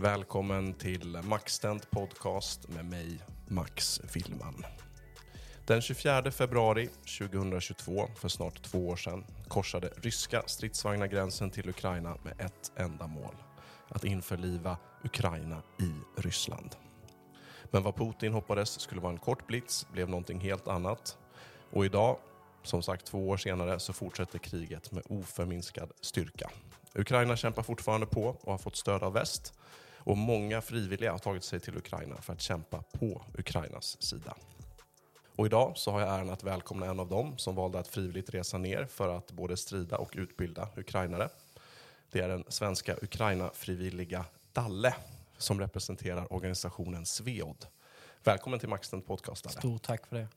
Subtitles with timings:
[0.00, 3.18] Välkommen till MaxTent Podcast med mig,
[3.48, 4.64] Max Filman.
[5.66, 12.16] Den 24 februari 2022, för snart två år sedan, korsade ryska stridsvagnar gränsen till Ukraina
[12.22, 13.34] med ett enda mål.
[13.88, 16.76] Att införliva Ukraina i Ryssland.
[17.64, 21.18] Men vad Putin hoppades skulle vara en kort blitz blev någonting helt annat.
[21.70, 22.18] Och idag,
[22.62, 26.50] som sagt två år senare, så fortsätter kriget med oförminskad styrka.
[26.94, 29.54] Ukraina kämpar fortfarande på och har fått stöd av väst.
[30.08, 34.36] Och många frivilliga har tagit sig till Ukraina för att kämpa på Ukrainas sida.
[35.36, 38.34] Och idag så har jag äran att välkomna en av dem som valde att frivilligt
[38.34, 41.28] resa ner för att både strida och utbilda ukrainare.
[42.10, 44.94] Det är den svenska Ukraina-frivilliga Dalle
[45.38, 47.66] som representerar organisationen Sveod.
[48.24, 49.58] Välkommen till Maxten Podcast Dalle.
[49.58, 50.28] Stort tack för det.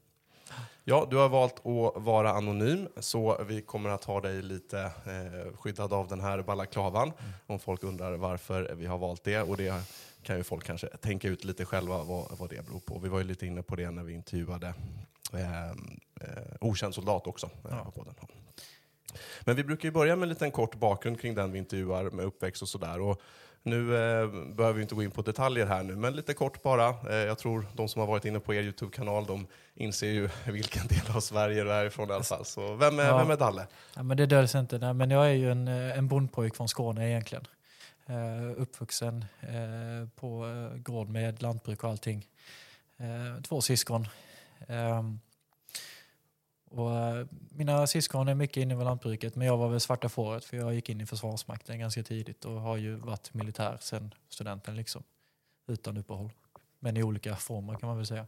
[0.84, 5.58] Ja, du har valt att vara anonym, så vi kommer att ha dig lite eh,
[5.58, 7.08] skyddad av den här balaklavan.
[7.08, 7.32] Mm.
[7.48, 9.42] Om folk undrar varför vi har valt det.
[9.42, 9.74] Och det
[10.24, 13.00] kan ju folk kanske tänka ut lite själva vad, vad det beror på.
[13.00, 14.74] Vi var ju lite inne på det när vi intervjuade
[15.34, 15.76] eh, eh,
[16.62, 17.46] Okänd soldat också.
[17.46, 17.92] Eh, ja.
[17.96, 18.16] på den.
[19.42, 22.26] Men vi brukar ju börja med en liten kort bakgrund kring den vi intervjuar med
[22.26, 23.18] uppväxt och sådär.
[23.64, 26.90] Nu eh, behöver vi inte gå in på detaljer här nu, men lite kort bara.
[26.90, 30.88] Eh, jag tror de som har varit inne på er Youtube-kanal, de inser ju vilken
[30.88, 32.46] del av Sverige du är ifrån i alla fall.
[32.46, 33.18] Så vem är, ja.
[33.18, 33.68] vem är Dalle?
[33.96, 34.78] Ja, men det döljs inte.
[34.78, 37.48] Nej, men jag är ju en, eh, en bondpojk från Skåne egentligen.
[38.10, 42.28] Uh, uppvuxen uh, på uh, gård med lantbruk och allting.
[43.44, 44.08] Två syskon.
[44.68, 45.20] Um,
[46.72, 50.46] och, uh, mina syskon är mycket inne i lantbruket men jag var väl svarta fåret
[50.46, 54.76] för jag gick in i Försvarsmakten ganska tidigt och har ju varit militär sedan studenten
[54.76, 55.04] liksom.
[55.68, 56.30] Utan uppehåll.
[56.80, 58.26] Men i olika former kan man väl säga.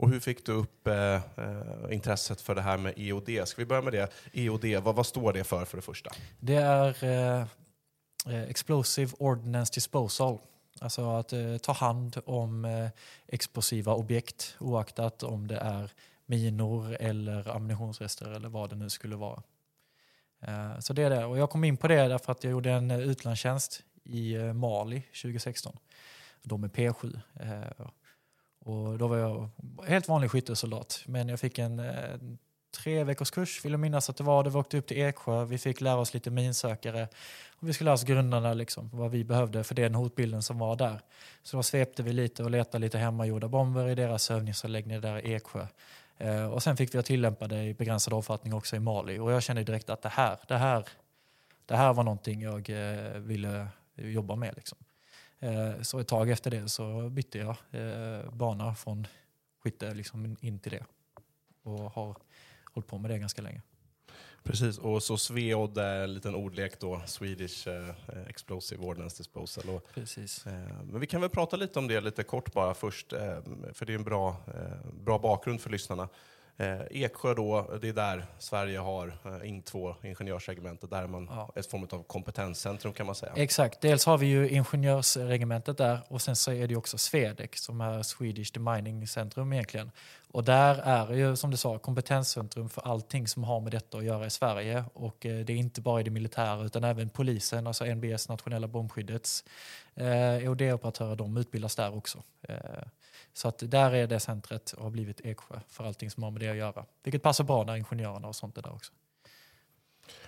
[0.00, 1.20] Och hur fick du upp eh, eh
[1.90, 3.48] intresset för det här med EOD?
[3.48, 4.12] Ska vi börja med det?
[4.32, 6.10] EOD, vad, vad står det för för det första?
[6.40, 7.46] Det är eh,
[8.26, 10.38] eh Explosive Ordnance Disposal.
[10.80, 12.88] Alltså att eh, ta hand om eh,
[13.26, 15.90] explosiva objekt oaktat om det är
[16.30, 19.42] minor eller ammunitionsrester eller vad det nu skulle vara.
[20.40, 21.24] Eh, så det är det.
[21.24, 24.52] Och jag kom in på det därför att jag gjorde en eh, utlandstjänst i eh,
[24.52, 25.76] Mali 2016.
[26.42, 27.20] Då med P7.
[28.58, 29.48] Och då var jag
[29.86, 31.02] helt vanlig skyttesoldat.
[31.06, 31.82] Men jag fick en
[32.76, 34.44] tre veckors kurs, vill jag minnas att det var.
[34.44, 37.08] Det vi åkte upp till Eksjö, vi fick lära oss lite minsökare.
[37.56, 40.76] Och vi skulle lära oss grunderna, liksom, vad vi behövde för den hotbilden som var
[40.76, 41.00] där.
[41.42, 45.34] Så då svepte vi lite och letade lite hemmagjorda bomber i deras övningsanläggning där i
[45.34, 45.66] Eksjö.
[46.20, 49.18] Eh, och sen fick vi tillämpa det i begränsad omfattning också i Mali.
[49.18, 50.88] Och jag kände direkt att det här, det här,
[51.66, 54.54] det här var någonting jag eh, ville jobba med.
[54.56, 54.78] Liksom.
[55.38, 57.56] Eh, så ett tag efter det så bytte jag
[58.32, 59.06] bana från
[59.62, 60.84] skytte liksom in till det.
[61.62, 62.16] Och har
[62.72, 63.62] hållit på med det ganska länge.
[64.42, 67.94] Precis, och så Sveod är en liten ordlek då, Swedish eh,
[68.28, 69.74] Explosive Ordnance Disposal.
[69.74, 70.46] Och, Precis.
[70.46, 70.52] Eh,
[70.84, 73.38] men vi kan väl prata lite om det lite kort bara först, eh,
[73.72, 76.08] för det är en bra, eh, bra bakgrund för lyssnarna.
[76.60, 80.90] Eh, Eksjö då, det är där Sverige har eh, Ing 2, ingenjörsregementet.
[80.90, 81.52] Där är man Ja.
[81.56, 83.32] ett form av kompetenscentrum kan man säga.
[83.36, 87.50] Exakt, dels har vi ju ingenjörsregementet där och sen så är det ju också Swedec
[87.54, 89.90] som är Swedish Demining Centrum egentligen.
[90.32, 94.04] Och där är ju som du sa kompetenscentrum för allting som har med detta att
[94.04, 94.84] göra i Sverige.
[94.94, 98.68] Och eh, det är inte bara i det militära utan även polisen, alltså NBS, nationella
[98.68, 99.44] bombskyddets
[99.94, 102.22] eh, EOD-operatörer, de utbildas där också.
[102.48, 102.54] Eh,
[103.32, 106.40] så att där är det centret och har blivit Eksjö för allting som har med
[106.40, 106.84] det att göra.
[107.02, 108.92] Vilket passar bra när ingenjörerna och sånt är där också.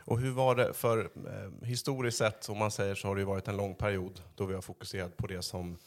[0.05, 3.49] Och hur var det, för eh, historiskt sett om man säger så har det varit
[3.49, 5.79] en lång period då vi har fokuserat på det som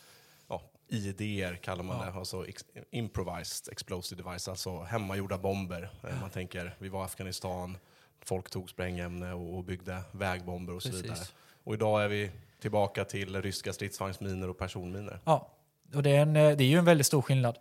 [0.47, 2.05] ja, IDR kallar man Ja.
[2.05, 5.89] det, alltså ex, improvised explosive device, alltså hemmagjorda bomber.
[6.03, 7.77] Eh, Man tänker, vi var i Afghanistan,
[8.19, 11.03] folk tog sprängämne och, och byggde vägbomber och så Precis.
[11.05, 11.19] vidare.
[11.63, 15.19] Och idag är vi tillbaka till ryska stridsvagnsminor och personminor.
[15.25, 15.51] Ja,
[15.93, 17.57] och det är, en, eh, det är ju en väldigt stor skillnad.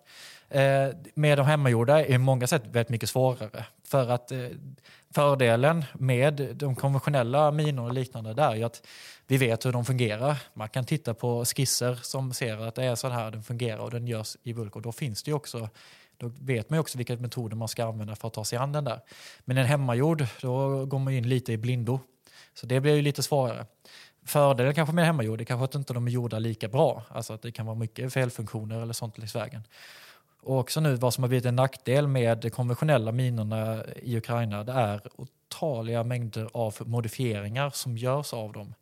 [0.49, 3.65] Eh, med de hemmagjorda är många sätt väldigt mycket svårare.
[3.85, 4.47] För att eh,
[5.15, 8.87] fördelen med de konventionella minorna och liknande där är ju att
[9.27, 10.37] vi vet hur de fungerar.
[10.55, 13.91] Man kan titta på skisser som ser att det är så här den fungerar och
[13.91, 14.77] den görs i bulk.
[14.77, 15.69] Och då finns det ju också
[16.17, 18.85] då vet man också vilka metoder man ska använda för att ta sig an den
[18.85, 19.01] där.
[19.45, 22.01] Men en hemmagjord, då går man in lite i blindo.
[22.55, 23.67] Så det blir ju lite svårare.
[24.25, 27.03] Fördelen kanske med hemmagjord är kanske att inte de är gjorda lika bra.
[27.09, 29.63] Alltså att det kan vara mycket felfunktioner eller sånt längs vägen.
[30.43, 34.65] Och också nu vad som har blivit en nackdel med de konventionella minorna i Ukraina
[34.65, 38.75] det är otaliga mängder av modifieringar som görs av dem.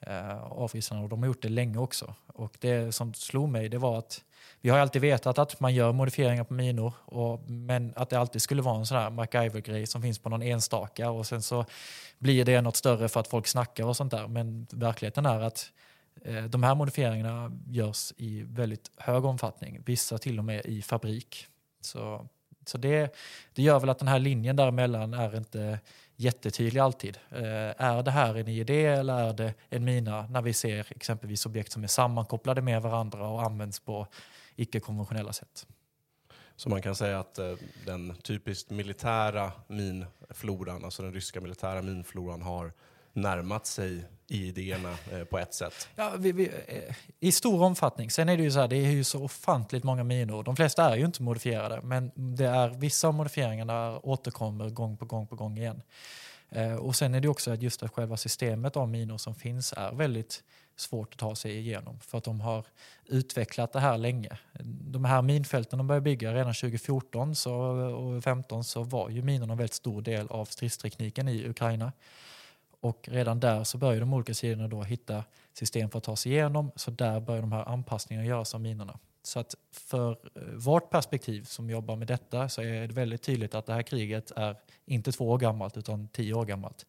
[0.00, 2.14] Eh, av ryssarna och de har gjort det länge också.
[2.26, 4.24] Och det som slog mig det var att
[4.60, 8.42] vi har alltid vetat att man gör modifieringar på minor och, men att det alltid
[8.42, 11.64] skulle vara en sån här MacGyver-grej som finns på någon enstaka och sen så
[12.18, 14.28] blir det något större för att folk snackar och sånt där.
[14.28, 15.72] Men verkligheten är att
[16.24, 21.46] eh, de här modifieringarna görs i väldigt hög omfattning, vissa till och med i fabrik.
[21.80, 22.26] Så,
[22.66, 23.14] så det,
[23.54, 25.78] det gör väl att den här linjen däremellan är inte
[26.16, 27.18] jättetydlig alltid.
[27.30, 31.46] Eh, är det här en idé eller är det en mina när vi ser exempelvis
[31.46, 34.06] objekt som är sammankopplade med varandra och används på
[34.56, 35.66] icke-konventionella sätt?
[36.56, 37.54] Så man kan säga att eh,
[37.86, 42.72] den typiskt militära minfloran, alltså den ryska militära minfloran har
[43.12, 45.88] närmat sig idéerna eh, på ett sätt.
[45.96, 48.10] Ja, vi, vi, eh, I stor omfattning.
[48.10, 50.42] Sen är det ju så här, det är ju så ofantligt många minor.
[50.42, 55.04] De flesta är ju inte modifierade, men det är vissa av modifieringarna återkommer gång på
[55.04, 55.82] gång på gång igen.
[56.48, 59.74] Eh, och sen är det också att just att själva systemet av minor som finns
[59.76, 60.42] är väldigt
[60.80, 62.66] svårt att ta sig igenom för att de har
[63.06, 64.38] utvecklat det här länge.
[64.64, 69.52] De här minfälten de började bygga redan 2014 så, och 2015 så var ju minorna
[69.52, 71.92] en väldigt stor del av stridstekniken i Ukraina.
[72.80, 76.32] Och redan där så börjar de olika sidorna då hitta system för att ta sig
[76.32, 76.70] igenom.
[76.76, 78.98] Så där börjar de här anpassningarna göras av minorna.
[79.22, 83.54] Så att för eh, vårt perspektiv som jobbar med detta så är det väldigt tydligt
[83.54, 84.56] att det här kriget är
[84.86, 86.86] inte två år gammalt utan tio år gammalt.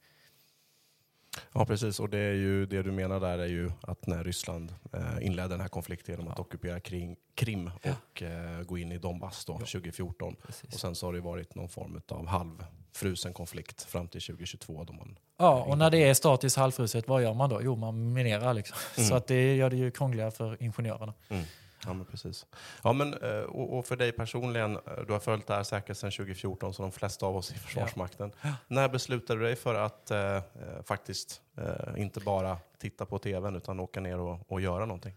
[1.54, 2.00] Ja, precis.
[2.00, 5.50] Och det, är ju, det du menar där är ju att när Ryssland eh, inledde
[5.50, 9.54] den här konflikten genom att ockupera kring, Krim och eh, gå in i Donbass då,
[9.54, 10.36] 2014.
[10.74, 14.83] Och sen så har det varit någon form av halvfrusen konflikt fram till 2022.
[14.83, 17.62] Då man, Ja, och när det är statiskt halvfruset, vad gör man då?
[17.63, 18.77] Jo, man minerar liksom.
[19.07, 21.13] Så att det gör det ju krångligare för ingenjörerna.
[21.30, 21.44] Mm.
[21.86, 22.45] Ja, men precis.
[22.83, 26.12] Ja, men, eh, och, för dig personligen, eh, du har följt det här säkert sedan
[26.12, 28.31] 2014 som de flesta av oss i Försvarsmakten.
[28.68, 30.42] När beslutade du dig för att eh, eh,
[30.86, 35.13] faktiskt eh, inte bara titta på tvn utan åka ner och, och göra någonting?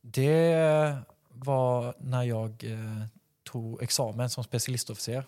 [0.00, 0.96] Det
[1.28, 3.06] var när jag eh,
[3.44, 5.24] tog examen som specialistofficer.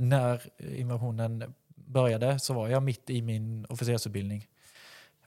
[0.00, 4.48] När invasionen började så var jag mitt i min officersutbildning.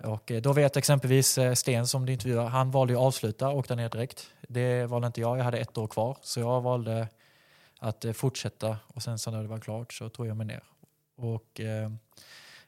[0.04, 3.50] Och eh, då vet exempelvis eh, Sten som du intervjuar, han valde ju att avsluta
[3.50, 4.32] och åkte ner direkt.
[4.42, 6.18] Det valde inte jag, jag hade ett år kvar.
[6.22, 7.08] Så jag valde
[7.80, 10.64] att eh, fortsätta och sen så när det var klart så tog jag mig ner.
[11.16, 11.62] Och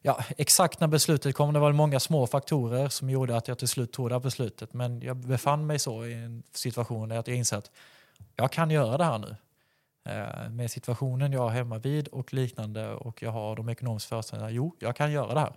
[0.02, 3.68] ja, exakt när beslutet kom, det var många små faktorer som gjorde att jag till
[3.68, 4.74] slut tog det här beslutet.
[4.74, 7.72] Men jag befann mig så i en situation där jag insåg att
[8.36, 9.36] jag kan göra det här nu.
[10.50, 14.52] Med situationen jag har hemma vid och liknande och jag har de ekonomiska förutsättningarna.
[14.52, 15.54] Jo, jag kan göra det här.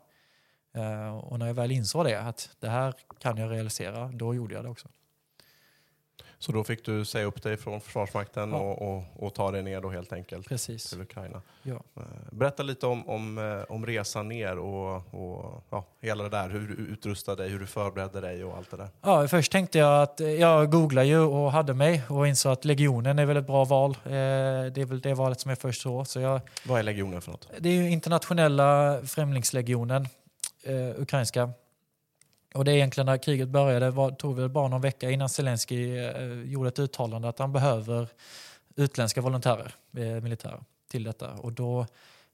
[0.76, 4.54] Eh, och när jag väl insåg det, att det här kan jag realisera, då gjorde
[4.54, 4.88] jag det också.
[6.38, 8.56] Så då fick du säga upp dig från Försvarsmakten Ja.
[8.58, 10.90] och, och, och ta dig ner då helt enkelt Precis.
[10.90, 11.42] till Ukraina.
[11.62, 11.74] Ja.
[11.96, 16.48] Eh, Berätta lite om, om, eh, om resan ner och, och ja, hela det där.
[16.48, 18.88] Hur du utrustade dig, hur du förberedde dig och allt det där.
[19.02, 23.18] Ja, först tänkte jag att jag googlade ju och hade mig och insåg att Legionen
[23.18, 23.96] är väl ett bra val.
[24.04, 26.04] Det är väl det valet som är först så.
[26.04, 27.48] så jag, Vad är legionen för något?
[27.58, 30.08] Det är ju internationella främlingslegionen,
[30.66, 31.50] eh, ukrainska.
[32.54, 35.98] Och det är egentligen när kriget började, var, tog väl bara någon vecka innan Zelensky
[35.98, 38.08] eh, gjorde ett uttalande att han behöver
[38.76, 41.32] utländska volontärer, eh, militärer, till detta.
[41.32, 41.86] Och då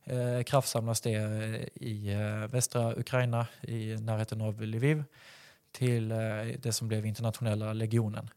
[0.05, 5.05] eh, kraftsamlas det eh, i eh, västra Ukraina i närheten av Lviv
[5.73, 6.19] till eh,
[6.59, 8.31] det som blev internationella legionen.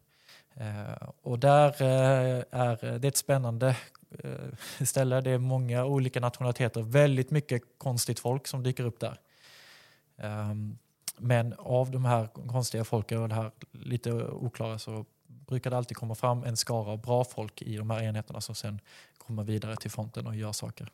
[0.53, 3.75] Eh, och där eh, är eh, det ett spännande
[4.23, 5.21] eh, ställe.
[5.21, 9.19] Det är många olika nationaliteter, väldigt mycket konstigt folk som dyker upp där.
[10.17, 10.77] Ehm,
[11.17, 15.97] men av de här konstiga folken och det här lite oklara så brukar det alltid
[15.97, 18.79] komma fram en skara av bra folk i de här enheterna som sen
[19.17, 20.91] kommer vidare till fronten och gör saker.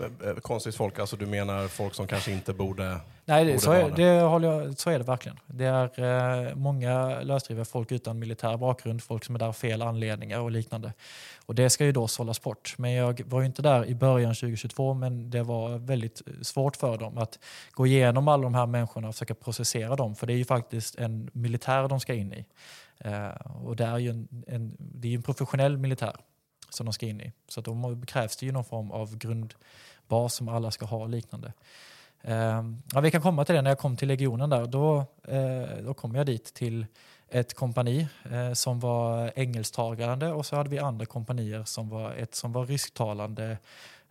[0.00, 3.90] Eh, konstigt folk, alltså du menar folk som kanske inte borde Nej, det, så, är,
[3.90, 5.38] det håller jag, så är det verkligen.
[5.46, 9.82] Det är eh, många lösdrivna folk utan militär bakgrund, folk som är där av fel
[9.82, 10.92] anledningar och liknande.
[11.46, 12.74] Och det ska ju då sållas bort.
[12.78, 16.98] Men jag var ju inte där i början 2022, men det var väldigt svårt för
[16.98, 17.38] dem att
[17.70, 20.96] gå igenom alla de här människorna och försöka processera dem, för det är ju faktiskt
[20.96, 22.44] en militär de ska in i.
[22.98, 23.28] Eh,
[23.64, 26.16] och det är ju en, en, det är en professionell militär
[26.76, 27.32] som de ska in i.
[27.48, 31.52] Så då krävs det ju någon form av grundbas som alla ska ha och liknande.
[32.22, 34.66] Eh, ja, vi kan komma till det när jag kom till legionen där.
[34.66, 36.86] Då, eh, då kom jag dit till
[37.28, 42.34] ett kompani eh, som var engelsktalande och så hade vi andra kompanier som var ett
[42.34, 43.58] som var rysktalande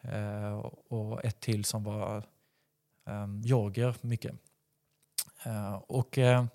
[0.02, 2.18] eh, och ett till som var
[3.08, 4.36] eh, georgier mycket.
[5.44, 6.46] Eh, och eh,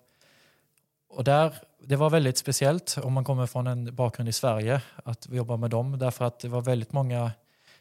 [1.11, 5.27] och där, det var väldigt speciellt om man kommer från en bakgrund i Sverige att
[5.29, 7.31] jobba med dem därför att det var väldigt många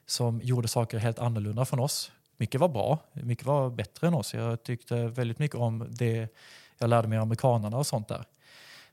[0.07, 2.13] som gjorde saker helt annorlunda från oss.
[2.37, 4.35] Mycket var bra, mycket var bättre än oss.
[4.35, 6.29] Jag tyckte väldigt mycket om det
[6.79, 8.25] jag lärde mig av amerikanerna och sånt där.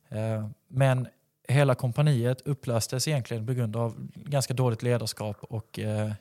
[0.10, 1.08] Eh, men
[1.48, 6.12] hela kompaniet upplöstes egentligen på grund av ganska dåligt ledarskap och, eh,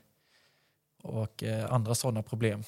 [1.02, 2.62] och eh, andra sådana problem.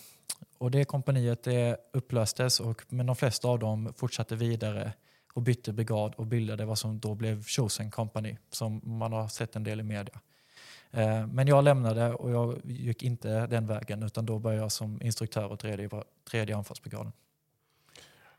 [0.58, 4.92] Och det kompaniet det upplöstes och, men de flesta av dem fortsatte vidare
[5.34, 9.56] och bytte brigad och bildade vad som då blev Chosen Company som man har sett
[9.56, 10.20] en del i media.
[10.90, 15.02] Eh, men jag lämnade och jag gick inte den vägen utan då började jag som
[15.02, 15.90] instruktör åt tredje,
[16.30, 17.12] tredje anfallsbrigaden.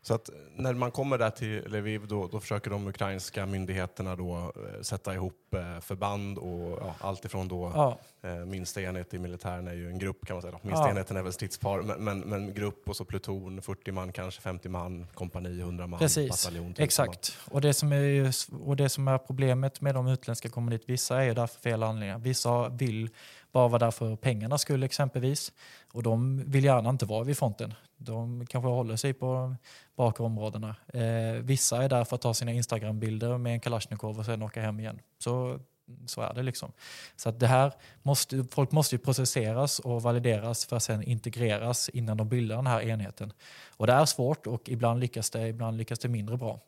[0.02, 4.36] Så att när man kommer där till Lviv då, då försöker de ukrainska myndigheterna då
[4.36, 7.98] eh, sätta ihop eh, förband och ja, allt ifrån då ja.
[8.28, 10.58] eh, minsta enhet i militären är ju en grupp kan man säga.
[10.62, 10.90] Minsta ja.
[10.90, 14.68] enheten är väl stridspar, men, men, men, grupp och så pluton, 40 man, kanske 50
[14.68, 16.30] man, kompani, 100 man, Precis.
[16.30, 16.74] bataljon.
[16.78, 17.38] Exakt.
[17.50, 18.32] Och det, som är,
[18.64, 21.82] och det som är problemet med de utländska kommer dit, vissa är där för fel
[21.82, 22.18] anledningar.
[22.18, 23.10] Vissa vill
[23.52, 25.52] bara vara där för pengarnas skull exempelvis.
[25.92, 27.74] Och de vill gärna inte vara vid fronten.
[27.96, 29.54] De kanske håller sig på
[29.96, 30.76] bakre områdena.
[30.94, 34.60] Eh, vissa är där för att ta sina Instagram-bilder med en Kalashnikov och sen åka
[34.60, 35.00] hem igen.
[35.18, 35.58] Så,
[36.06, 36.72] så är det liksom.
[37.16, 41.88] Så att det här måste, folk måste ju processeras och valideras för att sen integreras
[41.88, 43.32] innan de bildar den här enheten.
[43.76, 46.60] Och det är svårt och ibland lyckas det, ibland lyckas det mindre bra.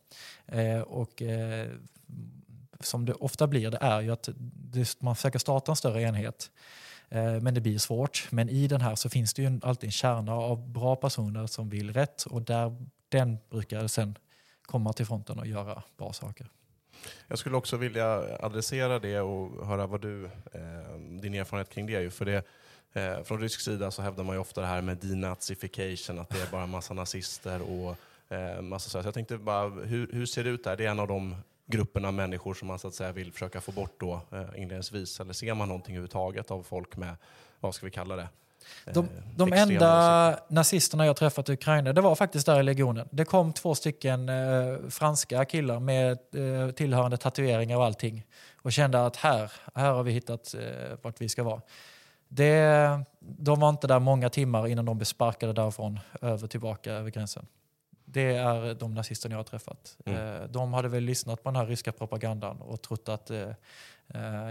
[0.46, 1.68] Eh, och eh,
[2.84, 4.28] som det ofta blir, det är ju att
[4.98, 6.50] man försöker starta en större enhet
[7.08, 8.28] eh, men det blir svårt.
[8.30, 11.68] Men i den här så finns det ju alltid en kärna av bra personer som
[11.68, 12.76] vill rätt och där,
[13.08, 14.18] den brukar sen
[14.62, 16.46] komma till fronten och göra bra saker.
[17.28, 22.10] Jag skulle också vilja adressera det och höra vad du, eh, din erfarenhet kring det.
[22.10, 22.44] För det
[22.92, 26.42] eh, från rysk sida så hävdar man ju ofta det här med denazification, att det
[26.42, 27.96] är bara massa nazister och
[28.34, 29.02] eh, massa så.
[29.02, 30.76] så jag tänkte bara, hur, hur ser det ut där?
[30.76, 31.36] Det är en av de
[31.72, 35.20] grupperna människor som man så att säga vill försöka få bort då eh, inledningsvis?
[35.20, 37.16] Eller ser man någonting överhuvudtaget av folk med,
[37.60, 38.28] vad ska vi kalla det?
[38.84, 43.08] De, eh, de enda nazisterna jag träffat i Ukraina, det var faktiskt där i legionen.
[43.10, 48.26] Det kom två stycken eh, franska killar med eh, tillhörande tatueringar och allting.
[48.62, 51.60] Och kände att här, här har vi hittat eh, vart vi ska vara.
[52.28, 57.10] Det, de var inte där många timmar innan de blev sparkade därifrån över tillbaka över
[57.10, 57.46] gränsen.
[58.12, 59.96] Det är de nazisterna jag har träffat.
[60.04, 60.42] Mm.
[60.42, 63.50] Eh, de hade väl lyssnat på den här ryska propagandan och trott att eh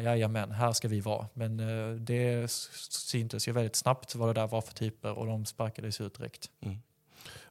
[0.03, 1.27] jajamän, här ska vi vara.
[1.34, 1.58] Men
[2.06, 6.13] det syntes ju väldigt snabbt vad det där var för typer och de sparkades ut
[6.18, 6.50] direkt.
[6.62, 6.77] Mm.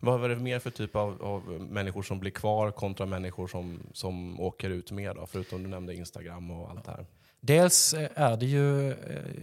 [0.01, 3.79] Vad var det mer för typ av, av, människor som blir kvar kontra människor som,
[3.93, 5.27] som åker ut mer då?
[5.27, 7.07] Förutom du nämnde Instagram och allt det här.
[7.41, 8.95] Dels är det ju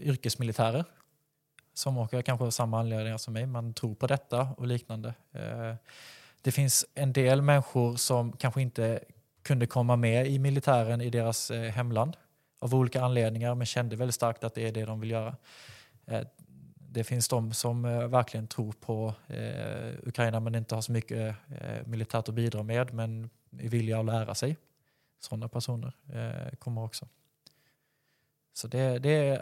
[0.01, 0.85] yrkesmilitärer
[1.73, 3.45] som åker kanske av samma anledningar som mig.
[3.45, 5.13] Man tror på detta och liknande.
[6.47, 8.99] Det finns en del människor som kanske inte
[9.41, 12.17] kunde komma med i militären i deras eh, hemland
[12.59, 15.35] av olika anledningar men kände väldigt starkt att det är det de vill göra.
[16.05, 16.21] Eh,
[16.75, 19.13] det finns de som eh, verkligen tror på
[20.03, 21.35] Ukraina men inte har så mycket
[21.85, 24.57] militärt att bidra med men är villiga att lära sig.
[25.19, 25.93] Sådana personer
[26.59, 27.07] kommer också.
[28.53, 29.39] Så det, det är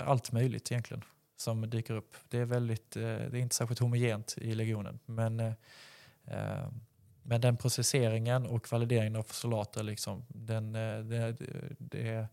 [0.00, 1.04] allt möjligt egentligen
[1.36, 2.16] som dyker upp.
[2.28, 5.54] Det är, väldigt, det är inte särskilt homogent i legionen men
[6.30, 6.68] Eh,
[7.22, 11.36] men den processeringen och valideringen av soldater, liksom, den, eh, det,
[11.78, 12.26] det,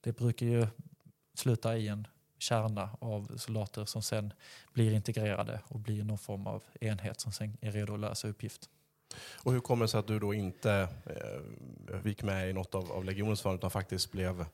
[0.00, 0.66] det, brukar ju
[1.34, 2.06] sluta i en,
[2.38, 4.32] kärna av soldater som sen
[4.72, 8.68] blir integrerade och blir någon form av enhet som sen är redo att lösa uppgift.
[9.42, 12.92] Och hur kommer det sig att du då inte eh, gick med i något av,
[12.92, 14.46] av legionens förband utan faktiskt blev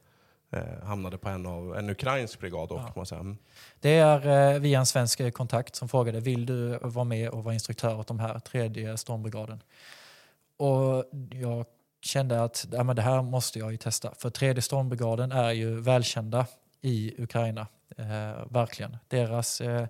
[0.50, 2.68] eh, hamnade på en, av, en ukrainsk brigad?
[2.68, 3.16] Då, Ja.
[3.16, 3.38] Mm.
[3.80, 7.54] Det är eh, via en svensk kontakt som frågade vill du vara med och vara
[7.54, 9.62] instruktör åt de här tredje stormbrigaden.
[10.56, 11.66] Och jag
[12.00, 14.14] kände att ja, men det här måste jag ju testa.
[14.18, 16.46] För tredje stormbrigaden är ju välkända
[16.80, 17.66] i Ukraina.
[17.96, 18.96] Eh, verkligen.
[19.08, 19.86] Deras eh,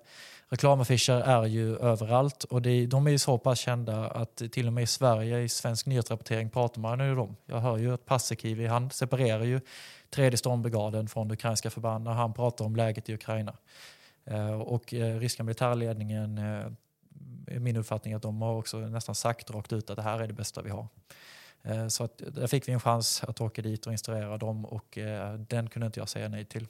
[0.49, 4.73] reklamaffischer är ju överallt och det, de är ju så pass kända att till och
[4.73, 7.35] med i Sverige i svensk nyhetsrapportering pratar man ju om dem.
[7.45, 9.61] Jag hör ju att Paasikivi, han separerar ju
[10.09, 13.53] tredje stormbrigaden från det ukrainska förband när han pratar om läget i Ukraina.
[14.25, 16.71] Eh, och eh, ryska militärledningen, eh,
[17.47, 20.27] är min uppfattning att de har också nästan sagt rakt ut att det här är
[20.27, 20.87] det bästa vi har.
[21.63, 24.97] Eh, så att, där fick vi en chans att åka dit och instruera dem och
[24.97, 26.67] eh, den kunde inte jag säga nej till.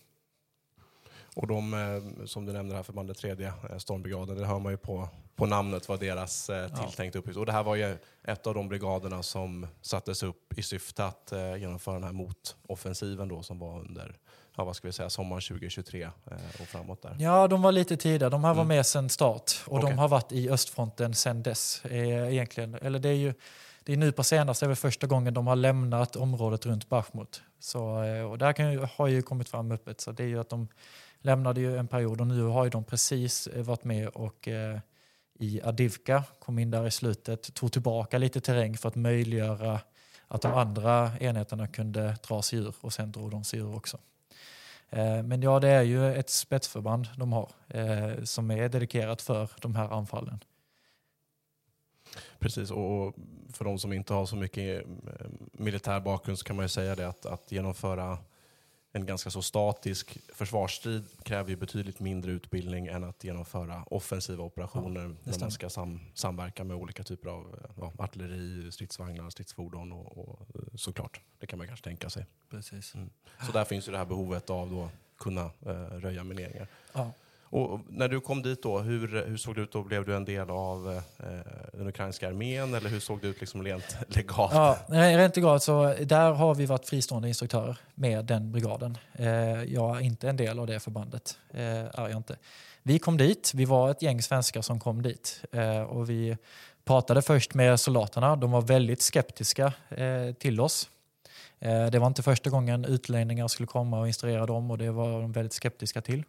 [1.37, 4.77] Och de, eh, som du nämnde här, förbandet tredje eh, stormbrigaden, det hör man ju
[4.77, 7.37] på, på namnet vad deras eh, tilltänkta uppgift.
[7.37, 11.33] Och det här var ju ett av de brigaderna som sattes upp i syfte att
[11.59, 14.15] genomföra den här motoffensiven då som var under
[14.55, 16.11] ja, vad ska vi säga, sommaren 2023 eh,
[16.61, 17.15] och framåt där.
[17.19, 18.29] Ja, de var lite tidiga.
[18.29, 18.75] De här var Mm.
[18.75, 19.89] med sedan start och Okej.
[19.89, 21.81] de har varit i östfronten sedan dess.
[21.85, 22.75] Egentligen.
[22.75, 23.33] Eller det är ju
[23.83, 27.41] det är nu på senaste, är väl första gången de har lämnat området runt Bachmut.
[27.59, 27.81] Så,
[28.31, 30.01] och där kan har ju kommit fram öppet.
[30.01, 30.67] Så det är ju att de
[31.27, 34.79] lämnade ju en period och nu har ju de precis eh, varit med och eh,
[35.39, 39.79] i Adivka, kom in där i slutet, tog tillbaka lite terräng för att möjliggöra
[40.27, 43.97] att de andra enheterna kunde dra sig ur och sen drog de sig ur också.
[44.89, 49.49] Eh, Men ja, det är ju ett spetsförband de har eh, som är dedikerat för
[49.61, 50.39] de här anfallen.
[52.39, 53.15] Precis, och
[53.53, 56.95] för de som inte har så mycket eh, militär bakgrund så kan man ju säga
[56.95, 58.17] det att, att genomföra
[58.97, 65.07] en ganska så statisk försvarsstrid kräver ju betydligt mindre utbildning än att genomföra offensiva operationer
[65.07, 65.39] när stämmer.
[65.39, 70.39] man ska sam, samverka med olika typer av ja, artilleri, stridsvagnar, stridsfordon och, och
[70.75, 71.21] såklart.
[71.39, 72.25] Det kan man kanske tänka sig.
[72.49, 72.95] Precis.
[72.95, 73.09] Mm.
[73.45, 76.67] Så där finns ju det här behovet av att kunna eh, röja mineringar.
[76.93, 77.11] Ja.
[77.49, 79.83] Och när du kom dit då, hur, hur såg det ut då?
[79.83, 81.25] Blev du en del av eh,
[81.73, 84.53] den ukrainska armén eller hur såg det ut liksom rent legalt?
[84.53, 88.97] Ja, rent legalt så där har vi varit fristående instruktörer med den brigaden.
[89.13, 89.27] Eh,
[89.63, 91.37] jag är inte en del av det förbandet.
[91.53, 92.37] Eh, är jag inte.
[92.83, 96.37] Vi kom dit, vi var ett gäng svenskar som kom dit eh, och vi
[96.85, 98.35] pratade först med soldaterna.
[98.35, 100.89] De var väldigt skeptiska eh, till oss.
[101.59, 105.21] Eh, det var inte första gången utlänningar skulle komma och instruera dem och det var
[105.21, 106.23] de väldigt skeptiska till.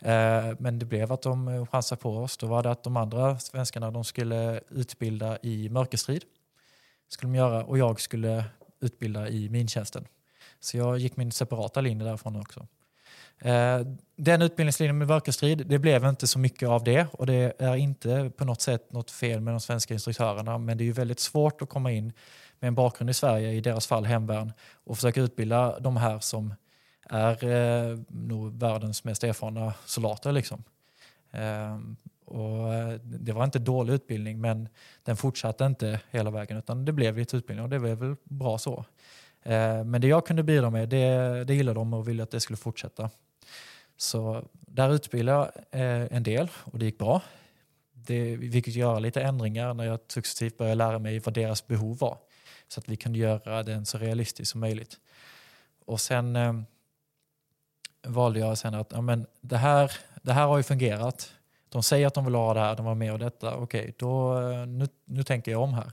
[0.00, 2.36] Eh, men det blev att de eh, chansade på oss.
[2.36, 6.24] Då var det att de andra svenskarna de skulle utbilda i mörkerstrid
[7.12, 8.44] skulle de göra och jag skulle
[8.80, 10.06] utbilda i mintjänsten.
[10.60, 12.66] Så jag gick min separata linje därifrån också.
[13.38, 13.80] Eh,
[14.16, 18.30] den utbildningslinjen med mörkerstrid, det blev inte så mycket av det och det är inte
[18.36, 21.62] på något sätt något fel med de svenska instruktörerna men det är ju väldigt svårt
[21.62, 22.12] att komma in
[22.58, 24.52] med en bakgrund i Sverige, i deras fall hemvärn,
[24.84, 26.54] och försöka utbilda de här som
[27.08, 30.32] är eh, nog världens mest erfarna soldater.
[30.32, 30.64] Liksom.
[31.30, 34.68] Ehm, eh, och det var inte dålig utbildning men
[35.02, 38.58] den fortsatte inte hela vägen utan det blev lite utbildning och det blev väl bra
[38.58, 38.84] så.
[39.42, 42.40] Eh, men det jag kunde bidra med det, det gillade de och ville att det
[42.40, 43.10] skulle fortsätta.
[43.96, 47.22] Så där utbildade jag eh, en del och det gick bra.
[47.92, 51.98] Det, vi fick göra lite ändringar när jag successivt började lära mig vad deras behov
[51.98, 52.18] var.
[52.68, 54.98] Så att vi kunde göra den så realistisk som möjligt.
[55.84, 56.52] Och sen eh,
[58.02, 61.32] valde jag sen att ja, men det, här, det här har ju fungerat.
[61.68, 63.56] De säger att de vill ha det här, de var med och detta.
[63.56, 65.92] Okej, då, nu, nu tänker jag om här.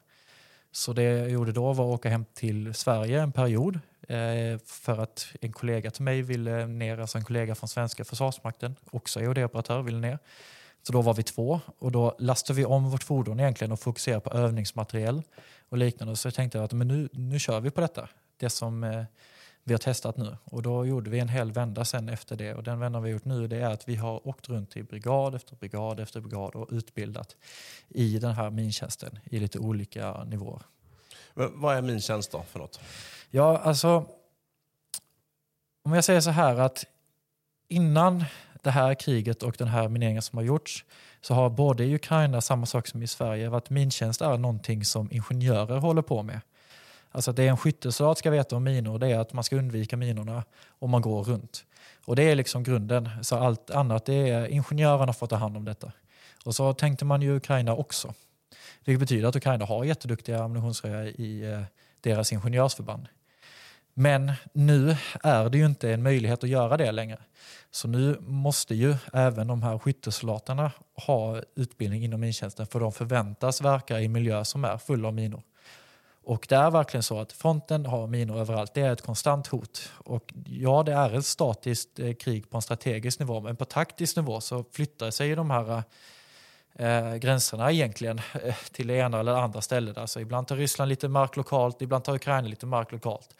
[0.71, 4.97] Så det jag gjorde då var att åka hem till Sverige en period eh, för
[4.97, 9.81] att en kollega till mig ville ner, alltså en kollega från svenska försvarsmakten, också EOD-operatör,
[9.81, 10.19] ville ner.
[10.83, 14.21] Så då var vi två och då lastade vi om vårt fordon egentligen och fokuserade
[14.21, 15.21] på övningsmateriel
[15.69, 16.15] och liknande.
[16.15, 19.03] Så jag tänkte att men nu, nu kör vi på detta, det som eh,
[19.67, 20.37] vi har testat nu.
[20.43, 23.13] Och då gjorde vi en hel vända sen efter det och den vändan vi har
[23.13, 26.55] gjort nu det är att vi har åkt runt i brigad efter brigad efter brigad
[26.55, 27.35] och utbildat
[27.87, 30.61] i den här mintjänsten i lite olika nivåer.
[31.33, 32.79] Men vad är mintjänst då för något?
[33.29, 34.05] Ja, alltså
[35.83, 36.85] om jag säger så här att
[37.67, 38.25] innan
[38.61, 40.85] det här kriget och den här mineringen som har gjorts
[41.21, 45.11] så har både i Ukraina, samma sak som i Sverige, varit mintjänst är någonting som
[45.11, 46.41] ingenjörer håller på med.
[47.17, 49.97] Alltså det är en skyttesoldat ska veta om minor, det är att man ska undvika
[49.97, 50.43] minorna
[50.79, 51.65] om man går runt.
[52.05, 53.09] Och det är liksom grunden.
[53.21, 55.91] Så allt annat, det är ingenjörerna får ta hand om detta.
[56.45, 58.13] Och så tänkte man ju Ukraina också.
[58.85, 61.61] Vilket betyder att Ukraina har jätteduktiga ammunitionsröjare i eh,
[62.01, 63.07] deras ingenjörsförband.
[63.93, 67.17] Men nu är det ju inte en möjlighet att göra det längre.
[67.71, 70.71] Så nu måste ju även de här skyttesoldaterna
[71.05, 75.41] ha utbildning inom mintjänsten för de förväntas verka i miljö som är full av minor.
[76.27, 78.73] Och det är verkligen så att fronten har minor överallt.
[78.73, 79.91] Det är ett konstant hot.
[79.97, 84.15] Och ja, det är ett statiskt eh, krig på en strategisk nivå, men på taktisk
[84.15, 85.81] nivå så flyttar sig de här eh,
[86.79, 89.97] eh, gränserna egentligen eh, till det ena eller andra stället.
[89.97, 93.35] Alltså ibland tar Ryssland lite mark lokalt, ibland tar Ukraina lite mark lokalt.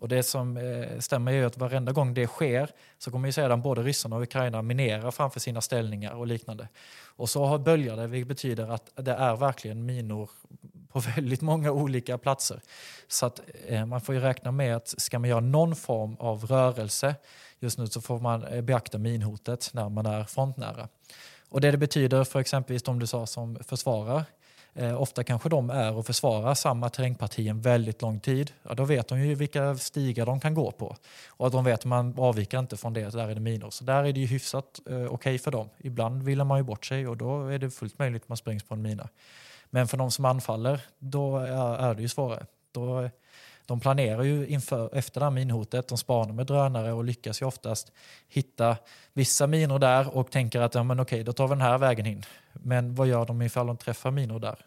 [0.00, 3.62] Och det som eh, stämmer är att varenda gång det sker så kommer ju sedan
[3.62, 6.68] både ryssarna och Ukraina minera framför sina ställningar och liknande.
[7.04, 10.30] Och så har böljar det, vilket betyder att det är verkligen minor
[10.88, 12.60] på väldigt många olika platser.
[13.08, 16.44] Så att eh, man får ju räkna med att ska man göra någon form av
[16.44, 17.14] rörelse
[17.58, 20.88] just nu så får man eh, beakta minhotet när man är frontnära.
[21.50, 24.24] Och det det betyder för exempelvis de du sa som försvarar
[24.74, 28.52] Eh, ofta kanske de är och försvarar samma terrängparti en väldigt lång tid.
[28.62, 30.96] Ja, då vet de ju vilka stigar de kan gå på.
[31.28, 33.70] Och att de vet att man avviker inte från det, där är det minor.
[33.70, 35.68] Så där är det ju hyfsat eh, okej okay för dem.
[35.78, 38.62] Ibland vill man ju bort sig och då är det fullt möjligt att man sprängs
[38.62, 39.08] på en mina.
[39.70, 42.46] Men för de som anfaller, då är, är det ju svårare.
[42.72, 43.10] Då,
[43.70, 47.46] de planerar ju inför, efter det här minhotet, de spanar med drönare och lyckas ju
[47.46, 47.92] oftast
[48.28, 48.76] hitta
[49.12, 52.06] vissa minor där och tänker att ja, men okej, då tar vi den här vägen
[52.06, 52.22] in.
[52.52, 54.66] Men vad gör de ifall de träffar minor där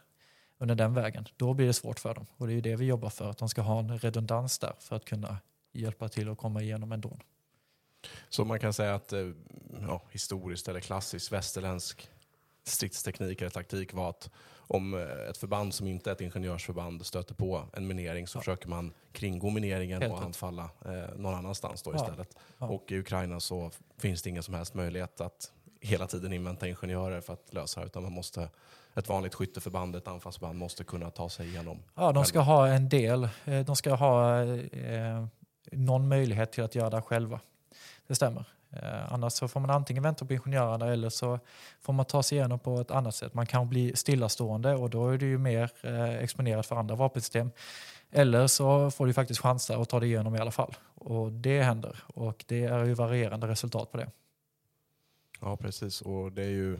[0.58, 1.26] under den vägen?
[1.38, 2.26] Då blir det svårt för dem.
[2.38, 4.74] Och det är ju det vi jobbar för, att de ska ha en redundans där
[4.80, 5.38] för att kunna
[5.72, 7.18] hjälpa till att komma igenom ändå.
[8.30, 9.30] Så man kan säga att eh,
[9.88, 12.10] ja, historiskt eller klassiskt västerländsk
[12.64, 14.30] stridsteknik eller taktik var att
[14.74, 18.42] om eh, ett förband som inte är ett ingenjörsförband stöter på en minering så ja.
[18.42, 21.96] försöker man kringgå mineringen Helt och anfalla eh, någon annanstans då ja.
[21.96, 22.38] istället.
[22.58, 22.68] Ja.
[22.68, 27.22] Och i Ukraina så finns det ingen som helst möjlighet att hela tiden invänta ingenjörer
[27.22, 28.50] för att lösa det utan man måste
[28.96, 31.84] ett vanligt skytteförband, ett anfallsband måste kunna ta sig igenom.
[31.96, 33.30] Ja, de ska ha en del.
[33.46, 35.26] Eh, de ska ha eh,
[35.72, 37.40] någon möjlighet till att göra det själva.
[38.08, 38.46] Det stämmer.
[38.82, 41.40] Eh, annars så får man antingen vänta på ingenjörerna eller så
[41.82, 43.34] får man ta sig igenom på ett annat sätt.
[43.34, 47.52] Man kan bli stillastående och då är du ju mer eh, exponerat för andra vapensystem.
[48.12, 50.76] Eller så får du faktiskt chansa att ta dig igenom i alla fall.
[50.96, 54.12] Och det händer och det är ju varierande resultat på det.
[55.42, 56.80] Ja precis och det är ju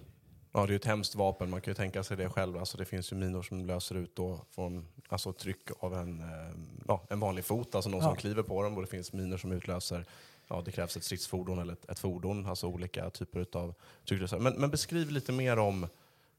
[0.56, 2.58] Ja, det är ett hemskt vapen, man kan ju tänka sig det själv.
[2.58, 6.56] Alltså, det finns ju minor som löser ut då från alltså, tryck av en, eh,
[6.88, 8.08] ja, en vanlig fot, alltså någon ja.
[8.08, 8.76] som kliver på dem.
[8.76, 10.06] Och det finns minor som utlöser
[10.48, 13.74] ja, det krävs ett stridsfordon eller ett, ett fordon, alltså olika typer av
[14.08, 14.40] trycklösare.
[14.40, 15.88] Men, men beskriv lite mer om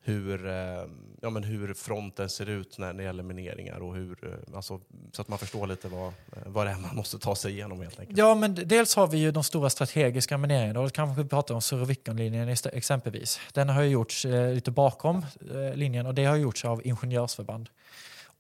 [0.07, 0.85] hur, eh,
[1.21, 4.81] ja, men hur fronten ser ut när det gäller mineringar och hur, eh, alltså,
[5.13, 6.13] så att man förstår lite vad, eh,
[6.47, 8.19] vad det är man måste ta sig igenom helt enkelt.
[8.19, 11.63] Ja, men dels har vi ju de stora strategiska mineringarna och kanske vi pratar om
[11.63, 13.41] Surovikonlinjen exempelvis.
[13.53, 15.27] Den har ju gjorts lite bakom
[15.75, 17.69] linjen och det har gjorts av ingenjörsförband.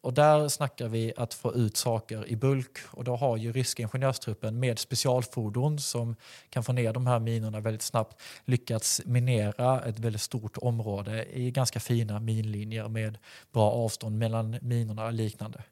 [0.04, 3.82] Och där snackar vi att få ut saker i bulk och då har ju ryska
[3.82, 6.16] ingenjörstruppen med specialfordon som
[6.50, 11.50] kan få ner de här minorna väldigt snabbt lyckats minera ett väldigt stort område i
[11.50, 13.18] ganska fina minlinjer med
[13.52, 15.62] bra avstånd mellan minorna och liknande.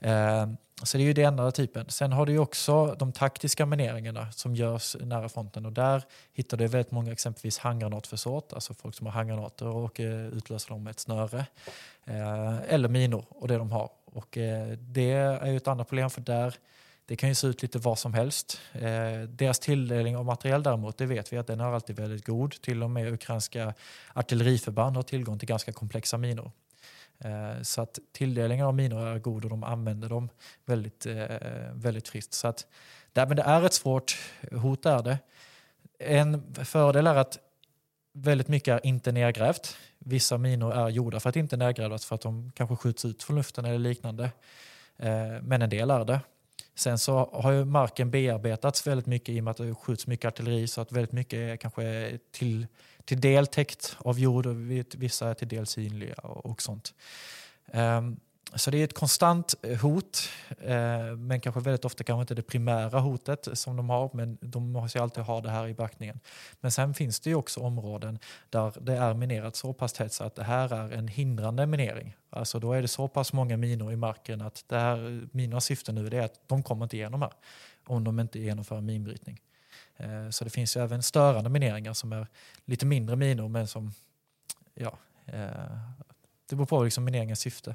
[0.00, 0.46] Eh,
[0.82, 1.88] så det är ju den ena typen.
[1.88, 6.56] Sen har du ju också de taktiska mineringarna som görs nära fronten och där hittar
[6.56, 10.90] du väldigt många exempelvis handgranatförsåt, alltså folk som har handgranater och eh, utlöser dem med
[10.90, 11.46] ett snöre.
[12.04, 13.90] Eh, eller minor och det de har.
[14.04, 16.54] Och eh, det är ju ett annat problem för där
[17.06, 18.60] det kan ju se ut lite vad som helst.
[18.72, 22.62] Eh, deras tilldelning av material däremot, det vet vi att den är alltid väldigt god.
[22.62, 23.74] Till och med ukrainska
[24.14, 26.50] artilleriförband har tillgång till ganska komplexa minor.
[27.18, 30.28] Eh, så att tilldelningen av minor är god och de använder dem
[30.64, 31.26] väldigt, eh,
[31.72, 32.32] väldigt friskt.
[32.32, 32.66] Så att,
[33.12, 34.16] men det är ett svårt
[34.52, 34.86] hot.
[34.86, 35.18] Är det.
[35.98, 37.38] En fördel är att
[38.12, 39.76] väldigt mycket är inte nedgrävt.
[39.98, 43.36] Vissa minor är gjorda för att inte nedgrävas för att de kanske skjuts ut från
[43.36, 44.24] luften eller liknande.
[44.96, 46.20] Eh, men en del är det.
[46.74, 50.28] Sen så har ju marken bearbetats väldigt mycket i och med att det skjuts mycket
[50.28, 52.66] artilleri så att väldigt mycket är kanske till
[53.06, 54.56] till del täckt av jord och
[54.94, 56.94] vissa är till del synliga och, sånt.
[57.72, 58.20] Um,
[58.54, 60.28] så det är ett konstant eh, hot,
[60.60, 64.72] eh, men kanske väldigt ofta kanske inte det primära hotet som de har, men de
[64.72, 66.20] måste alltid ha det här i beaktningen.
[66.60, 68.18] Men sen finns det ju också områden
[68.50, 72.16] där det är minerat så pass tätt så att det här är en hindrande minering.
[72.30, 75.92] Alltså då är det så pass många minor i marken att det här, mina syfte
[75.92, 77.32] nu är att de kommer inte igenom här
[77.86, 79.40] om de inte genomför minbrytning.
[79.96, 82.26] Eh, så det finns ju även störande mineringar som är
[82.64, 83.92] lite mindre minor men som,
[84.74, 85.78] ja, eh,
[86.48, 87.74] det beror på liksom mineringens syfte.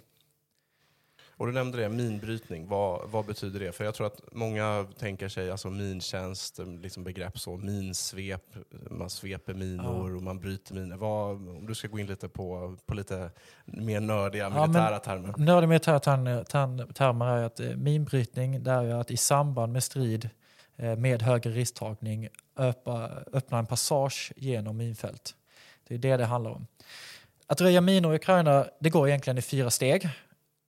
[1.38, 2.68] Och du nämnde det, minbrytning.
[2.68, 3.72] Vad, vad betyder det?
[3.72, 8.44] För jag tror att många tänker sig alltså mintjänst, liksom begrepp så, minsvep,
[8.90, 10.16] man sveper minor Ja.
[10.16, 10.98] och man bryter minor.
[10.98, 13.32] Vad, om du ska gå in lite på, på lite
[13.66, 15.34] mer nördiga militära men- termer.
[15.38, 19.84] Nördig militära term- term- termer är att eh, minbrytning det är att i samband med
[19.84, 20.30] strid eh,
[20.78, 25.36] Eh, med högre risktagning öppna, en passage genom minfält.
[25.88, 26.68] Det är det det handlar om.
[27.48, 30.10] Att röja minor i Ukraina det går egentligen i fyra steg.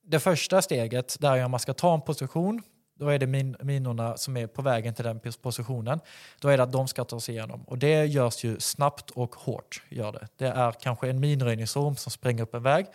[0.05, 2.61] Det första steget där är om man ska ta en position.
[2.95, 5.99] Då är det min, minorna som är på vägen till den positionen.
[6.39, 7.63] Då är det att de ska ta sig igenom.
[7.63, 9.83] Och det görs ju snabbt och hårt.
[9.89, 10.27] Gör det.
[10.37, 12.85] det är kanske en minröjningsorm som spränger upp en väg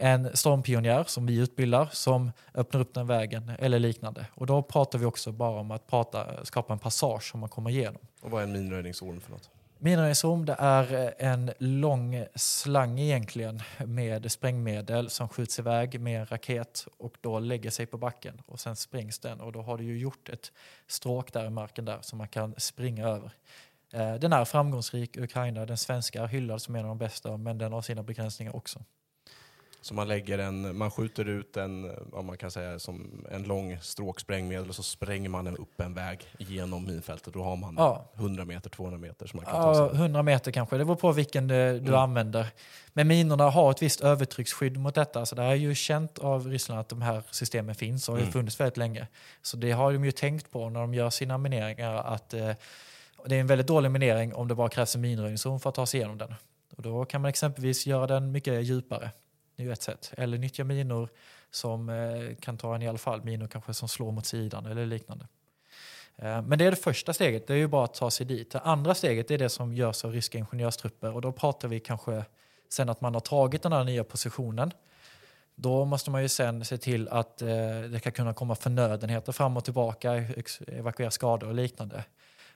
[0.00, 4.26] en stormpionjär som vi utbildar som öppnar upp den vägen eller liknande.
[4.34, 7.70] Och då pratar vi också bara om att prata, skapa en passage som man kommer
[7.70, 8.00] igenom.
[8.20, 9.50] Och vad är en minröjningsorm för något?
[9.80, 16.86] Minröjningsorm det är en lång slang egentligen med sprängmedel som skjuts iväg med en raket
[16.98, 19.98] och då lägger sig på backen och sen sprängs den och då har du ju
[19.98, 20.52] gjort ett
[20.86, 23.30] stråk där i marken där som man kan springa över.
[23.92, 27.36] Eh, Den är framgångsrik i Ukraina, den svenska är hyllad som en av de bästa
[27.36, 28.84] men den har sina begränsningar också.
[29.80, 33.78] Så man lägger en, man skjuter ut en, vad man kan säga som en lång
[33.80, 37.34] stråk sprängmedel och så spränger man upp en väg genom minfältet.
[37.34, 38.04] Då har man Ja.
[38.14, 39.82] 100 meter, 200 meter som man kan ta sig.
[39.84, 41.94] Ja, 100 meter kanske, det beror på vilken du, du Mm.
[41.94, 42.46] använder.
[42.92, 45.26] Men minorna har ett visst övertrycksskydd mot detta.
[45.26, 48.32] Så det är ju känt av Ryssland att de här systemen finns och har Mm.
[48.32, 49.06] funnits väldigt länge.
[49.42, 52.50] Så det har de ju tänkt på när de gör sina mineringar att eh,
[53.26, 55.86] det är en väldigt dålig minering om det bara krävs en minröjningszon för att ta
[55.86, 56.34] sig igenom den.
[56.76, 59.10] Och då kan man exempelvis göra den mycket djupare.
[59.58, 60.12] Det är ju ett sätt.
[60.16, 61.08] Eller nyttja minor
[61.50, 63.24] som eh, kan ta en i alla fall.
[63.24, 65.26] Minor kanske som slår mot sidan eller liknande.
[66.16, 68.50] Eh, men det är det första steget, det är ju bara att ta sig dit.
[68.50, 72.24] Det andra steget är det som görs av ryska ingenjörstrupper och då pratar vi kanske
[72.68, 74.72] sen att man har tagit den här nya positionen.
[75.54, 77.48] Då måste man ju sen se till att eh,
[77.90, 80.24] det kan kunna komma förnödenheter fram och tillbaka,
[80.66, 82.04] evakuera skador och liknande.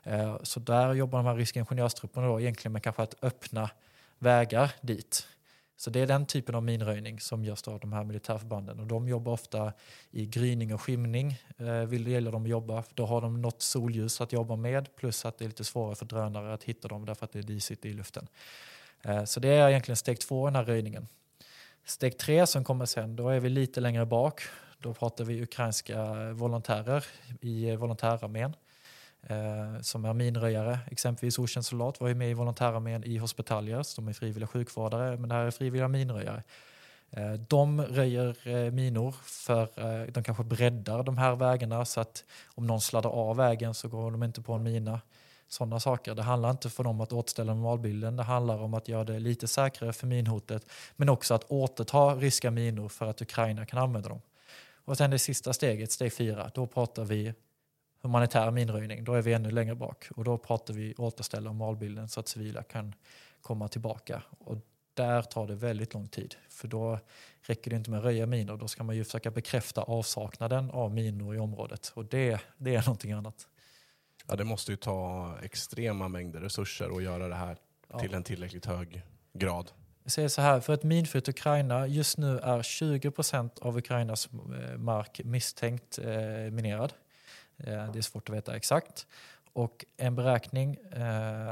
[0.02, 3.70] Eh, så där jobbar de här ryska ingenjörstrupperna då egentligen med kanske att öppna
[4.18, 5.26] vägar dit.
[5.82, 9.08] Så det är den typen av minröjning som görs av de här militärförbanden och de
[9.08, 9.72] jobbar ofta
[10.10, 11.38] i gryning och skymning.
[11.58, 14.96] Eh, vill det gälla dem att jobba, då har de något solljus att jobba med
[14.96, 17.42] plus att det är lite svårare för drönare att hitta dem därför att det är
[17.42, 18.26] disigt i luften.
[19.02, 21.08] Eh, så det är egentligen steg två i den här röjningen.
[21.84, 24.42] Steg tre som kommer sen, då är vi lite längre bak.
[24.78, 27.04] Då pratar vi ukrainska volontärer
[27.40, 28.54] i eh, volontärarmén
[29.26, 30.78] Eh, som är minröjare.
[30.90, 33.94] Exempelvis okänd soldat var ju med i volontärarmén i Hospitaliers.
[33.94, 36.42] De är frivilliga sjukvårdare, men det här är frivilliga minröjare.
[37.10, 42.24] Eh, De röjer eh, minor för eh, de kanske breddar de här vägarna så att
[42.54, 45.00] om någon sladdar av vägen så går de inte på en mina.
[45.48, 46.14] Sådana saker.
[46.14, 48.16] Det handlar inte för dem att återställa normalbilden.
[48.16, 50.66] Det handlar om att göra det lite säkrare för minhotet.
[50.96, 54.20] Men också att återta ryska minor för att Ukraina kan använda dem.
[54.84, 57.34] Och sen det sista steget, steg fyra, då pratar vi
[58.02, 59.04] humanitär minröjning.
[59.04, 60.08] Då är vi ännu längre bak.
[60.16, 62.94] Och då pratar vi återställa normalbilden så att civila kan
[63.42, 64.22] komma tillbaka.
[64.38, 64.58] Och
[64.94, 66.34] där tar det väldigt lång tid.
[66.48, 66.98] För då
[67.42, 68.56] räcker det inte med att röja minor.
[68.56, 71.92] Då ska man ju försöka bekräfta avsaknaden av minor i området.
[71.94, 73.48] Och det, det är någonting annat.
[74.26, 77.56] Ja, det måste ju ta extrema mängder resurser att göra det här
[77.92, 77.98] Ja.
[77.98, 79.70] till en tillräckligt hög grad.
[80.02, 84.78] Jag säger så här, för ett minfritt Ukraina, just nu är 20% av Ukrainas eh,
[84.78, 86.14] mark misstänkt eh,
[86.50, 86.92] minerad.
[87.66, 89.06] Eh, det är svårt att veta exakt.
[89.52, 91.02] Och en beräkning eh,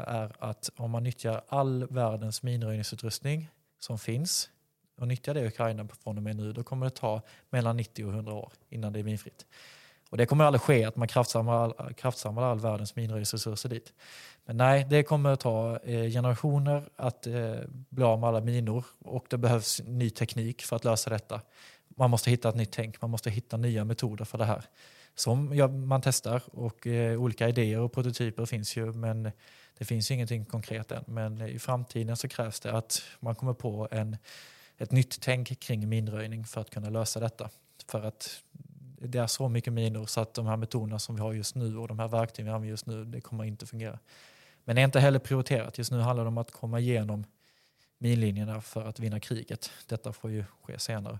[0.08, 4.50] är att om man nyttjar all världens minröjningsutrustning som finns
[4.96, 8.04] och nyttjar det i Ukraina från och med nu, då kommer det ta mellan 90
[8.04, 9.46] och 100 år innan det är minfritt.
[10.10, 13.92] Och det kommer aldrig ske att man kraftsamlar all, kraftsamlar all världens minröjningsresurser dit.
[14.44, 17.26] Men nej, det kommer ta eh, generationer att
[17.68, 21.40] bli av med alla minor och det behövs ny teknik för att lösa detta.
[21.88, 24.64] Man måste hitta ett nytt tänk, man måste hitta nya metoder för det här.
[25.14, 29.30] Som ja, man testar och eh, olika idéer och prototyper finns ju men
[29.78, 31.04] det finns ju ingenting konkret än.
[31.06, 34.16] Men i framtiden så krävs det att man kommer på en,
[34.78, 37.50] ett nytt tänk kring minröjning för att kunna lösa detta.
[37.88, 38.42] För att
[38.98, 41.76] det är så mycket minor så att de här metoderna som vi har just nu
[41.76, 43.98] och de här verktygen vi använder just nu, det kommer inte fungera.
[44.64, 45.78] Men det är inte heller prioriterat.
[45.78, 47.24] Just nu handlar det om att komma igenom
[47.98, 49.70] minlinjerna för att vinna kriget.
[49.86, 51.18] Detta får ju ske senare.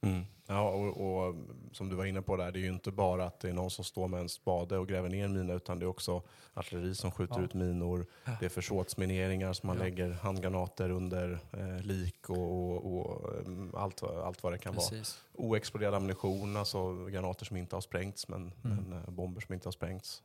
[0.00, 0.26] Mm.
[0.52, 1.34] Ja, och, och
[1.72, 3.70] som du var inne på där, det är ju inte bara att det är någon
[3.70, 6.22] som står med en spade och gräver ner en mina, utan det är också
[6.54, 7.42] artilleri som skjuter Ja.
[7.44, 8.06] ut minor.
[8.40, 9.82] Det är försåtsmineringar som man Ja.
[9.82, 14.88] lägger handgranater under eh, lik och, och, och mm, allt, allt vad det kan vara.
[14.88, 15.20] Precis.
[15.34, 18.76] Oexploderad ammunition, alltså granater som inte har sprängts, men, Mm.
[18.88, 20.22] men eh, bomber som inte har sprängts.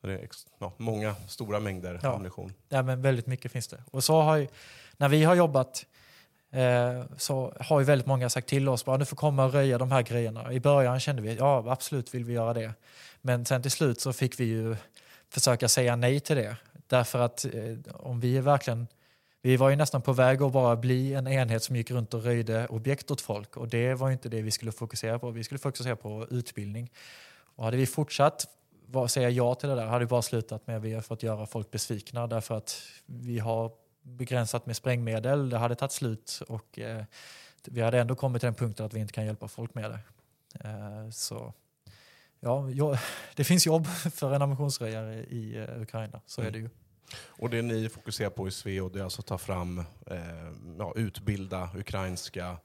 [0.00, 2.14] Det är ja, många stora mängder Ja.
[2.14, 2.52] ammunition.
[2.68, 3.82] Ja, men väldigt mycket finns det.
[3.90, 4.48] Och så har ju,
[4.96, 5.86] när vi har jobbat
[6.56, 9.78] eh, så har ju väldigt många sagt till oss att du får komma och röja
[9.78, 10.52] de här grejerna.
[10.52, 12.72] I början kände vi ja absolut vill vi göra det.
[13.20, 14.76] Men sen till slut så fick vi ju
[15.30, 16.56] försöka säga nej till det.
[16.86, 18.86] Därför att eh, om vi är verkligen
[19.42, 22.24] vi var ju nästan på väg att bara bli en enhet som gick runt och
[22.24, 25.30] röjde objekt åt folk och det var ju inte det vi skulle fokusera på.
[25.30, 26.90] Vi skulle fokusera på utbildning.
[27.56, 28.46] Och hade vi fortsatt
[29.08, 31.46] säga ja till det där hade det bara slutat med att vi har fått göra
[31.46, 33.70] folk besvikna därför att vi har
[34.06, 37.04] begränsat med sprängmedel, det hade tagit slut och eh,
[37.64, 40.00] vi hade ändå kommit till den punkten att vi inte kan hjälpa folk med det.
[40.68, 41.52] Eh, så
[42.40, 42.98] ja, ja,
[43.34, 46.48] det finns jobb för en ammunitionsröjare i eh, Ukraina, så mm.
[46.48, 46.70] är det ju.
[47.26, 50.16] Och det ni fokuserar på i Sveo det är alltså att ta fram, eh,
[50.78, 52.56] ja, utbilda ukrainska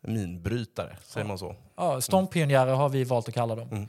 [0.00, 1.28] minbrytare, säger ja.
[1.28, 1.56] man så?
[1.76, 3.68] Ja, stormpionjärer har vi valt att kalla dem.
[3.68, 3.88] Mm.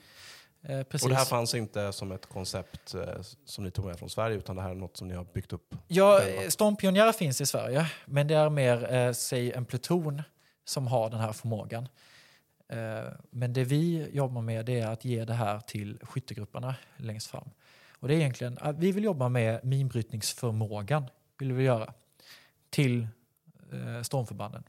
[0.62, 3.02] Eh, och det här fanns inte som ett koncept eh,
[3.46, 5.54] som ni tog med från Sverige utan det här är något som ni har byggt
[5.54, 5.76] upp?
[5.88, 10.22] Ja, stormpionjärer finns i Sverige men det är mer, eh, säg en pluton
[10.66, 11.88] som har den här förmågan.
[12.68, 17.50] Eh, men det vi jobbar med är att ge det här till skyttegrupperna längst fram.
[18.00, 21.06] Och det är egentligen, vi vill jobba med minbrytningsförmågan,
[21.40, 21.94] vill vi göra,
[22.70, 23.08] till
[23.72, 24.64] eh, stormförbanden.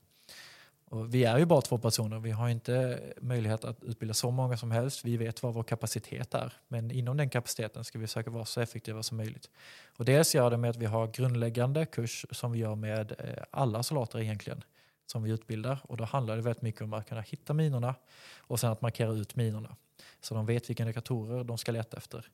[0.90, 4.56] Och vi är ju bara två personer, vi har inte möjlighet att utbilda så många
[4.56, 5.04] som helst.
[5.04, 8.60] Vi vet vad vår kapacitet är, men inom den kapaciteten ska vi försöka vara så
[8.60, 9.50] effektiva som möjligt.
[9.96, 13.44] Och dels gör det med att vi har grundläggande kurs som vi gör med eh,
[13.50, 14.64] alla soldater egentligen,
[15.06, 15.78] som vi utbildar.
[15.82, 17.94] Och då handlar det väldigt mycket om att kunna hitta minorna
[18.38, 19.76] och sen att markera ut minorna.
[20.20, 22.30] Så de vet vilka indikatorer de ska leta efter.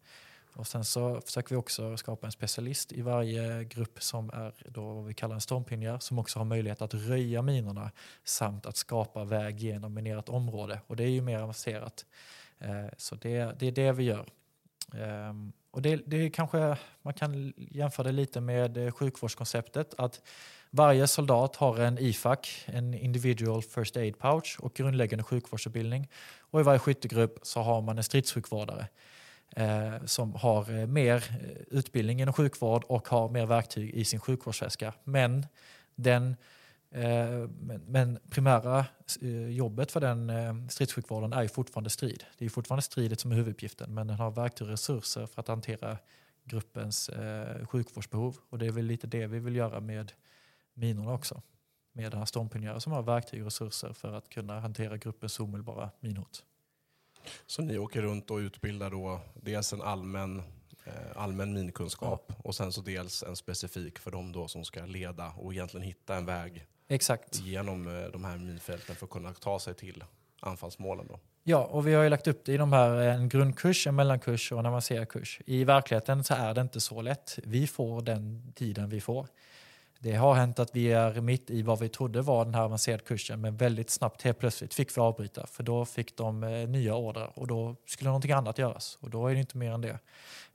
[0.56, 4.92] Och sen så försöker vi också skapa en specialist i varje grupp som är då
[4.92, 7.90] vad vi kallar en stormpionjär som också har möjlighet att röja minorna
[8.24, 10.80] samt att skapa väg genom minerat område.
[10.86, 12.06] Och det är ju mer avancerat.
[12.58, 14.26] Eh, så det, det är det vi gör.
[14.94, 19.94] Ehm, och det, det är kanske, man kan jämföra det lite med eh, sjukvårdskonceptet.
[19.98, 20.22] att
[20.70, 26.08] varje soldat har en IFAC, en Individual First Aid Pouch och grundläggande sjukvårdsutbildning.
[26.38, 28.88] Och i varje skyttegrupp så har man en stridssjukvårdare
[29.58, 34.20] Eh, som har eh, mer eh, utbildning inom sjukvård och har mer verktyg i sin
[34.20, 34.92] sjukvårdsväska.
[35.04, 35.46] Men,
[35.94, 36.36] den,
[36.90, 38.86] eh, men, men primära
[39.22, 42.24] eh, jobbet för den eh, stridssjukvården är ju fortfarande strid.
[42.38, 45.48] Det är fortfarande stridet som är huvuduppgiften men den har verktyg och resurser för att
[45.48, 45.98] hantera
[46.44, 48.36] gruppens eh, sjukvårdsbehov.
[48.50, 50.12] Och det är väl lite det vi vill göra med
[50.74, 51.42] minorna också.
[51.92, 55.90] Med den här stormpionjären som har verktyg och resurser för att kunna hantera gruppens omedelbara
[56.00, 56.44] minhot.
[57.46, 60.42] Så ni åker runt och utbildar då dels en allmän,
[60.84, 62.34] eh, allmän minkunskap ja.
[62.38, 66.16] och sen så dels en specifik för dem då som ska leda och egentligen hitta
[66.16, 67.40] en väg Exakt.
[67.40, 70.04] genom eh, de här minfälten för att kunna ta sig till
[70.40, 71.06] anfallsmålen.
[71.06, 71.20] Då.
[71.48, 73.94] Ja, och vi har ju lagt upp det i de här, eh, en grundkurs, en
[73.94, 75.40] mellankurs och en avancerad kurs.
[75.46, 77.38] I verkligheten så är det inte så lätt.
[77.44, 79.28] Vi får den tiden vi får.
[80.06, 83.02] Det har hänt att vi är mitt i vad vi trodde var den här avancerade
[83.02, 86.94] kursen men väldigt snabbt helt plötsligt fick vi avbryta för då fick de eh, nya
[86.94, 89.98] order och då skulle någonting annat göras och då är det inte mer än det.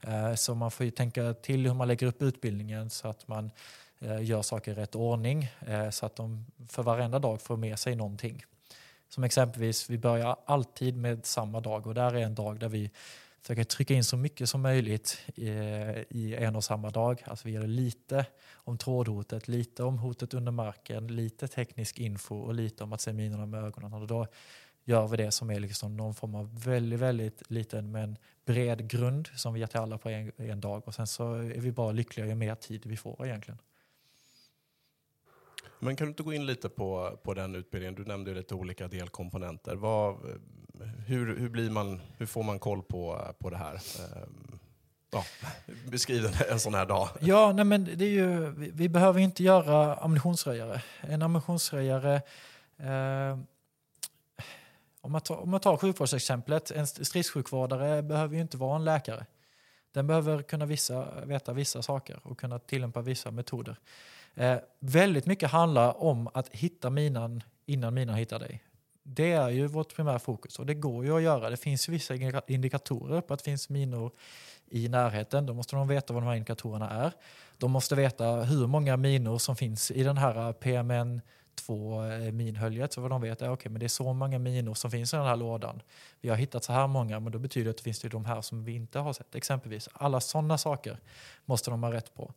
[0.00, 3.50] Eh, så man får ju tänka till hur man lägger upp utbildningen så att man
[3.98, 5.48] eh, gör saker i rätt ordning
[5.90, 8.44] så att de för varenda dag får med sig någonting.
[9.08, 12.90] Som exempelvis, vi börjar alltid med samma dag och där är en dag där vi
[13.42, 15.48] försöka trycka in så mycket som möjligt i,
[16.10, 17.22] i en och samma dag.
[17.24, 22.54] Alltså vi gör lite om trådhotet, lite om hotet under marken, lite teknisk info och
[22.54, 23.92] lite om att se minorna med ögonen.
[23.92, 24.26] Och då
[24.84, 29.28] gör vi det som är liksom någon form av väldigt, väldigt liten men bred grund
[29.34, 30.82] som vi ger till alla på en, en dag.
[30.88, 33.58] Och sen så är vi bara lyckliga ju mer tid vi får egentligen.
[35.78, 37.94] Men kan du inte gå in lite på, på den utbildningen?
[37.94, 39.76] Du nämnde lite olika delkomponenter.
[39.76, 40.16] Vad,
[41.06, 43.74] hur, hur, blir man, hur får man koll på, på det här?
[43.74, 44.58] Ehm,
[45.10, 45.24] ja,
[45.90, 47.08] beskriv en sån här dag.
[47.20, 50.82] Ja, nej men det är ju, vi, vi behöver inte göra ammunitionsröjare.
[51.00, 52.22] En ammunitionsröjare
[52.78, 53.38] eh,
[55.04, 59.26] om man, tar, om man tar sjukvårdsexemplet, en stridssjukvårdare behöver ju inte vara en läkare.
[59.92, 63.76] Den behöver kunna vissa, veta vissa saker och kunna tillämpa vissa metoder.
[64.34, 68.62] Eh, väldigt mycket handlar om att hitta minan innan minan hittar dig.
[69.02, 71.50] Det är ju vårt primära fokus och det går ju att göra.
[71.50, 72.14] Det finns vissa
[72.46, 74.12] indikatorer på att det finns minor
[74.70, 75.46] i närheten.
[75.46, 77.12] Då måste de veta vad de här indikatorerna är.
[77.58, 82.90] De måste veta hur många minor som finns i den här eh, PMN-2-minhöljet.
[82.90, 85.14] Eh, så vad de vet är okay, men det är så många minor som finns
[85.14, 85.82] i den här lådan.
[86.20, 88.24] Vi har hittat så här många, men då betyder det att det finns det de
[88.24, 89.88] här som vi inte har sett exempelvis.
[89.92, 90.98] Alla sådana saker
[91.44, 92.32] måste de ha rätt på.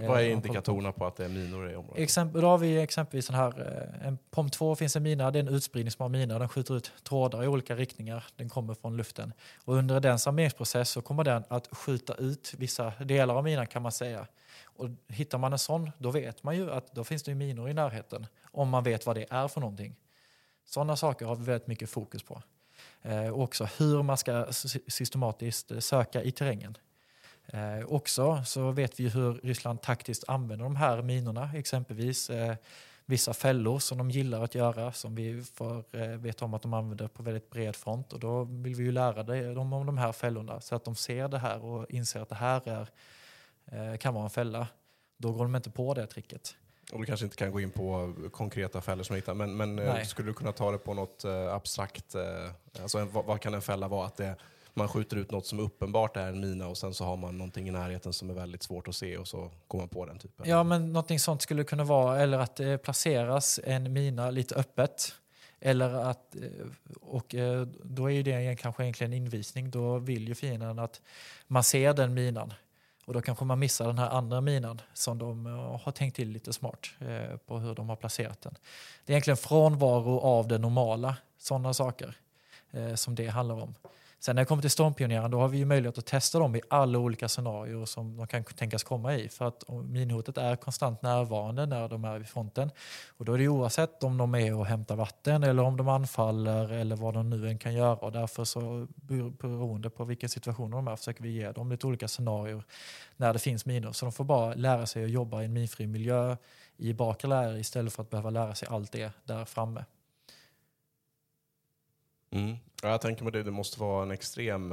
[0.00, 2.02] Vad är indikatorerna på att det är minor i området?
[2.02, 3.60] Exempel, då har vi exempelvis den här,
[4.00, 6.92] eh, en POM 2 finns en mina, det är en utspridningsbar mina, den skjuter ut
[7.02, 9.32] trådar i olika riktningar, den kommer från luften.
[9.64, 13.82] Och under den armeringsprocess så kommer den att skjuta ut vissa delar av minan kan
[13.82, 14.26] man säga.
[14.64, 17.74] Och hittar man en sån, då vet man ju att då finns det minor i
[17.74, 19.96] närheten, om man vet vad det är för någonting.
[20.66, 22.42] Sådana saker har vi väldigt mycket fokus på.
[23.02, 26.76] Eh, också hur man ska sy- systematiskt söka i terrängen.
[27.46, 32.56] Eh, också så vet vi hur Ryssland taktiskt använder de här minorna, exempelvis eh,
[33.06, 36.74] vissa fällor som de gillar att göra, som vi får eh, veta om att de
[36.74, 38.12] använder på väldigt bred front.
[38.12, 39.22] Och då vill vi ju lära
[39.54, 42.34] dem om de här fällorna så att de ser det här och inser att det
[42.34, 42.88] här är,
[43.66, 44.68] eh, kan vara en fälla.
[45.16, 46.56] Då går de inte på det tricket.
[46.92, 49.78] Och du kanske inte kan gå in på konkreta fällor som du hittar, men, men
[49.78, 52.14] eh, skulle du kunna ta det på något eh, abstrakt?
[52.14, 52.22] Eh,
[52.82, 54.06] alltså vad, vad kan en fälla vara?
[54.06, 54.36] Att det,
[54.74, 57.68] man skjuter ut något som uppenbart är en mina och sen så har man någonting
[57.68, 60.48] i närheten som är väldigt svårt att se och så går man på den typen.
[60.48, 65.14] Ja, men någonting sånt skulle kunna vara, eller att det placeras en mina lite öppet.
[65.60, 66.42] Eller att, eh,
[67.00, 69.70] och eh, då är ju det kanske egentligen en invisning.
[69.70, 71.00] Då vill ju fienden att
[71.46, 72.54] man ser den minan.
[73.04, 75.46] Och då kanske man missar den här andra minan som de
[75.84, 78.54] har tänkt till lite smart eh, på hur de har placerat den.
[79.04, 82.16] Det är egentligen frånvaro av det normala, sådana saker
[82.70, 83.74] eh, som det handlar om.
[84.24, 86.60] Sen när det kommer till stormpionjären då har vi ju möjlighet att testa dem i
[86.68, 89.28] alla olika scenarier som de kan tänkas komma i.
[89.28, 92.70] För att minhotet är konstant närvarande när de är vid fronten.
[93.16, 96.72] Och då är det oavsett om de är och hämtar vatten eller om de anfaller
[96.72, 97.96] eller vad de nu än kan göra.
[97.96, 98.86] Och därför så
[99.38, 102.62] beroende på vilken situation de är försöker vi ge dem lite olika scenarier
[103.16, 103.92] när det finns minor.
[103.92, 106.36] Så de får bara lära sig att jobba i en minfri miljö
[106.76, 109.84] i bakre läger istället för att behöva lära sig allt det där framme.
[112.34, 112.56] Mm.
[112.82, 114.72] Ja, jag tänker mig det, det måste vara en extrem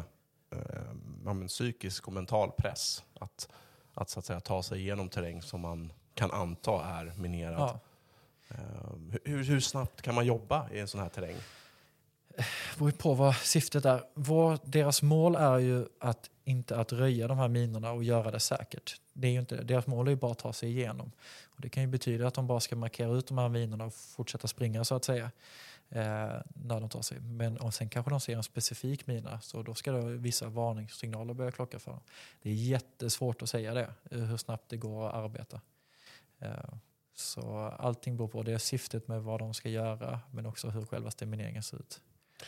[0.52, 3.50] eh, psykisk och mental press att,
[3.94, 7.60] att, så att säga, ta sig igenom terräng som man kan anta är minerad.
[7.60, 7.80] Ja.
[8.50, 11.36] Eh, hur, hur snabbt kan man jobba i en sån här terräng?
[12.78, 14.04] beror ju på vad syftet är.
[14.14, 18.40] Vår, deras mål är ju att inte att röja de här minorna och göra det
[18.40, 18.96] säkert.
[19.14, 21.12] Det är ju inte, deras mål är ju bara att ta sig igenom.
[21.44, 23.94] Och det kan ju betyda att de bara ska markera ut de här minorna och
[23.94, 25.32] fortsätta springa så att säga.
[25.92, 27.20] Eh, när de tar sig.
[27.20, 31.34] Men och sen kanske de ser en specifik mina så då ska det vissa varningssignaler
[31.34, 32.02] börja klocka för dem.
[32.42, 35.62] Det är jättesvårt att säga det, eh, hur snabbt det går att arbeta.
[36.40, 36.74] Eh,
[37.14, 40.86] så allting beror på det är syftet med vad de ska göra men också hur
[40.86, 42.02] själva stimuleringen ser ut.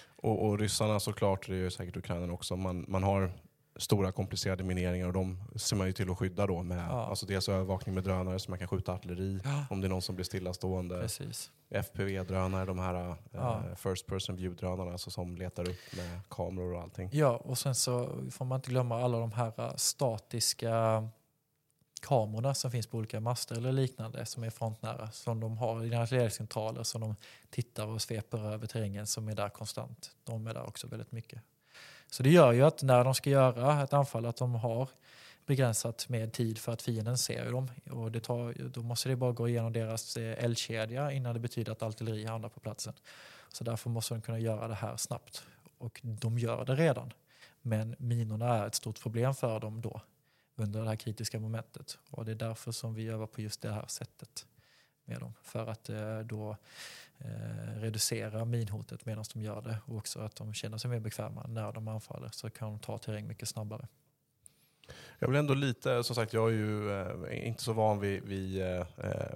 [0.05, 3.31] Och, och ryssarna såklart, det är ju säkert Ukraina också, man, man har
[3.75, 7.05] stora komplicerade mineringar och de ser man ju till att skydda då med Ja.
[7.05, 9.65] alltså dels övervakning med drönare så man kan skjuta artilleri Ja.
[9.69, 10.99] om det är någon som blir stillastående.
[11.01, 11.51] Precis.
[11.69, 13.63] FPV-drönare, de här eh, Ja.
[13.75, 17.09] first person view-drönarna alltså som letar upp med kameror och allting.
[17.13, 21.07] Ja, och sen så får man inte glömma alla de här äh, statiska
[22.01, 25.11] kamerorna som finns på olika master eller liknande som är frontnära.
[25.11, 27.15] Som de har i deras ledningscentraler som de
[27.49, 30.11] tittar och sveper över terrängen som är där konstant.
[30.23, 31.41] De är där också väldigt mycket.
[32.13, 34.89] Så det gör ju att när de ska göra ett anfall att de har
[35.45, 37.71] begränsat med tid för att fienden ser dem.
[37.91, 41.71] Och det tar, då måste det bara gå igenom deras eh, eldkedja innan det betyder
[41.71, 42.93] att artilleri hamnar på platsen.
[43.49, 45.43] Så därför måste de kunna göra det här snabbt.
[45.77, 47.13] Och de gör det redan.
[47.61, 50.01] Men minorna är ett stort problem för dem då
[50.55, 51.97] under det här kritiska momentet.
[52.09, 54.45] Och det är därför som vi övar på just det här sättet
[55.05, 55.33] med dem.
[55.43, 56.57] För att eh, då
[57.19, 61.45] eh, reducera minhotet medan de gör det och också att de känner sig mer bekväma
[61.47, 63.87] när de anfaller så kan de ta terräng mycket snabbare.
[65.19, 68.61] Jag blir ändå lite, som sagt jag är ju eh, inte så van vid, vid
[68.61, 68.85] eh,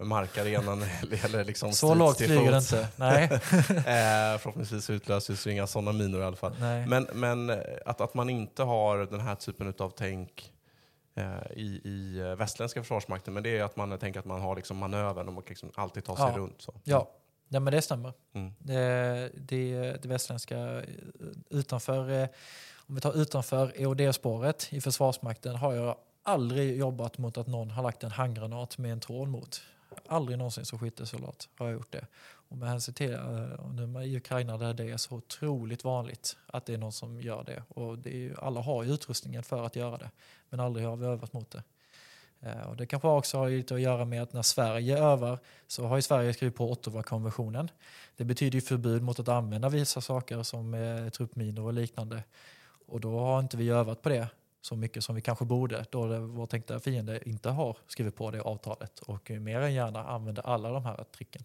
[0.02, 0.84] markarenan
[1.24, 2.88] eller, liksom Så lågt flyger det inte.
[2.96, 3.24] Nej.
[3.34, 6.56] eh, förhoppningsvis utlöses ju inga sådana minor i alla fall.
[6.60, 6.88] Nej.
[6.88, 10.54] Men, men eh, att, att man inte har den här typen av tänk
[11.16, 14.78] eh, i, i västländska försvarsmakten, men det är att man tänker att man har liksom
[14.78, 16.38] manövern och man kan liksom alltid ta sig Ja.
[16.38, 16.62] runt.
[16.62, 16.74] Så.
[16.84, 17.12] Ja,
[17.48, 18.14] ja men det stämmer.
[18.34, 18.54] Mm.
[18.60, 20.84] Det, det, det västländska eh,
[21.50, 22.28] utanför, eh,
[22.76, 27.84] om vi tar utanför EOD-spåret i Försvarsmakten har jag aldrig jobbat mot att någon har
[27.84, 29.62] lagt en handgranat med en tråd mot.
[30.08, 32.08] Aldrig någonsin som skyttesoldat har jag gjort det.
[32.50, 36.66] Och med hänsyn till eh, nu i Ukraina där det är så otroligt vanligt att
[36.66, 37.64] det är någon som gör det.
[37.70, 40.12] Och det är alla har ju utrustningen för att göra det.
[40.50, 41.64] Men aldrig har vi övat mot det.
[42.42, 45.86] Eh, och det kanske också har lite att göra med att när Sverige övar så
[45.86, 47.70] har ju Sverige skrivit på Ottawa-konventionen.
[48.18, 52.24] Det betyder ju förbud mot att använda vissa saker som eh, truppminor och liknande.
[52.88, 54.28] Och då har inte vi övat på det
[54.62, 58.32] så mycket som vi kanske borde då det, vår tänkta fiende inte har skrivit på
[58.32, 61.44] det avtalet och mer än gärna använder alla de här tricken.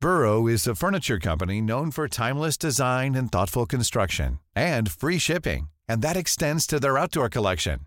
[0.00, 5.68] Burrow is a furniture company known for timeless design and thoughtful construction and free shipping,
[5.90, 7.80] and that extends to their outdoor collection.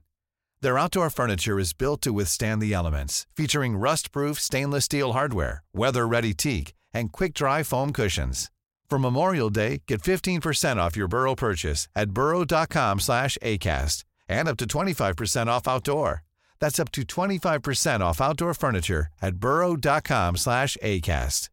[0.61, 6.33] Their outdoor furniture is built to withstand the elements, featuring rust-proof stainless steel hardware, weather-ready
[6.33, 8.51] teak, and quick-dry foam cushions.
[8.89, 14.57] For Memorial Day, get 15% off your Burrow purchase at burrow.com slash ACAST and up
[14.57, 16.23] to 25% off outdoor.
[16.59, 21.47] That's up to 25% off outdoor furniture at burrow.com slash ACAST.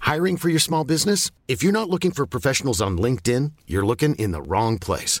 [0.00, 1.32] Hiring for your small business?
[1.48, 5.20] If you're not looking for professionals on LinkedIn, you're looking in the wrong place.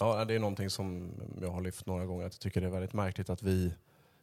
[0.00, 2.26] Ja, det är någonting som jag har lyft några gånger.
[2.26, 3.74] Att jag tycker det är väldigt märkligt att vi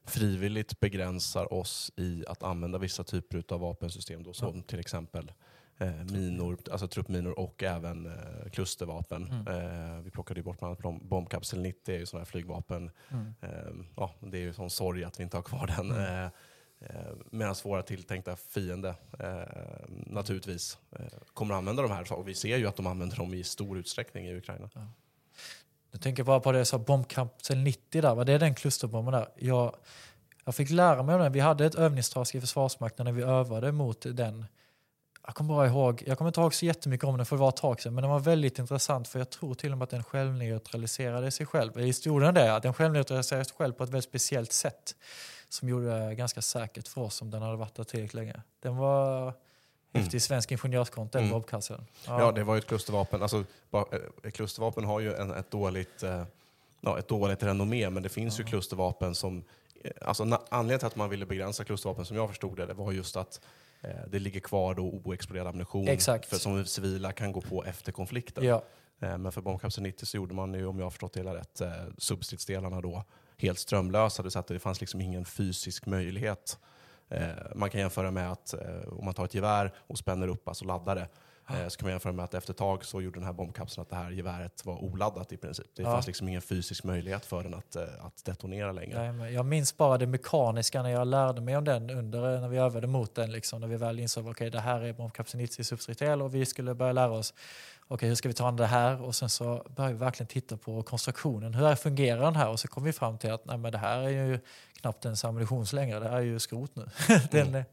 [0.08, 4.24] frivilligt begränsar oss i att använda vissa typer av vapensystem.
[4.24, 5.32] Då, som till exempel
[5.78, 9.24] eh, minor, alltså truppminor och även eh, klustervapen.
[9.48, 12.26] Eh, vi plockade ju bort bland annat bom- bombkapsel 90, det är ju sådana här
[12.32, 12.92] flygvapen.
[13.42, 13.50] Eh,
[13.96, 15.92] ja, det är ju sån sorg att vi inte har kvar den.
[15.92, 16.26] Eh,
[16.80, 20.78] eh, Medan våra tilltänkta fiende eh, naturligtvis
[21.34, 22.14] kommer att använda de här.
[22.14, 24.70] Och vi ser ju att de använder dem i stor utsträckning i Ukraina.
[25.96, 29.14] Jag tänker bara på det jag sa, bombkapsel 90 där, vad det är den klusterbomben
[29.14, 29.28] där.
[29.36, 29.76] Jag,
[30.46, 31.32] jag fick lära mig om den.
[31.32, 34.46] Vi hade ett övningstask i Försvarsmakten när vi övade mot den.
[35.26, 37.50] Jag kommer bara ihåg, jag kommer inte ihåg så jättemycket om den för det var
[37.50, 39.90] ett tag sedan, men den var väldigt intressant för jag tror till och med att
[39.90, 41.80] den självneutraliserade sig själv.
[41.80, 44.96] Historien är det, att den självneutraliserade sig själv på ett väldigt speciellt sätt
[45.50, 48.42] som gjorde det ganska säkert för oss om den hade varit där tillräckligt länge.
[48.60, 49.34] Den var
[49.96, 51.30] häftig svensk ingenjörskonst, Mm.
[51.30, 51.86] bombkapseln.
[52.08, 53.22] Ja, det var ju ett klustervapen.
[53.22, 53.44] Alltså,
[54.24, 56.24] eh, klustervapen har ju en, ett, dåligt, eh,
[56.82, 59.44] ja, ett dåligt renommé, men det finns ju klustervapen som...
[59.84, 62.92] eh, Alltså, anledningen till att man ville begränsa klustervapen, som jag förstod det, det var
[62.92, 63.42] just att
[63.82, 66.30] eh, det ligger kvar då oexploderad ammunition Exakt.
[66.30, 68.44] För, som civila kan gå på efter konflikten.
[68.46, 68.64] Ja,
[69.00, 71.36] Eh, Men för bombkapsel 90 så gjorde man ju, om jag har förstått det hela
[71.36, 73.04] rätt, eh, substridsdelarna då
[73.38, 74.24] helt strömlösa.
[74.24, 76.58] Det, så att det fanns liksom ingen fysisk möjlighet.
[77.10, 80.48] Eh, man kan jämföra med att eh, om man tar ett gevär och spänner upp,
[80.48, 81.08] alltså laddar det,
[81.50, 83.82] eh, så kan man jämföra med att efter ett tag så gjorde den här bombkapseln
[83.82, 85.66] att det här geväret var oladdat i princip.
[85.76, 85.92] Det Ja.
[85.92, 89.12] fanns liksom ingen fysisk möjlighet för den att, eh, att detonera längre.
[89.12, 92.58] Nej, jag minns bara det mekaniska när jag lärde mig om den under när vi
[92.58, 93.32] övade mot den.
[93.32, 96.46] Liksom, när vi väl insåg att okay, det här är bombkapsel 90 substritel och vi
[96.46, 97.34] skulle börja lära oss
[97.88, 100.58] okay, hur ska vi ta an det här och sen så började vi verkligen titta
[100.58, 101.54] på konstruktionen.
[101.54, 102.50] Hur fungerar den här?
[102.50, 104.40] Och så kom vi fram till att nej, men det här är ju
[104.82, 106.00] knappt ens ammunition längre.
[106.00, 106.86] Det här är ju skrot nu.
[107.32, 107.66] den, är-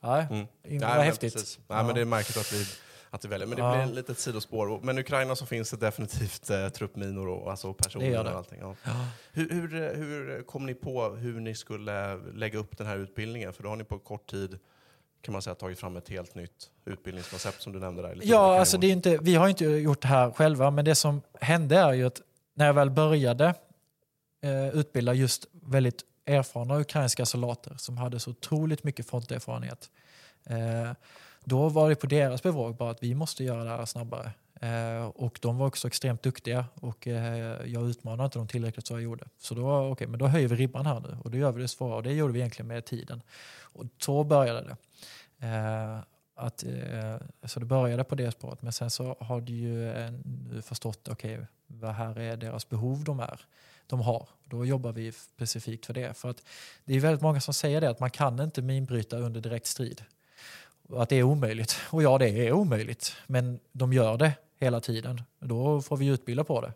[0.00, 0.46] ja, Mm.
[0.62, 1.34] Nej, häftigt.
[1.68, 1.82] Nej, Ja.
[1.82, 2.66] men det är märkligt att vi,
[3.16, 3.46] att vi väljer.
[3.46, 3.72] Men det Ja.
[3.74, 4.80] blir ett litet sidospår.
[4.82, 8.30] Men i Ukraina så finns det definitivt eh, truppminor och alltså personer Det det.
[8.30, 8.58] och allting.
[8.60, 8.74] Ja.
[9.32, 13.52] Hur, hur, eh, hur kom ni på hur ni skulle lägga upp den här utbildningen?
[13.52, 14.58] För då har ni på kort tid
[15.22, 18.18] kan man säga tagit fram ett helt nytt utbildningskoncept som du nämnde där.
[18.22, 21.22] Ja, alltså det är inte, vi har inte gjort det här själva, men det som
[21.40, 22.20] hände är ju att
[22.54, 23.54] när jag väl började
[24.42, 29.90] eh, utbilda just väldigt erfarna ukrainska soldater som hade så otroligt mycket fronterfarenhet,
[30.46, 30.92] eh,
[31.48, 34.32] då var det på deras bevåg bara att vi måste göra det här snabbare.
[34.60, 38.94] Eh, och de var också extremt duktiga och eh, jag utmanade inte dem tillräckligt så
[38.94, 39.24] jag gjorde.
[39.38, 41.68] Så då, okay, men då höjer vi ribban här nu och då gör vi det
[41.68, 43.22] svårare och det gjorde vi egentligen med tiden.
[43.60, 44.76] Och så började det.
[45.46, 45.98] Eh,
[46.34, 49.92] att, eh, så det började på det spåret men sen så har du ju
[50.50, 53.40] nu förstått okej vad här är deras behov de, är,
[53.86, 54.28] de har.
[54.44, 56.14] Då jobbar vi specifikt för det.
[56.14, 56.42] För att
[56.84, 60.04] det är väldigt många som säger det att man kan inte minbryta under direkt strid.
[60.92, 61.76] Att det är omöjligt.
[61.90, 63.16] Och ja, det är omöjligt.
[63.26, 65.22] Men de gör det hela tiden.
[65.40, 66.72] Då får vi utbilda på det.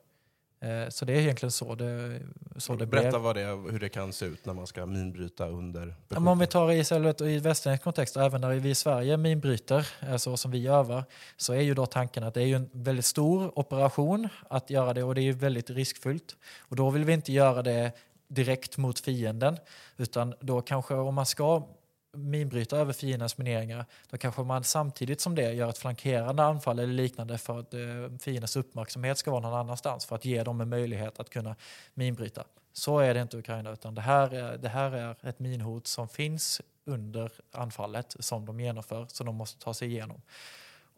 [0.68, 2.20] Eh, Så det är egentligen så det,
[2.56, 3.20] så det Berätta blev.
[3.22, 6.46] vad det, hur det kan se ut när man ska minbryta under men om vi
[6.46, 11.04] tar och i västerländsk kontext, även när vi i Sverige minbryter, alltså som vi övar,
[11.36, 15.02] så är ju då tanken att det är en väldigt stor operation att göra det
[15.02, 16.36] och det är väldigt riskfyllt.
[16.58, 17.92] Och då vill vi inte göra det
[18.28, 19.56] direkt mot fienden,
[19.96, 21.66] utan då kanske om man ska
[22.12, 26.92] minbryta över fiendens mineringar, då kanske man samtidigt som det gör ett flankerande anfall eller
[26.92, 27.80] liknande för att eh,
[28.20, 31.56] fiendens uppmärksamhet ska vara någon annanstans för att ge dem en möjlighet att kunna
[31.94, 32.44] minbryta.
[32.72, 35.86] Så är det inte i Ukraina, utan det här, är, det här är ett minhot
[35.86, 40.22] som finns under anfallet som de genomför, som de måste ta sig igenom.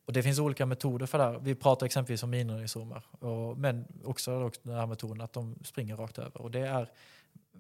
[0.05, 1.39] Och det finns olika metoder för det här.
[1.39, 3.03] Vi pratar exempelvis om minröjningsormar,
[3.57, 6.43] men också också den här metoden att de springer rakt över.
[6.43, 6.91] Och det är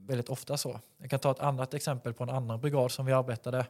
[0.06, 0.80] väldigt ofta så.
[0.98, 3.66] Jag kan ta ett annat exempel på en annan brigad som vi arbetade.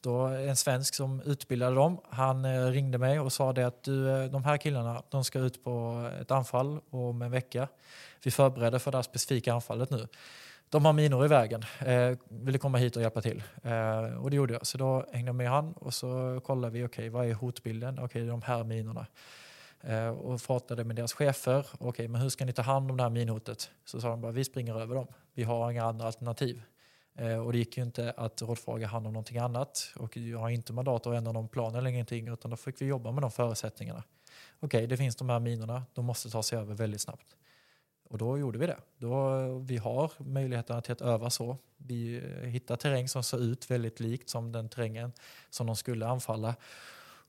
[0.00, 4.10] Då en svensk som utbildade dem, han eh, ringde mig och sa det att du,
[4.10, 7.68] eh, de här killarna de ska ut på ett anfall om en vecka.
[8.24, 10.08] Vi förbereder för det här specifika anfallet nu.
[10.68, 11.64] de har minor i vägen.
[11.78, 13.42] Eh, vill du komma hit och hjälpa till?
[13.62, 14.66] Eh, och det gjorde jag.
[14.66, 17.94] Så då hängde jag med han och så kollade vi, okej, okay, vad är hotbilden?
[17.94, 19.06] Okej, okay, de här minorna.
[19.80, 21.58] Eh, och pratade med deras chefer.
[21.58, 23.70] Okej, okay, men hur ska ni ta hand om det här minhotet?
[23.84, 25.06] Så sa de bara, vi springer över dem.
[25.34, 26.62] Vi har inga andra alternativ.
[27.14, 29.92] Eh, och det gick ju inte att rådfråga han om någonting annat.
[29.96, 32.86] Och jag har inte mandat att ändra någon plan eller ingenting, utan då fick vi
[32.86, 34.04] jobba med de förutsättningarna.
[34.60, 37.36] Okej, det finns de här minorna, de måste ta sig över väldigt snabbt.
[38.08, 38.78] Och då gjorde vi det.
[38.98, 41.56] Då, vi har möjligheterna till att öva så.
[41.76, 45.12] Vi eh, hittar terräng som ser ut väldigt likt som den terrängen
[45.50, 46.54] som de skulle anfalla.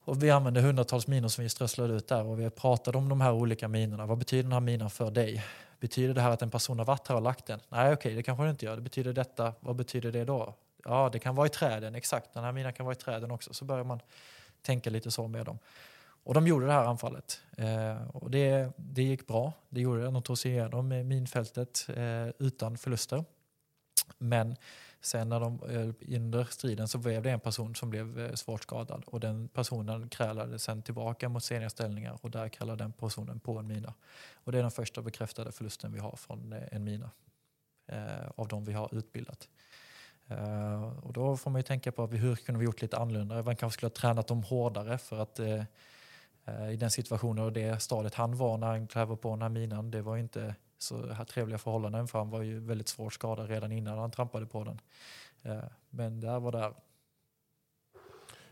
[0.06, 3.22] Och vi använde hundratals minor som vi strösslade ut där och vi pratade om de
[3.22, 4.06] här olika minorna.
[4.06, 5.44] Vad betyder den här minan för dig?
[5.80, 7.60] Betyder det här att en person har varit här och lagt den?
[7.70, 8.76] Nej, okej, okay, det kanske det inte gör.
[8.76, 9.54] Det betyder detta.
[9.60, 10.54] Vad betyder det då?
[10.84, 11.96] Ja, det kan vara i träden.
[11.96, 13.54] Exakt, den här minan kan vara i träden också.
[13.54, 14.00] Så börjar man
[14.62, 15.60] tänka lite så med dem.
[16.24, 17.42] Och de gjorde det här anfallet.
[17.58, 19.54] Eh, och det, det gick bra.
[19.70, 20.12] Det gjorde det.
[20.12, 23.24] De tog sig igenom minfältet eh, utan förluster.
[24.18, 24.56] Men
[25.06, 28.64] sen när de eh, under striden så blev det en person som blev eh, svårt
[28.64, 33.40] skadad och den personen krälade sen tillbaka mot seniga ställningar och där krälade den personen
[33.40, 33.94] på en mina.
[34.34, 37.12] Och det är den första bekräftade förlusten vi har från eh, en mina
[37.88, 39.50] eh, av de vi har utbildat.
[40.28, 43.44] Eh, och då får man ju tänka på hur kunde vi gjort lite annorlunda.
[43.44, 45.40] Man kanske skulle ha tränat dem hårdare för att
[46.46, 49.50] Eh, i den situationen och det stadiet han var när han klev på den här
[49.50, 49.92] minan.
[49.92, 53.72] Det var inte så här trevliga förhållanden för han var ju väldigt svårt skadad redan
[53.72, 54.80] innan han trampade på den.
[55.44, 56.74] Eh, men där var där.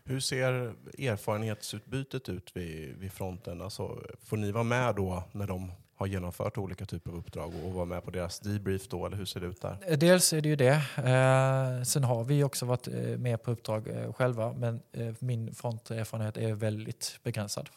[0.04, 0.52] Hur ser
[0.98, 3.62] erfarenhetsutbytet ut vid, vid fronten?
[3.62, 7.72] Alltså, får ni vara med då när de har genomfört olika typer av uppdrag och
[7.72, 9.78] vara med på deras debrief då, eller hur ser det ut där?
[9.86, 10.82] Eh, dels är det ju det.
[10.96, 12.86] Eh, sen har vi också varit
[13.18, 14.82] med på uppdrag själva, men
[15.18, 17.70] min fronterfarenhet är väldigt begränsad.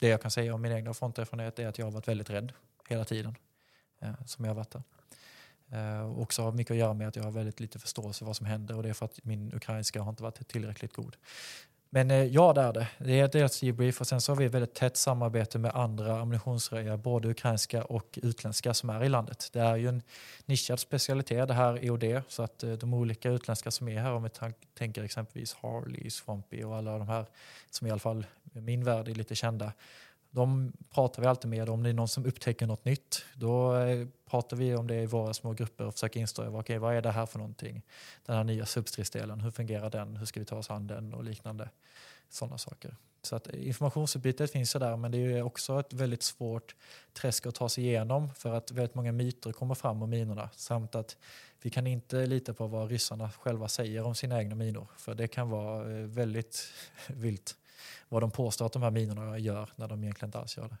[0.00, 2.52] Det jag kan säga om min egna fronterfarenhet är att jag har varit väldigt rädd
[2.88, 3.36] hela tiden
[4.00, 4.82] eh, som jag har varit där.
[5.70, 8.36] Eh, också har mycket att göra med att jag har väldigt lite förståelse för vad
[8.36, 11.16] som händer och det är för att min ukrainska har inte varit tillräckligt god.
[11.90, 12.88] Men eh, ja, det är det.
[12.98, 16.96] Det är dels debrief och sen så har vi väldigt tätt samarbete med andra ammunitionsröjare,
[16.96, 19.50] både ukrainska och utländska som är i landet.
[19.52, 20.02] Det är ju en
[20.46, 24.22] nischad specialitet det här EOD så att eh, de olika utländska som är här, om
[24.22, 24.30] vi
[24.74, 27.26] tänker exempelvis Harley, Swampy och alla de här
[27.70, 29.72] som i alla fall i min värld är lite kända.
[30.36, 33.24] De pratar vi alltid med om det är någon som upptäcker något nytt.
[33.34, 36.94] Då eh, pratar vi om det i våra små grupper och försöker instruera okay, vad
[36.94, 37.82] är det här för någonting.
[38.26, 40.16] Den här nya substridsdelen, hur fungerar den?
[40.16, 41.68] Hur ska vi ta oss an den och liknande
[42.28, 42.96] sådana saker.
[43.22, 46.74] Så att informationsutbytet finns ju där men det är också ett väldigt svårt
[47.12, 50.94] träsk att ta sig igenom för att väldigt många myter kommer fram om minorna samt
[50.94, 51.16] att
[51.62, 55.28] vi kan inte lita på vad ryssarna själva säger om sina egna minor för det
[55.28, 56.72] kan vara eh, väldigt
[57.08, 57.56] vilt
[58.08, 60.76] vad de påstår att de här minorna gör när de egentligen inte alls gör det.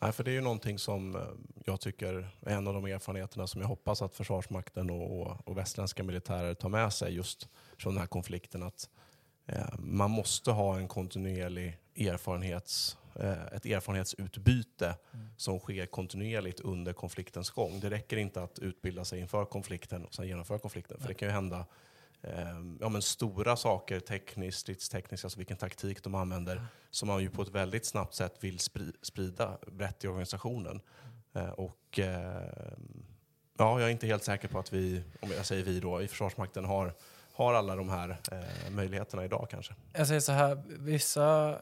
[0.00, 1.22] Nej, för det är ju någonting som eh,
[1.64, 5.56] jag tycker är en av de erfarenheterna som jag hoppas att Försvarsmakten och, och, och
[5.56, 7.48] västländska militärer tar med sig just
[7.78, 8.62] från den här konflikten.
[8.62, 8.90] Att
[9.46, 15.28] eh, man måste ha en kontinuerlig erfarenhets, eh, ett erfarenhetsutbyte mm.
[15.36, 17.80] som sker kontinuerligt under konfliktens gång.
[17.80, 21.00] Det räcker inte att utbilda sig inför konflikten och sen genomföra konflikten.
[21.00, 21.66] För det kan ju hända
[22.80, 26.66] ja, men stora saker tekniskt, stridstekniskt, alltså vilken taktik de använder, mm.
[26.90, 28.58] som man ju på ett väldigt snabbt sätt vill
[29.02, 30.80] sprida brett i organisationen.
[31.32, 31.46] Mm.
[31.48, 32.42] Eh, och eh,
[33.58, 36.08] ja, jag är inte helt säker på att vi, om jag säger vi då, i
[36.08, 36.94] Försvarsmakten har,
[37.32, 39.74] har alla de här eh, möjligheterna idag kanske.
[39.92, 41.58] Jag säger så här, vissa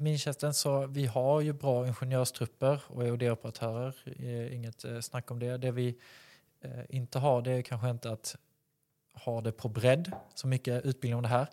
[0.00, 3.94] Mintjänsten så vi har ju bra ingenjörstrupper och EOD-operatörer,
[4.52, 5.56] inget eh, snack om det.
[5.56, 5.98] Det vi
[6.60, 8.36] eh, inte har det är kanske inte att
[9.12, 11.46] har det på bredd, så mycket utbildning om det här.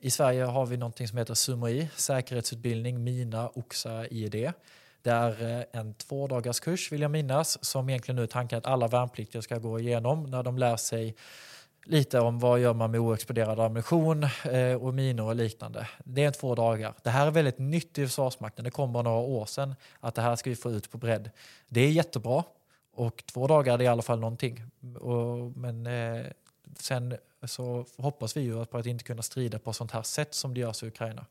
[0.00, 4.52] I Sverige har vi någonting som heter SUMOI, säkerhetsutbildning, MINA, OXA, IED.
[5.02, 8.88] Det är eh, en tvådagarskurs vill jag minnas som egentligen nu är tanken att alla
[8.88, 11.14] värnpliktiga ska gå igenom när de lär sig
[11.84, 15.88] lite om vad gör man med oexploderad ammunition eh, och minor och liknande.
[16.04, 16.94] Det är två dagar.
[17.02, 18.64] Det här är väldigt nytt i Försvarsmakten.
[18.64, 21.30] Det kom bara några år sedan att det här ska vi få ut på bredd.
[21.68, 22.44] Det är jättebra
[22.94, 24.62] och två dagar är i alla fall någonting.
[25.54, 26.26] Men eh,
[26.80, 30.54] sen så hoppas vi ju på att inte kunna strida på sånt här sätt som
[30.54, 31.26] det görs i Ukraina.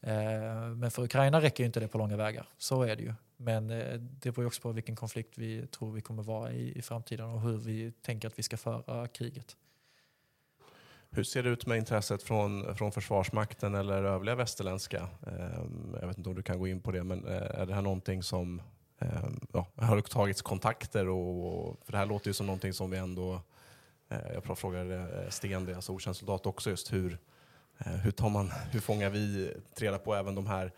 [0.00, 2.46] Eh, men för Ukraina räcker ju inte det på långa vägar.
[2.58, 3.14] Så är det ju.
[3.36, 6.82] Men eh, det beror också på vilken konflikt vi tror vi kommer vara i i
[6.82, 9.56] framtiden och hur vi tänker att vi ska föra kriget.
[11.10, 15.08] Hur ser det ut med intresset från, från Försvarsmakten eller övriga västerländska?
[15.26, 15.62] Eh,
[16.00, 18.22] jag vet inte om du kan gå in på det, men är det här någonting
[18.22, 18.62] som
[19.52, 21.08] ja, har tagits kontakter?
[21.08, 23.40] Och, för det här låter ju som någonting som vi ändå
[24.08, 27.18] jag frågade eh, Sten, det, alltså okänd soldat också, just hur,
[27.78, 30.72] eh, hur, tar man, hur fångar vi reda på även de här,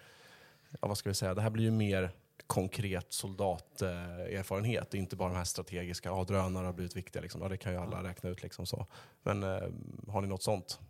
[0.81, 2.11] ja, vad ska vi säga, det här blir ju mer
[2.51, 4.95] konkret soldaterfarenhet.
[4.95, 7.43] inte bara de här strategiska, ja drönare har blivit viktiga, liksom.
[7.43, 8.43] ja, det kan ju alla räkna ut.
[8.43, 8.87] Liksom så.
[9.23, 9.63] Men eh,
[10.09, 10.81] har ni något sånt?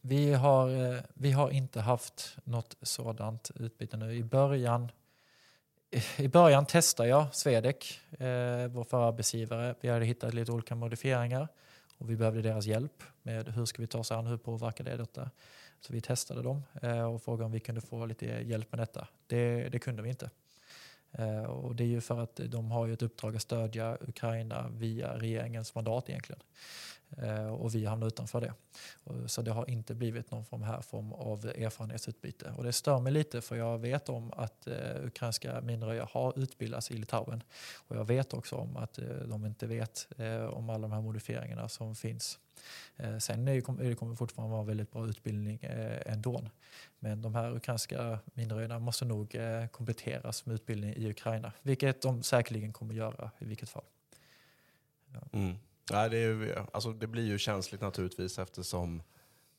[0.00, 4.14] Vi har, eh, vi har inte haft något sådant utbyte nu.
[4.14, 4.90] I början,
[6.16, 9.74] i början testade jag Swedec, eh, vår förra arbetsgivare.
[9.80, 11.48] Vi hade hittat lite olika modifieringar
[11.98, 14.96] och vi behövde deras hjälp med hur ska vi ta oss an, hur påverkar det
[14.96, 15.30] detta?
[15.80, 19.08] Så vi testade dem eh, och frågade om vi kunde få lite hjälp med detta.
[19.26, 20.30] Det, det kunde vi inte.
[21.12, 24.68] Eh, och det är ju för att de har ju ett uppdrag att stödja Ukraina
[24.68, 26.42] via regeringens mandat egentligen.
[27.22, 28.54] Eh, och vi hamnar utanför det.
[29.26, 32.54] Så det har inte blivit någon form här form av erfarenhetsutbyte.
[32.56, 36.90] Och det stör mig lite för jag vet om att eh, ukrainska minröjare har utbildats
[36.90, 37.42] i Litauen.
[37.86, 40.08] Och jag vet också om att eh, de inte vet
[40.50, 42.38] om alla de här modifieringarna som finns.
[43.20, 43.54] Sen är
[43.88, 45.58] det, kommer fortfarande vara väldigt bra utbildning
[46.06, 46.50] ändå.
[46.98, 49.36] Men de här ukrainska minröjarna måste nog
[49.70, 51.52] kompletteras med utbildning i Ukraina.
[51.62, 53.84] Vilket de säkerligen kommer göra i vilket fall.
[55.12, 55.20] Ja.
[55.32, 55.56] Mm.
[55.90, 59.02] Nej, det, är, alltså, det blir ju känsligt naturligtvis eftersom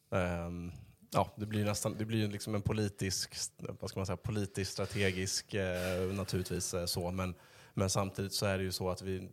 [0.09, 0.71] um,
[1.11, 3.36] ja, det blir nästan det blir liksom en politisk,
[3.80, 7.11] vad ska man säga, politisk strategisk eh, naturligtvis eh, så.
[7.11, 7.36] Men,
[7.73, 9.30] men samtidigt så är det ju så att vi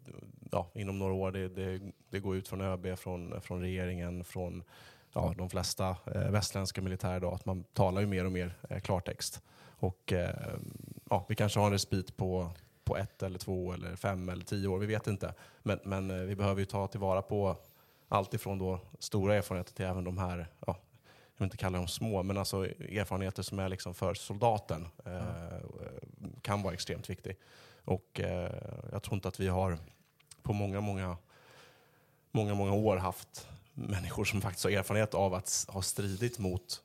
[0.51, 1.81] ja, inom några år, det, det,
[2.11, 4.63] det går ut från ÖB, från, från regeringen, från
[5.13, 8.81] ja, de flesta eh, västländska militärer idag, att man talar ju mer och mer eh,
[8.81, 9.43] klartext.
[9.79, 10.55] Och eh,
[11.11, 12.51] ja, vi kanske har en respit på
[12.93, 15.35] på ett eller två eller fem eller tio år, vi vet inte.
[15.63, 17.57] Men, men eh, vi behöver ju ta tillvara på
[18.09, 21.89] allt ifrån då stora erfarenheter till även de här, ja, jag vill inte kalla dem
[21.89, 25.59] små, men alltså erfarenheter som är liksom för soldaten eh,
[26.43, 27.37] kan vara extremt viktig.
[27.85, 28.53] Och eh,
[28.93, 29.79] jag tror inte att vi har
[30.43, 31.17] på många, många,
[32.33, 36.83] många, många år haft människor som faktiskt har erfarenhet av att ha stridit mot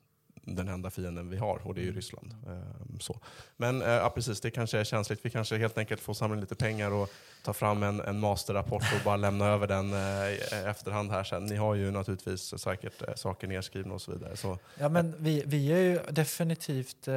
[0.55, 2.35] den enda fienden vi har och det är ju Ryssland.
[2.47, 3.19] Ehm, så.
[3.57, 5.19] Men eh, ja, precis, det kanske är känsligt.
[5.23, 7.09] Vi kanske helt enkelt får samla lite pengar och
[7.43, 11.45] ta fram en, en masterrapport och bara lämna över den eh, efterhand här sen.
[11.45, 14.37] Ni har ju naturligtvis säkert eh, saker nedskrivna och så vidare.
[14.37, 14.57] Så.
[14.79, 17.07] Ja, men vi, vi är ju definitivt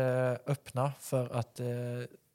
[0.47, 1.61] öppna för att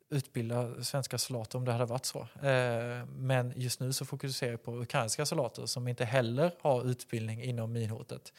[0.10, 2.20] utbilda svenska soldater om det hade varit så.
[2.20, 7.44] Eh, men just nu så fokuserar vi på ukrainska soldater som inte heller har utbildning
[7.44, 8.34] inom minhotet.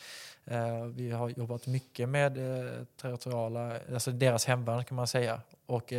[0.44, 5.40] Eh, vi har jobbat mycket med eh, territoriala, alltså deras hemvärn kan man säga.
[5.66, 5.92] Och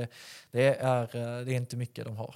[0.51, 1.07] det är,
[1.45, 2.35] det är inte mycket de har.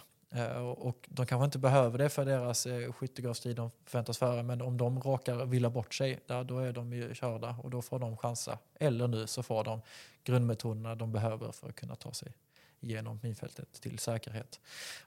[0.75, 4.99] Och de kanske inte behöver det för deras skyttegravstid de förväntas föra, men om de
[4.99, 8.57] råkar villa bort sig, där, då är de ju körda och då får de chansa.
[8.79, 9.81] Eller nu så får de
[10.23, 12.33] grundmetoderna de behöver för att kunna ta sig
[12.81, 14.59] genom minfältet till säkerhet.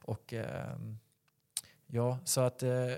[0.02, 0.76] Och, eh,
[1.86, 2.92] ja, så att eh,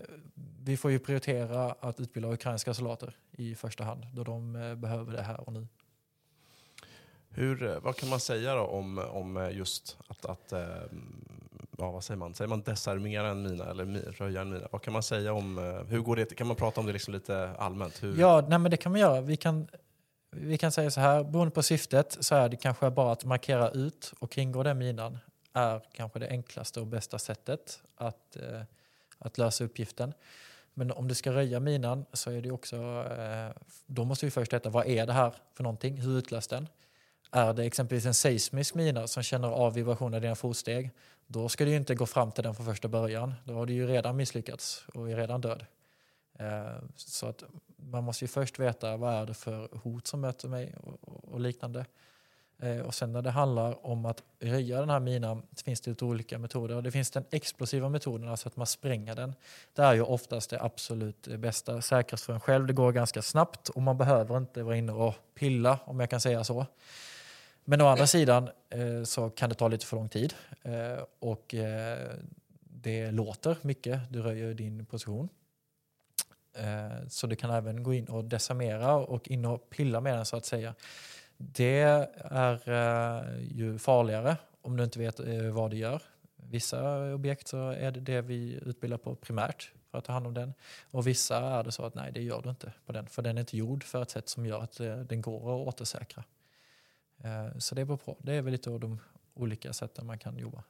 [0.62, 5.12] vi får ju prioritera att utbilda ukrainska soldater i första hand då de eh, behöver
[5.12, 5.66] det här och nu.
[7.28, 10.52] Hur, eh, vad kan man säga om, om just att, att
[11.78, 12.34] ja, vad säger man?
[12.34, 14.68] Säger man desarmera en mina eller röja en mina?
[14.72, 15.58] Vad kan man säga om,
[15.88, 16.36] hur går det?
[16.36, 18.02] Kan man prata om det liksom lite allmänt?
[18.02, 18.20] Hur?
[18.20, 19.20] Ja, nej, men det kan man göra.
[19.20, 19.68] Vi kan
[20.40, 23.70] vi kan säga så här, beroende på syftet så är det kanske bara att markera
[23.70, 25.18] ut och kringgå den minan
[25.52, 28.62] är kanske det enklaste och bästa sättet att, eh,
[29.18, 30.14] att lösa uppgiften.
[30.74, 32.76] Men om du ska röja minan så är det också,
[33.18, 36.68] eh, då måste vi först veta vad är det här för någonting, hur utlöst den?
[37.32, 40.90] Är det exempelvis en seismisk mina som känner av vibrationen i dina fotsteg,
[41.26, 43.34] då ska du inte gå fram till den från första början.
[43.44, 45.66] Då har du ju redan misslyckats och är redan död.
[46.38, 47.42] Eh, så att
[47.90, 51.40] man måste ju först veta vad är det för hot som möter mig och, och
[51.40, 51.84] liknande.
[52.58, 55.90] Eh, och sen när det handlar om att röja den här minan så finns det
[55.90, 56.82] lite olika metoder.
[56.82, 59.34] Det finns den explosiva metoden, alltså att man spränger den.
[59.72, 62.66] Det är ju oftast det absolut bästa, säkrast för en själv.
[62.66, 66.20] Det går ganska snabbt och man behöver inte vara inne och pilla, om jag kan
[66.20, 66.66] säga så.
[67.64, 71.54] Men å andra sidan eh, så kan det ta lite för lång tid eh, och
[71.54, 72.10] eh,
[72.60, 74.12] det låter mycket.
[74.12, 75.28] Du röjer din position.
[76.56, 80.24] Eh, så du kan även gå in och decimera och in och pilla med den
[80.24, 80.74] så att säga.
[81.36, 86.02] Det är eh, ju farligare om du inte vet eh, vad det gör.
[86.36, 90.34] Vissa objekt så är det det vi utbildar på primärt för att ta hand om
[90.34, 90.54] den.
[90.90, 93.06] Och vissa är det så att nej, det gör du inte på den.
[93.06, 94.76] För den är inte gjord för ett sätt som gör att
[95.08, 96.24] den går att återsäkra.
[97.58, 98.16] Så det beror på.
[98.18, 99.00] Det är väl lite av de
[99.34, 100.62] olika sätten man kan jobba.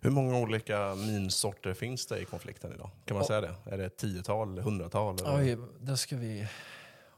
[0.00, 2.90] Hur många olika minsorter finns det i konflikten idag?
[3.04, 3.54] Kan man säga det?
[3.66, 5.14] Är det tiotal, hundratal?
[5.20, 5.36] Eller?
[5.36, 6.48] Oj, då ska vi...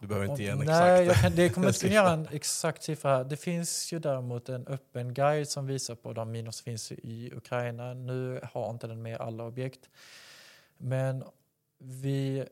[0.00, 2.28] Du behöver inte ge en exakt Nej, jag kan, det kommer inte kunna göra en
[2.30, 3.24] exakt siffra här.
[3.24, 7.32] Det finns ju däremot en öppen guide som visar på de minor som finns i
[7.34, 7.94] Ukraina.
[7.94, 9.90] Nu har inte den med alla objekt.
[10.76, 11.24] Men
[11.78, 12.44] vi,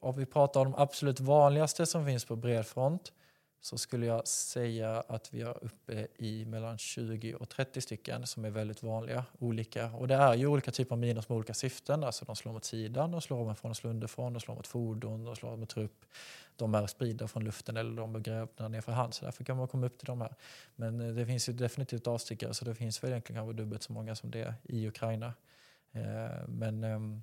[0.00, 3.12] om vi pratar om de absolut vanligaste som finns på bred front
[3.60, 8.44] så skulle jag säga att vi är uppe i mellan 20 och 30 stycken som
[8.44, 9.24] är väldigt vanliga.
[9.38, 9.86] olika.
[9.86, 12.04] Och det är ju olika typer av minor som har olika syften.
[12.04, 15.24] Alltså de slår mot sidan, de slår från, de slår underifrån, de slår mot fordon,
[15.24, 16.04] de slår mot trupp.
[16.56, 19.14] De är spridda från luften eller de är grävda ner för hand.
[19.14, 20.34] Så därför kan man komma upp till de här.
[20.76, 23.92] Men eh, det finns ju definitivt avstickare så det finns väl egentligen kanske dubbelt så
[23.92, 25.32] många som det är i Ukraina.
[25.92, 27.22] Eh, men ehm,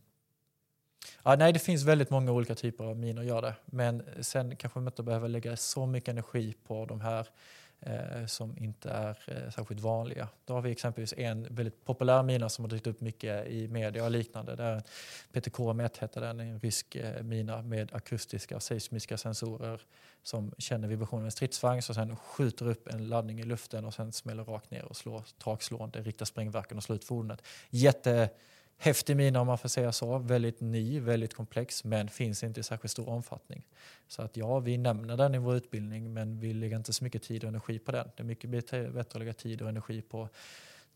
[1.23, 3.55] Ja, nej, det finns väldigt många olika typer av minor gör det.
[3.65, 7.27] Men sen kanske man inte behöver lägga så mycket energi på de här
[7.79, 10.27] eh, som inte är eh, särskilt vanliga.
[10.45, 14.03] Då har vi exempelvis en väldigt populär mina som har dykt upp mycket i media
[14.03, 14.55] och liknande.
[14.55, 14.81] Det är
[15.33, 19.81] PTKM1 heter den, en rysk eh, mina med akustiska och seismiska sensorer
[20.23, 23.93] som känner vibrationen av en stridsvagn och sen skjuter upp en laddning i luften och
[23.93, 27.41] sen smäller rakt ner och slår takslående, riktar sprängverkan och slår ut fordonet.
[27.69, 28.29] Jätte
[28.77, 30.17] häftig mina om man får säga så.
[30.17, 33.63] Väldigt ny, väldigt komplex men finns inte i särskilt stor omfattning.
[34.07, 37.23] Så att ja, vi nämner den i vår utbildning men vi lägger inte så mycket
[37.23, 38.07] tid och energi på den.
[38.15, 40.29] Det är mycket bättre att lägga tid och energi på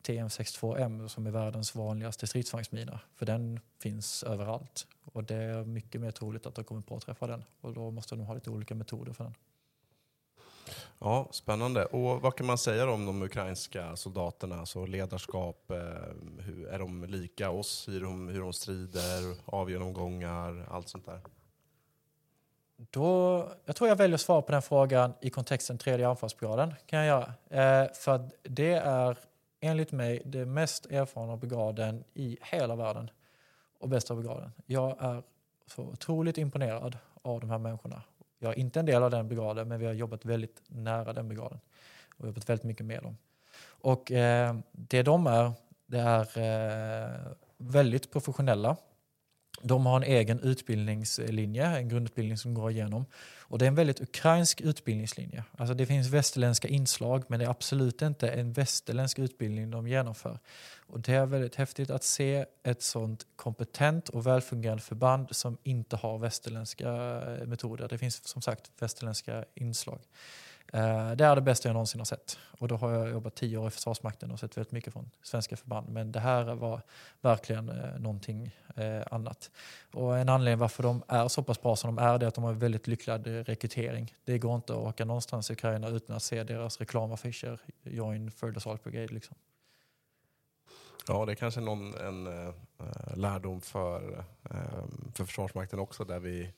[0.04, 3.00] TM62M som är världens vanligaste stridsvagnsmina.
[3.16, 7.44] För den finns överallt och det är mycket mer troligt att de kommer påträffa den
[7.62, 9.34] och då måste de ha lite olika metoder för den.
[11.02, 11.86] Ja, spännande.
[11.86, 14.60] Och vad kan man säga om de ukrainska soldaterna?
[14.60, 15.78] Alltså ledarskap, eh,
[16.40, 17.88] hur, är de lika oss?
[17.88, 21.20] Hur de, hur de strider, avgenomgångar, allt sånt där?
[22.78, 26.74] Då, jag tror jag väljer att svara på den frågan i kontexten tredje anfallsbrigaden.
[26.86, 27.84] Kan jag göra.
[27.84, 29.18] Eh, för det är
[29.60, 33.10] enligt mig det mest erfarna brigaden i hela världen
[33.80, 34.52] och bästa brigaden.
[34.66, 35.24] Jag är
[35.68, 38.02] så otroligt imponerad av de här människorna
[38.40, 41.28] jag är inte en del av den brigaden, men vi har jobbat väldigt nära den
[41.28, 41.60] brigaden
[42.18, 43.18] och jobbat väldigt mycket med dem.
[43.68, 45.52] Och eh, det de är,
[45.86, 48.78] det är eh, väldigt professionella.
[49.62, 53.06] De har en egen utbildningslinje, en grundutbildning som går igenom.
[53.40, 55.44] Och det är en väldigt ukrainsk utbildningslinje.
[55.58, 60.40] Alltså det finns västerländska inslag men det är absolut inte en västerländsk utbildning de genomför.
[60.88, 65.96] Och det är väldigt häftigt att se ett sånt kompetent och välfungerande förband som inte
[65.96, 67.88] har västerländska eh, metoder.
[67.88, 70.00] Det finns som sagt västerländska inslag.
[70.74, 72.40] Eh, det är det bästa jag någonsin har sett.
[72.60, 75.58] Och då har jag jobbat tio år i Försvarsmakten och sett väldigt mycket från svenska
[75.58, 75.90] förband.
[75.90, 76.82] Men det här var
[77.22, 79.52] verkligen eh, någonting eh, annat.
[79.94, 82.36] Och en anledning varför de är så pass bra som de är det är att
[82.36, 84.16] de har väldigt lyckad eh, rekrytering.
[84.26, 87.60] Det går inte att åka någonstans i Ukraina utan att se deras reklamaffischer.
[87.84, 89.36] Join Third Assault Brigade liksom.
[91.08, 92.54] Ja, det är kanske någon, en äh,
[93.16, 94.56] lärdom för, äh,
[95.14, 96.54] för Försvarsmakten också där vi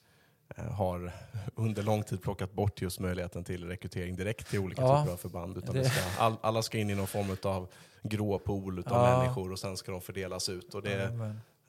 [0.57, 1.11] har
[1.55, 5.17] under lång tid plockat bort just möjligheten till rekrytering direkt till olika ja, typer av
[5.17, 5.57] förband.
[5.57, 5.89] Utan det...
[5.89, 7.67] ska, all, alla ska in i någon form av
[8.03, 9.17] grå pool av ja.
[9.17, 10.73] människor och sen ska de fördelas ut.
[10.73, 11.25] Och det, ja,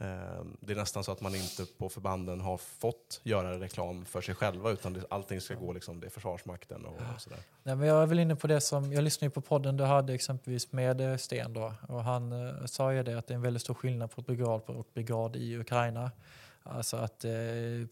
[0.06, 4.20] eh, det är nästan så att man inte på förbanden har fått göra reklam för
[4.20, 7.38] sig själva utan det, allting ska gå, liksom, det är Försvarsmakten och, och sådär.
[7.62, 10.14] Nej, men jag är väl inne på det som, jag lyssnade på podden du hade
[10.14, 13.42] exempelvis med eh, Sten då och han eh, sa ju det att det är en
[13.42, 16.10] väldigt stor skillnad på brigad och brigad i Ukraina.
[16.64, 17.32] Alltså att eh,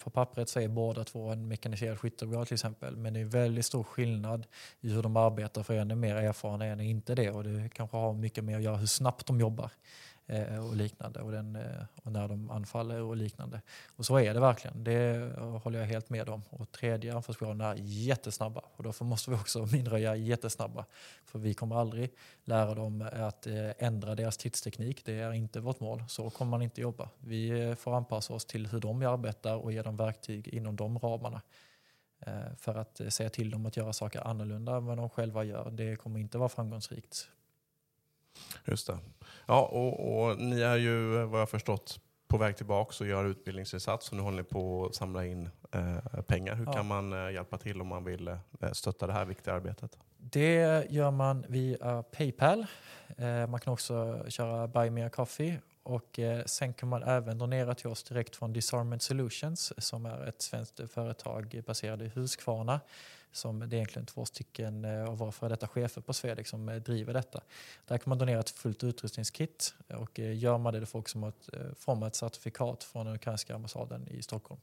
[0.04, 2.96] på pappret så är båda två en mekaniserad skyttebrigad till exempel.
[2.96, 4.46] Men det är väldigt stor skillnad
[4.80, 7.30] i hur de arbetar för en är mer erfaren, en är inte det.
[7.30, 9.70] Och det kanske har mycket med att göra hur snabbt de jobbar
[10.30, 11.20] Eh, och liknande.
[11.20, 13.60] Och, den, eh, och, när de anfaller och liknande.
[13.96, 14.84] Och så är det verkligen.
[14.84, 16.42] Det eh, håller jag helt med om.
[16.50, 18.62] Och tredje anfallsbrigaden är jättesnabba.
[18.76, 20.84] Och därför måste vi också minröja jättesnabba.
[21.24, 22.10] För vi kommer aldrig
[22.44, 25.04] lära dem att eh, ändra deras tidsteknik.
[25.04, 26.04] Det är inte vårt mål.
[26.08, 27.08] Så kommer man inte jobba.
[27.18, 30.98] Vi eh, får anpassa oss till hur de arbetar och ge dem verktyg inom de
[30.98, 31.42] ramarna
[32.56, 35.70] för att säga till dem att göra saker annorlunda än vad de själva gör.
[35.70, 37.28] Det kommer inte vara framgångsrikt
[38.64, 38.98] Just det.
[39.46, 44.10] Ja, och, och, ni är ju vad jag förstått på väg tillbaka och gör utbildningsinsats
[44.10, 46.54] och nu håller ni på att samla in eh, pengar.
[46.54, 46.72] Hur ja.
[46.72, 48.36] kan man eh, hjälpa till om man vill eh,
[48.72, 49.98] stötta det här viktiga arbetet?
[50.18, 52.66] Det gör man via Paypal.
[53.16, 57.38] Eh, man kan också köra Buy Me A Coffee och eh, sen kan man även
[57.38, 62.80] donera till oss direkt från Disarmament Solutions som är ett svenskt företag baserat i Huskvarna
[63.32, 66.68] som det är egentligen två stycken eh, av våra före detta chefer på Swedec som
[66.68, 67.40] eh, driver detta.
[67.86, 71.18] Där kan man donera ett fullt utrustningskit och eh, gör man det, det får också
[71.28, 74.60] ett, får man ett certifikat från den ukrainska ambassaden i Stockholm.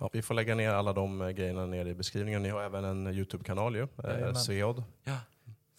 [0.00, 2.42] Ja, vi får lägga ner alla de grejerna nere i beskrivningen.
[2.42, 3.88] Ni har även en Youtube-kanal ju, eh.
[5.04, 5.16] Ja.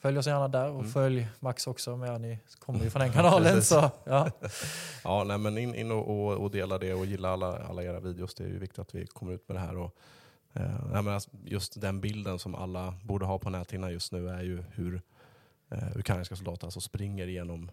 [0.02, 0.92] Följ oss gärna där och mm.
[0.92, 1.98] följ Max också.
[1.98, 3.62] Men ni kommer ju från den kanalen.
[3.62, 4.32] så, ja,
[5.04, 8.00] ja nej, men in, in och, och, och, dela det och gilla alla, alla era
[8.00, 8.36] videos.
[8.36, 9.78] Det är ju viktigt att vi kommer ut med det här.
[9.78, 9.96] Och,
[10.54, 14.64] Eh, alltså just den bilden som alla borde ha på näthinnan just nu är ju
[14.72, 15.02] hur
[15.70, 17.72] eh, ukrainska soldater alltså springer igenom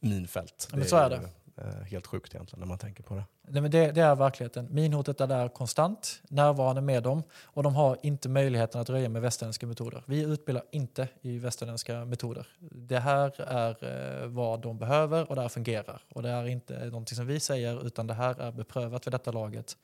[0.00, 0.68] minfält.
[0.70, 1.30] Ja, men så är det.
[1.56, 3.24] eh, helt sjukt egentligen när man tänker på det.
[3.48, 4.68] Nej, men det, det är verkligheten.
[4.70, 9.22] Minhotet är där konstant, närvarande med dem och de har inte möjligheten att röja med
[9.22, 10.02] västerländska metoder.
[10.06, 12.46] Vi utbildar inte i västerländska metoder.
[12.60, 16.02] Det här är eh, vad de behöver och det här fungerar.
[16.08, 19.32] Och det är inte någonting som vi säger utan det här är beprövat vid detta
[19.32, 19.76] laget.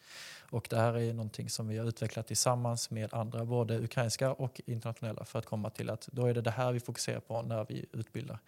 [0.50, 4.60] Och det här är någonting som vi har utvecklat tillsammans med andra, både ukrainska och
[4.66, 7.66] internationella, för att komma till att då är det det här vi fokuserar på när
[7.68, 8.38] vi utbildar.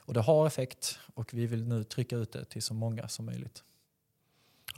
[0.00, 3.26] Och det har effekt och vi vill nu trycka ut det till så många som
[3.26, 3.62] möjligt.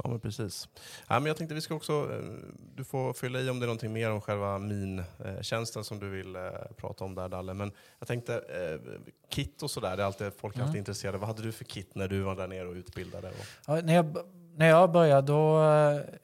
[0.04, 0.68] Ja, men precis.
[1.08, 3.66] Ja, men jag tänkte vi ska också, eh, du får fylla i om det är
[3.66, 6.42] någonting mer om själva min-tjänsten som du vill eh,
[6.76, 7.54] prata om där, Dalle.
[7.54, 10.78] Men jag tänkte, eh, kit och sådär, det är alltid, folk är alltid Mm.
[10.78, 11.18] intresserade.
[11.18, 13.28] Vad hade du för kit när du var där nere och utbildade?
[13.28, 13.34] Och,
[13.66, 14.16] Ja, när, jag,
[14.56, 15.62] när jag började då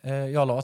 [0.03, 0.63] eh, jag la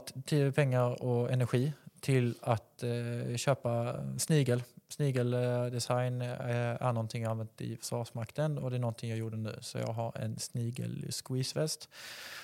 [0.55, 4.63] pengar och energi till att eh, köpa snigel.
[4.91, 9.57] Snigeldesign eh, är någonting jag använt i Försvarsmakten och det är någonting jag gjorde nu.
[9.61, 11.89] Så jag har en snigel squeezeväst.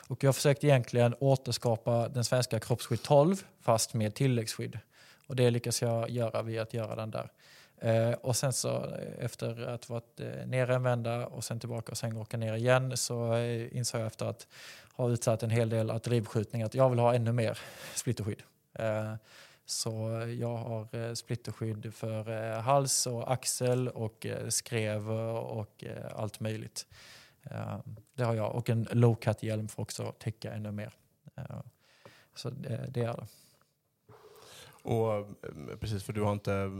[0.08, 4.80] Och jag har försökt egentligen återskapa den svenska kroppsskydd 12 fast med tilläggsskydd.
[5.28, 7.32] Och det lyckas jag göra via att göra den där.
[7.82, 11.98] Eh, och sen så efter att varit eh, nere en vända och sen tillbaka och
[11.98, 14.48] sen åka ner igen så eh, insåg jag efter att
[14.94, 17.60] ha utsatt en hel del artilleribeskjutning att jag vill ha ännu mer
[17.96, 18.44] splitterskydd.
[18.74, 19.14] Eh,
[19.70, 19.92] så
[20.40, 25.84] jag har eh, splitterskydd för eh, hals och axel och eh, skrev och
[26.16, 26.88] allt möjligt.
[28.14, 30.94] Det har jag och en low cut hjälm för också täcka ännu mer.
[32.36, 33.28] Så det, det är det.
[34.82, 35.28] och
[35.80, 36.72] precis, för du har inte,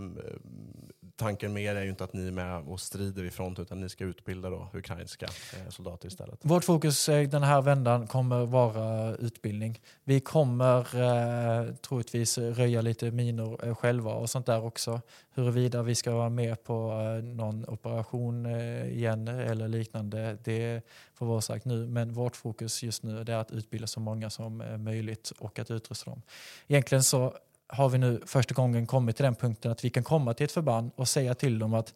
[1.18, 3.82] tanken med er är ju inte att ni är med och strider i front, utan
[3.82, 6.40] ni ska utbilda då ukrainska eh, soldater istället.
[6.42, 9.82] Vårt fokus den här vändan kommer vara utbildning.
[10.04, 15.02] Vi kommer eh, troligtvis röja lite minor eh, själva och sånt där också.
[15.34, 20.82] Huruvida vi ska vara med på eh, någon operation eh, igen eller liknande, det
[21.14, 21.88] får vara sagt nu.
[21.88, 25.72] Men vårt fokus just nu är att utbilda så många som eh, möjligt och att
[25.72, 26.22] utrusta dem.
[26.68, 27.34] Egentligen så
[27.68, 30.52] har vi nu första gången kommit till den punkten att vi kan komma till ett
[30.52, 31.94] förband och säga till dem att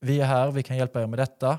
[0.00, 1.58] vi är här, vi kan hjälpa er med detta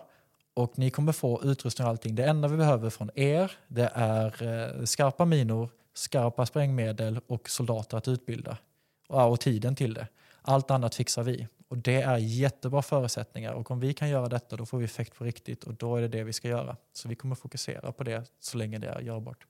[0.53, 2.15] och ni kommer få utrustning och allting.
[2.15, 7.97] Det enda vi behöver från er det är eh, skarpa minor, skarpa sprängmedel och soldater
[7.97, 8.57] att utbilda.
[9.07, 10.07] Och, och tiden till det.
[10.41, 11.47] Allt annat fixar vi.
[11.67, 15.15] Och det är jättebra förutsättningar och om vi kan göra detta då får vi effekt
[15.15, 16.77] på riktigt och då är det det vi ska göra.
[16.93, 19.45] Så vi kommer fokusera på det så länge det är görbart.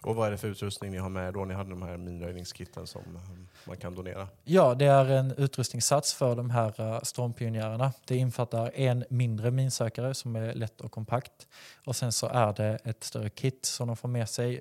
[0.00, 1.44] Och vad är det för utrustning ni har med då?
[1.44, 3.22] Ni hade de här minröjningskitten som eh,
[3.64, 4.28] man kan donera.
[4.44, 7.92] Ja, det är en utrustningssats för de här eh, stormpionjärerna.
[8.06, 11.46] Det infattar en mindre minsökare som är lätt och kompakt.
[11.86, 14.60] Och sen så är det ett större kit som de får med sig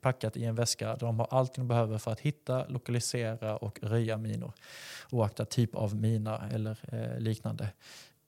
[0.00, 3.78] packat i en väska där de har allt de behöver för att hitta, lokalisera och
[3.82, 4.52] röja minor.
[5.10, 7.68] Oaktat typ av mina eller eh, liknande.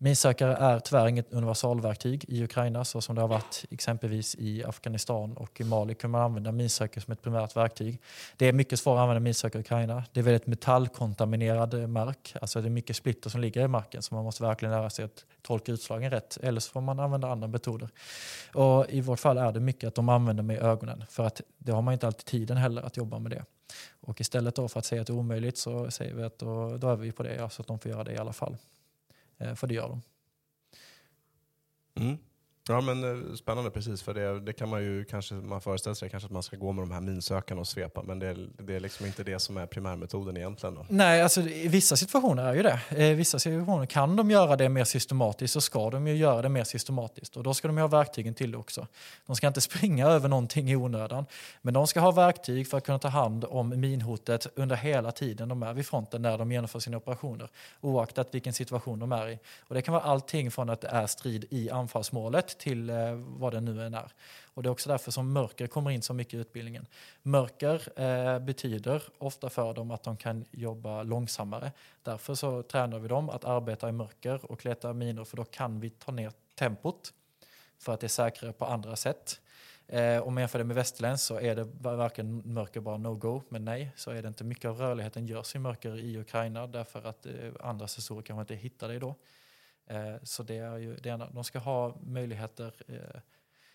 [0.00, 5.36] Minsökare är tyvärr inget universalverktyg i Ukraina så som det har varit exempelvis i Afghanistan
[5.36, 8.00] och i Mali kan man använda minsökare som ett primärt verktyg.
[8.36, 10.04] Det är mycket svårare att använda minsökare i Ukraina.
[10.12, 12.34] Det är väldigt metallkontaminerad mark.
[12.40, 15.04] Alltså det är mycket splitter som ligger i marken så man måste verkligen lära sig
[15.04, 16.38] att tolka utslagen rätt.
[16.42, 17.88] Eller så får man använda andra metoder.
[18.54, 21.72] Och I vårt fall är det mycket att de använder med ögonen för att det
[21.72, 23.44] har man inte alltid tiden heller att jobba med det.
[24.00, 26.76] Och istället då för att säga att det är omöjligt så säger vi att då,
[26.76, 28.56] då är vi på det ja, så att de får göra det i alla fall.
[29.38, 30.02] Eh, för det gör de.
[31.94, 32.18] Mm.
[32.68, 36.10] Ja men eh, spännande precis, för det, det kan man ju kanske, man föreställer sig
[36.10, 38.76] kanske att man ska gå med de här minsökarna och svepa, men det, är- det
[38.76, 40.74] är liksom inte det som är primärmetoden egentligen.
[40.74, 40.86] Då.
[40.88, 42.80] Nej, alltså i vissa situationer är ju det.
[43.10, 46.48] I vissa situationer kan de göra det mer systematiskt så ska de ju göra det
[46.48, 47.36] mer systematiskt.
[47.36, 48.86] Och då ska de ju ha verktygen till det också.
[49.26, 51.26] De ska inte springa över någonting i onödan.
[51.62, 55.48] Men de ska ha verktyg för att kunna ta hand om minhotet under hela tiden
[55.48, 57.48] de är vid fronten när de genomför sina operationer.
[57.80, 59.38] Oaktat vilken situation de är i.
[59.68, 63.52] Och det kan vara allting från att det är strid i anfallsmålet till eh, vad
[63.52, 64.12] det nu än är.
[64.54, 66.86] Och det är också därför som mörker kommer in så mycket i utbildningen.
[67.22, 71.72] Mörker eh, betyder ofta för dem att de kan jobba långsammare.
[72.02, 75.80] Därför så tränar vi dem att arbeta i mörker och leta minor för då kan
[75.80, 77.12] vi ta ner tempot
[77.78, 79.40] för att det är säkrare på andra sätt.
[79.88, 83.64] Eh, om man jämför det med västerländsk så är det varken mörker bara no-go, men
[83.64, 84.44] nej, så är det inte.
[84.44, 88.54] Mycket av rörligheten görs i mörker i Ukraina därför att eh, andra sensorer kanske inte
[88.54, 89.14] hittar det då.
[89.90, 91.30] Eh, så det är ju det ena.
[91.30, 93.20] De ska ha möjligheter eh,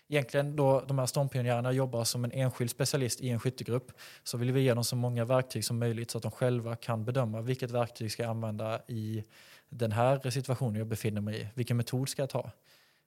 [0.08, 3.92] Egentligen då de här stormpionjärerna jobbar som en enskild specialist i en skyttegrupp
[4.22, 7.04] så vill vi ge dem så många verktyg som möjligt så att de själva kan
[7.04, 9.24] bedöma vilket verktyg ska jag använda i
[9.68, 11.48] den här situationen jag befinner mig i.
[11.54, 12.50] Vilken metod ska jag ta?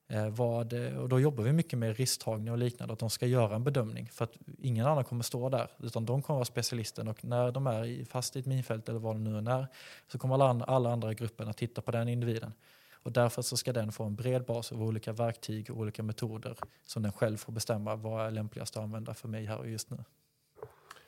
[0.08, 3.54] Eh, vad, och då jobbar vi mycket med risktagning och liknande, att de ska göra
[3.54, 4.08] en bedömning.
[4.12, 7.08] För att ingen annan kommer stå där, utan de kommer vara specialisten.
[7.08, 9.66] Och när de är fast i ett minfält eller vad det nu än är,
[10.12, 12.52] så kommer alla, alla andra i gruppen att titta på den individen.
[13.02, 16.56] Och därför så ska den få en bred bas av olika verktyg och olika metoder
[16.86, 19.90] som den själv får bestämma vad är lämpligast att använda för mig här och just
[19.90, 20.04] nu.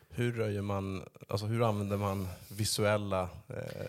[0.09, 3.88] Hur, röjer man, alltså hur använder man visuella eh,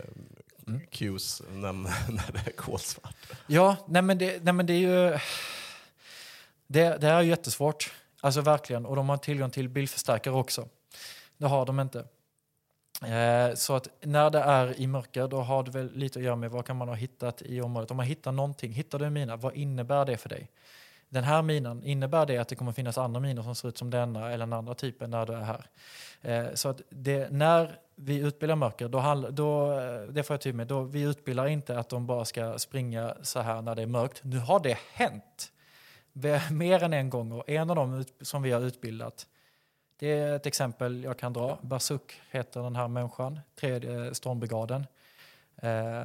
[0.68, 0.82] mm.
[0.92, 1.74] cues när,
[2.12, 3.16] när det är kolsvart?
[3.48, 4.80] Ja, nej men det, nej men det är
[5.12, 5.20] ju...
[6.68, 7.94] Det, det är jättesvårt.
[8.22, 8.86] Alltså verkligen.
[8.86, 10.70] Och de har tillgång till bildförstärkare också.
[11.38, 12.06] Det har de inte.
[13.06, 16.36] Eh, så att när det är i mörker då har det väl lite att göra
[16.36, 17.92] med vad kan man ha hittat i området.
[17.92, 20.50] Om man hittar någonting, hittar du en mina, vad innebär det för dig?
[21.10, 23.90] Den här minan, innebär det att det kommer finnas andra minor som ser ut som
[23.90, 25.66] denna eller den andra typen när du är här?
[26.22, 30.56] Eh, så att det, när vi utbildar mörker, då, då, eh, det får jag tydligt
[30.56, 33.88] med, då, vi utbildar inte att de bara ska springa så här när det är
[33.88, 34.22] mörkt.
[34.24, 35.52] Nu har det hänt
[36.52, 39.28] mer än en gång och en av dem som vi har utbildat
[40.02, 41.58] det är ett exempel jag kan dra.
[41.62, 44.88] Basuk heter den här människan, tredje stormbrigaden.
[45.56, 46.04] Eh,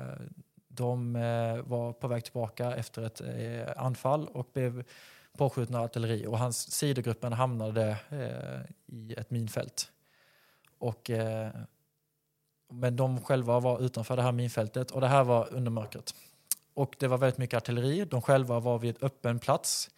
[0.68, 4.84] de eh, var på väg tillbaka efter ett eh, anfall och blev
[5.36, 7.97] påskjutna av artilleri och hans sidogruppen hamnade
[8.86, 9.90] i ett minfält.
[10.78, 11.11] Och,
[12.68, 16.14] men de själva var utanför det här minfältet och det här var under mörkret.
[16.74, 18.05] Och det var väldigt mycket artilleri.
[18.05, 19.90] De själva var vid öppen plats.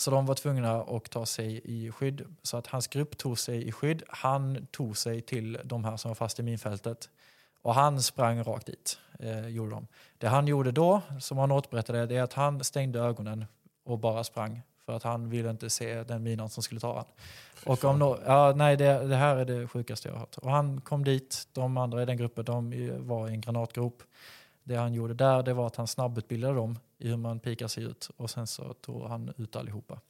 [0.00, 2.24] Så de var tvungna att ta sig i skydd.
[2.42, 4.02] Så att hans grupp tog sig i skydd.
[4.08, 7.08] Han tog sig till de här som var fast i minfältet.
[7.62, 8.98] Och han sprang rakt dit.
[9.18, 9.86] Eh, gjorde de.
[10.18, 13.44] Det han gjorde då, som han återberättade, det är att han stängde ögonen
[13.84, 14.62] och bara sprang.
[14.86, 17.06] För att han ville inte se den minan som skulle ta han.
[17.66, 20.38] Och om no ja, nej, det, det, här är det sjukaste jag har hört.
[20.38, 24.02] Och han kom dit, de andra i den gruppen, de var i en granatgrop.
[24.64, 27.84] Det han gjorde där det var att han snabbutbildade dem i hur man pikar sig
[27.84, 30.00] ut och sen så tog han ut allihopa.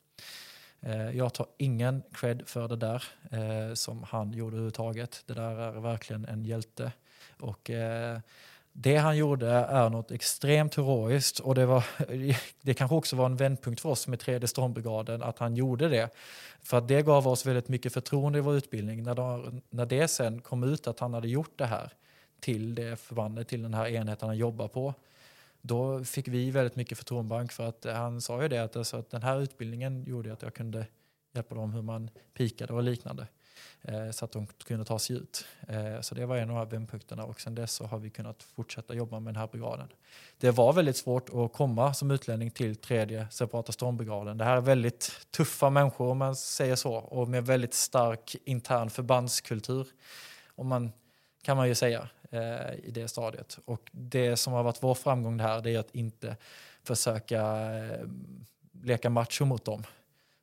[0.81, 5.23] Eh, jag tar ingen cred för det där eh, som han gjorde överhuvudtaget.
[5.27, 6.93] Det där är verkligen en hjälte.
[7.41, 8.19] Och eh,
[8.73, 11.85] det han gjorde är något extremt heroiskt och det, var,
[12.63, 16.15] det kanske också var en vändpunkt för oss med tredje stormbrigaden att han gjorde det.
[16.63, 19.03] För att det gav oss väldigt mycket förtroende i vår utbildning.
[19.03, 21.93] När, de, när det sen kom ut att han hade gjort det här
[22.41, 24.95] till det förbandet, till den här enheten han jobbar på.
[25.63, 29.11] Då fick vi väldigt mycket förtroendebank för att han sa ju det att, alltså att
[29.11, 30.87] den här utbildningen gjorde att jag kunde
[31.33, 33.27] hjälpa dem hur man pikade och liknande.
[33.83, 35.47] Eh, så att de kunde ta sig ut.
[35.69, 38.95] Eh, så det var en av vändpunkterna och sen dess så har vi kunnat fortsätta
[38.95, 39.89] jobba med den här brigaden.
[40.39, 44.39] Det var väldigt svårt att komma som utlänning till tredje separata stormbrigaden.
[44.39, 48.91] Det här är väldigt tuffa människor om man säger så och med väldigt stark intern
[48.91, 49.87] förbandskultur.
[50.55, 50.93] Om man,
[51.43, 53.59] kan man ju säga eh, i det stadiet.
[53.65, 56.37] Och det som har varit vår framgång det här det är att inte
[56.83, 58.07] försöka eh,
[58.83, 59.85] leka macho mot dem.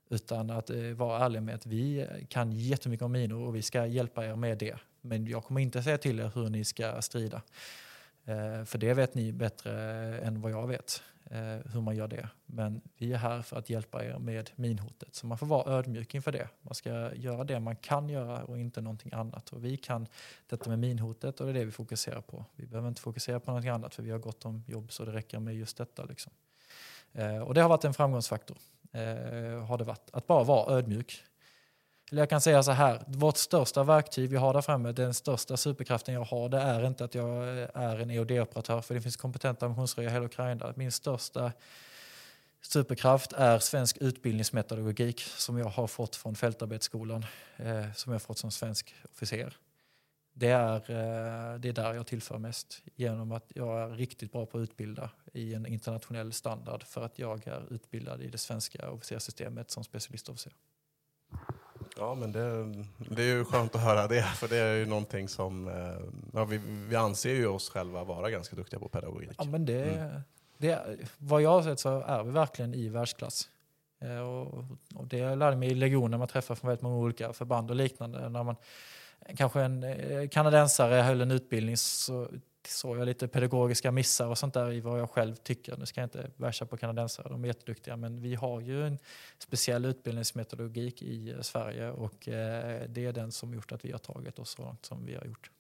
[0.10, 3.86] Utan att eh, vara ärlig med att vi kan jättemycket om minor och vi ska
[3.86, 4.76] hjälpa er med det.
[5.02, 7.42] Men jag kommer inte säga till er hur ni ska strida.
[8.26, 9.72] Eh, för det vet ni bättre
[10.20, 11.02] än vad jag vet
[11.32, 12.30] Eh, hur man gör det.
[12.46, 15.16] Men vi är här för att hjälpa er med minhotet.
[15.16, 16.50] Så man får vara ödmjuk inför det.
[16.62, 19.50] Man ska göra det man kan göra och inte någonting annat.
[19.50, 20.08] Och vi kan
[20.48, 22.46] detta med minhotet och det är det vi fokuserar på.
[22.56, 25.12] Vi behöver inte fokusera på någonting annat för vi har gott om jobb så det
[25.12, 26.06] räcker med just detta.
[26.06, 26.34] Liksom.
[27.14, 28.58] Eh, och det har varit en framgångsfaktor.
[28.92, 30.10] Eh, har det varit.
[30.14, 31.24] Att bara vara ödmjuk.
[32.12, 35.58] Eller jag kan säga så här, vårt största verktyg vi har där framme, den största
[35.58, 39.18] superkraften jag har, det är inte att jag eh, är en EOD-operatör, för det finns
[39.18, 40.74] kompetenta ammunitionsröjare i hela Ukraina.
[40.76, 41.51] Min största
[42.62, 47.26] superkraft är svensk utbildningsmetodologik som jag har fått från fältarbetsskolan,
[47.58, 49.53] eh, som jag har fått som svensk officer.
[50.34, 54.45] Det är, eh, det är där jag tillför mest, genom att jag är riktigt bra
[54.45, 58.91] på att utbilda i en internationell standard för att jag är utbildad i det svenska
[58.91, 60.53] officersystemet som specialistofficer.
[62.00, 65.28] Ja, men det, det, är ju skönt att höra det, för det är ju någonting
[65.28, 65.68] som...
[65.68, 65.74] Eh,
[66.34, 69.30] ja, vi, vi anser ju oss själva vara ganska duktiga på pedagogik.
[69.38, 70.22] Ja, men det, mm.
[70.58, 73.50] det, vad jag har sett så är vi verkligen i världsklass.
[74.02, 77.70] Eh, och, och det lärde mig i legionen, man träffar från väldigt många olika förband
[77.70, 78.30] och liknande.
[78.30, 78.56] När man,
[79.36, 82.28] kanske en eh, kanadensare höll en utbildning så
[82.68, 85.78] såg jag lite pedagogiska missar och sånt där i vad jag själv tycker.
[85.78, 88.99] Nu ska jag inte basha på kanadensare, de är jätteduktiga, men vi har ju en
[89.38, 94.39] speciell utbildningsmetodologik i Sverige och eh, det är den som gjort att vi har tagit
[94.39, 95.51] oss så långt som vi har gjort.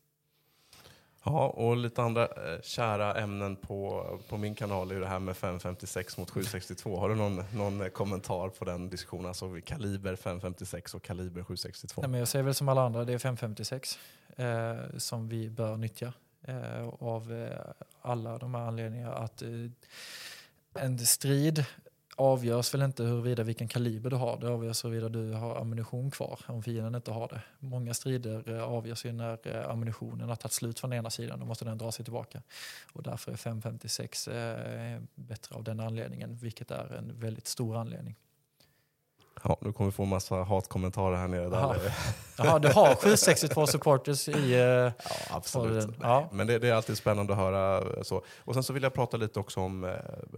[1.29, 5.37] Ja, och lite andra eh, kära ämnen på, på min kanal är det här med
[5.37, 6.99] 556 mot 762.
[6.99, 9.25] Har du någon, någon kommentar på den diskussionen?
[9.25, 12.01] Alltså kaliber 556 och kaliber 762?
[12.01, 13.99] Nej, men jag säger väl som alla andra, det är 556
[14.35, 16.11] eh, som vi bör nyttja eh,
[16.47, 17.59] Eh, av eh,
[18.01, 19.15] alla de här anledningarna.
[19.15, 19.49] Att eh,
[20.73, 21.65] en strid
[22.17, 24.37] avgörs väl inte huruvida vilken kaliber du har.
[24.37, 27.41] Det avgörs huruvida du har ammunition kvar om fienden inte har det.
[27.59, 31.39] Många strider eh, avgörs ju när eh, ammunitionen har tagit slut från ena sidan.
[31.39, 32.41] Då måste den dra sig tillbaka.
[32.93, 38.15] Och därför är 556 eh, bättre av den anledningen, vilket är en väldigt stor anledning.
[39.43, 41.49] Ja, du kommer få massa hatkommentarer här nere.
[41.49, 41.75] Där.
[42.37, 44.53] Jaha, du har 762 supporters i...
[44.53, 44.91] eh, Ja,
[45.29, 45.87] absolut.
[46.01, 46.29] Ja.
[46.31, 47.77] Men det, det är alltid spännande att höra.
[47.77, 48.21] eh, så.
[48.39, 49.91] Och sen så vill jag prata lite också om eh,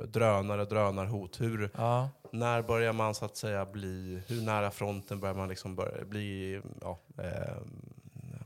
[0.07, 1.41] drönare, drönarhot.
[1.41, 2.09] Hur, Ja.
[2.31, 6.61] när börjar man så att säga bli, hur nära fronten börjar man liksom börja bli,
[6.81, 7.53] ja, eh,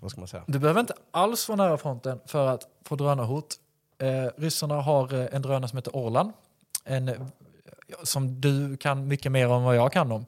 [0.01, 0.43] vad ska man säga?
[0.47, 3.55] Du behöver inte alls vara nära fronten för att få drönarhot.
[3.97, 6.34] Eh, ryssarna har en drönare som heter Orlan.
[6.85, 7.31] En,
[8.03, 10.25] som du kan mycket mer om vad jag kan om.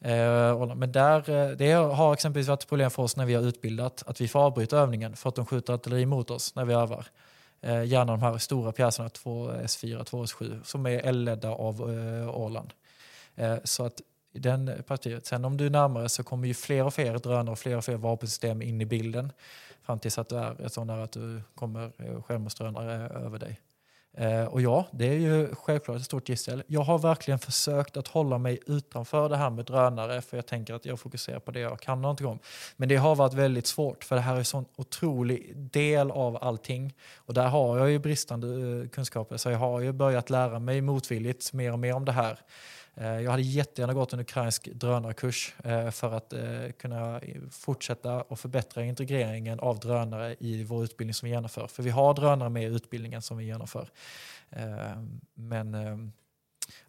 [0.00, 3.42] Eh, men där, eh, det har exempelvis varit ett problem för oss när vi har
[3.42, 6.74] utbildat att vi får avbryta övningen för att de skjuter artilleri mot oss när vi
[6.74, 7.06] övar.
[7.60, 11.80] Eh, gärna de här stora pjäserna, 2S4, 2S7, som är elledda av
[12.34, 12.72] Åland.
[13.64, 14.00] Så att
[14.32, 15.26] i den partiet.
[15.26, 17.84] Sen om du är närmare så kommer ju fler och fler drönare och fler och
[17.84, 19.32] fler vapensystem in i bilden
[19.82, 21.92] fram tills att du är så nära att du kommer
[22.22, 23.60] självmordsdrönare över dig.
[24.16, 26.62] Eh, och ja, det är ju självklart ett stort gissel.
[26.66, 30.74] Jag har verkligen försökt att hålla mig utanför det här med drönare för jag tänker
[30.74, 32.38] att jag fokuserar på det jag kan någonting om.
[32.76, 36.38] Men det har varit väldigt svårt för det här är en sån otrolig del av
[36.44, 36.94] allting.
[37.16, 40.80] Och där har jag ju bristande eh, kunskaper så jag har ju börjat lära mig
[40.80, 42.38] motvilligt mer och mer om det här.
[42.96, 48.38] Eh, jag hade jättegärna gått en ukrainsk drönarkurs eh, för att eh, kunna fortsätta och
[48.38, 51.66] förbättra integreringen av drönare i vår utbildning som vi genomför.
[51.66, 53.88] För vi har drönare med i utbildningen som vi genomför.
[55.34, 56.12] Men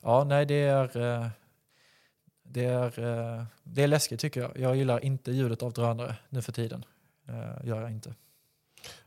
[0.01, 0.89] ja, nej, det är,
[2.43, 2.93] det är,
[3.63, 4.57] det är läskigt tycker jag.
[4.57, 6.85] Jag gillar inte ljudet av drönare nu för tiden.
[7.63, 8.15] Gör jag inte.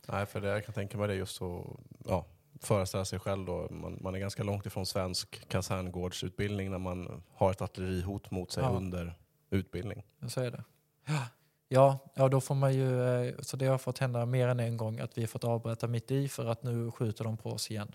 [0.07, 1.79] Nej, för det, jag kan tänka mig det just så
[2.59, 3.67] föreställa sig själv då.
[3.71, 8.63] Man, man är ganska långt ifrån svensk kaserngårdsutbildning när man har ett artillerihot mot sig
[8.63, 8.69] Ja.
[8.69, 9.13] under
[9.49, 10.03] utbildning.
[10.27, 10.63] Så är det.
[11.05, 11.23] Ja,
[11.67, 14.77] ja, ja då får man ju, eh, så det har fått hända mer än en
[14.77, 17.71] gång att vi har fått avbryta mitt i för att nu skjuter de på oss
[17.71, 17.91] igen.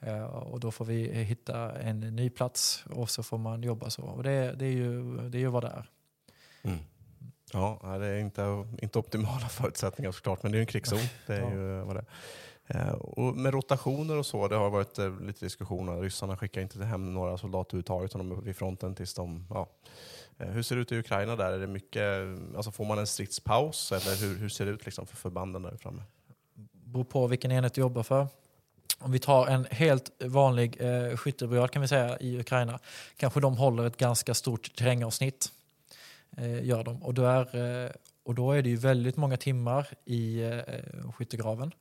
[0.00, 4.02] Eh, Och då får vi hitta en ny plats och så får man jobba så.
[4.02, 5.90] Och det, det, är, ju, det är ju vad det är.
[7.52, 10.98] Ja, nej, det är inte, inte optimala förutsättningar såklart, men det är ju en krigszon.
[11.26, 11.50] Det är Ja.
[11.52, 12.06] ju vad det är.
[12.74, 16.00] Eh, och med rotationer och så, det har varit eh, lite diskussioner.
[16.00, 19.46] Ryssarna skickar inte hem några soldater överhuvudtaget, utan de är vid fronten tills de...
[19.50, 19.68] Ja.
[20.38, 21.52] Eh, hur ser det ut i Ukraina där?
[21.52, 22.04] Är det mycket,
[22.56, 25.76] alltså får man en stridspaus eller hur, hur ser det ut liksom för förbanden där
[25.76, 26.02] framme?
[26.92, 28.26] beror på vilken enhet du jobbar för.
[28.98, 32.78] Om vi tar en helt vanlig eh, skyttebrigad kan vi säga i Ukraina,
[33.16, 35.52] kanske de håller ett ganska stort terrängavsnitt.
[36.36, 37.02] Eh, gör de.
[37.02, 37.90] Och, då är, eh,
[38.24, 41.72] och då är det ju väldigt många timmar i eh, skyttegraven.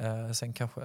[0.00, 0.80] Eh, sen kanske,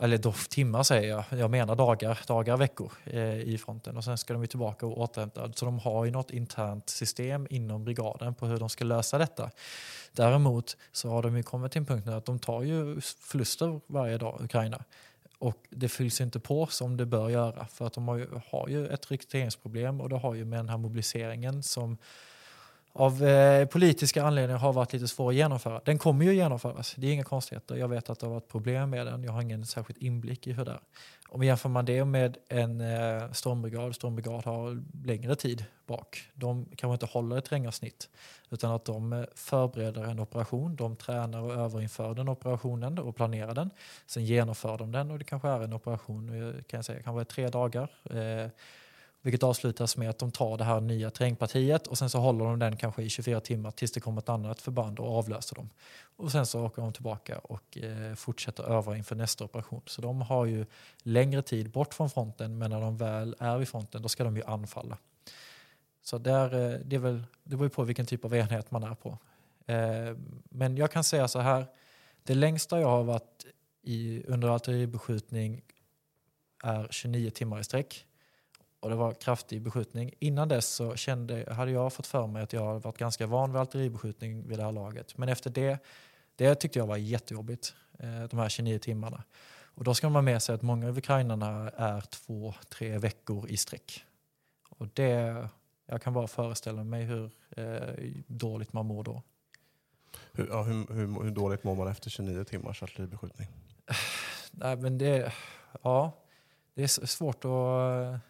[0.00, 3.96] eller då, timmar säger jag, jag menar dagar, dagar, veckor eh, i fronten.
[3.96, 5.52] Och sen ska de ju tillbaka och återhämta.
[5.52, 9.50] Så de har ju något internt system inom brigaden på hur de ska lösa detta.
[10.12, 13.80] Däremot så har de ju kommit till en punkt nu att de tar ju förluster
[13.86, 14.84] varje dag, Ukraina.
[15.38, 17.66] Och det fylls inte på som det bör göra.
[17.66, 20.68] För att de har ju, har ju ett rekryteringsproblem och det har ju med den
[20.68, 21.98] här mobiliseringen som
[22.92, 25.80] av eh, politiska anledningar har varit lite svår att genomföra.
[25.84, 27.76] Den kommer ju genomföras, det är inga konstigheter.
[27.76, 30.52] Jag vet att det har varit problem med den, jag har ingen särskild inblick i
[30.52, 30.80] hur det är.
[31.28, 36.28] Om vi jämför man det med en eh, stormbrigad, stormbrigad har längre tid bak.
[36.34, 38.08] De kanske inte håller ett terrängavsnitt
[38.50, 43.54] utan att de eh, förbereder en operation, de tränar och överinför den operationen och planerar
[43.54, 43.70] den.
[44.06, 47.24] Sen genomför de den och det kanske är en operation, eh, kan jag säga, kanske
[47.24, 47.90] tre dagar.
[48.10, 48.50] Eh,
[49.22, 52.58] vilket avslutas med att de tar det här nya terrängpartiet och sen så håller de
[52.58, 55.70] den kanske i 24 timmar tills det kommer ett annat förband och avlöser dem.
[56.16, 59.82] Och sen så åker de tillbaka och eh, fortsätter öva inför nästa operation.
[59.86, 60.66] Så de har ju
[61.02, 64.36] längre tid bort från fronten men när de väl är vid fronten då ska de
[64.36, 64.98] ju anfalla.
[66.02, 68.82] Så där, eh, det, är väl, det beror ju på vilken typ av enhet man
[68.82, 69.18] är på.
[69.66, 71.66] Eh, men jag kan säga så här,
[72.22, 73.46] det längsta jag har varit
[73.82, 75.62] i, under artilleribeskjutning
[76.62, 78.06] är 29 timmar i sträck
[78.80, 80.14] och det var kraftig beskjutning.
[80.18, 83.52] Innan dess så kände, hade jag fått för mig att jag hade varit ganska van
[83.52, 85.18] vid artilleribeskjutning vid det här laget.
[85.18, 85.78] Men efter det,
[86.36, 89.24] det tyckte jag var jättejobbigt, eh, de här 29 timmarna.
[89.74, 93.48] Och då ska man ha med sig att många av ukrainarna är två, tre veckor
[93.48, 94.04] i sträck.
[94.68, 95.48] Och det,
[95.86, 99.22] jag kan bara föreställa mig hur eh, dåligt man mår då.
[100.32, 103.48] Hur, ja, hur, hur, hur dåligt mår man efter 29 timmars artilleribeskjutning?
[104.50, 105.32] Nej, men det,
[105.82, 106.12] ja,
[106.74, 108.20] det är svårt att,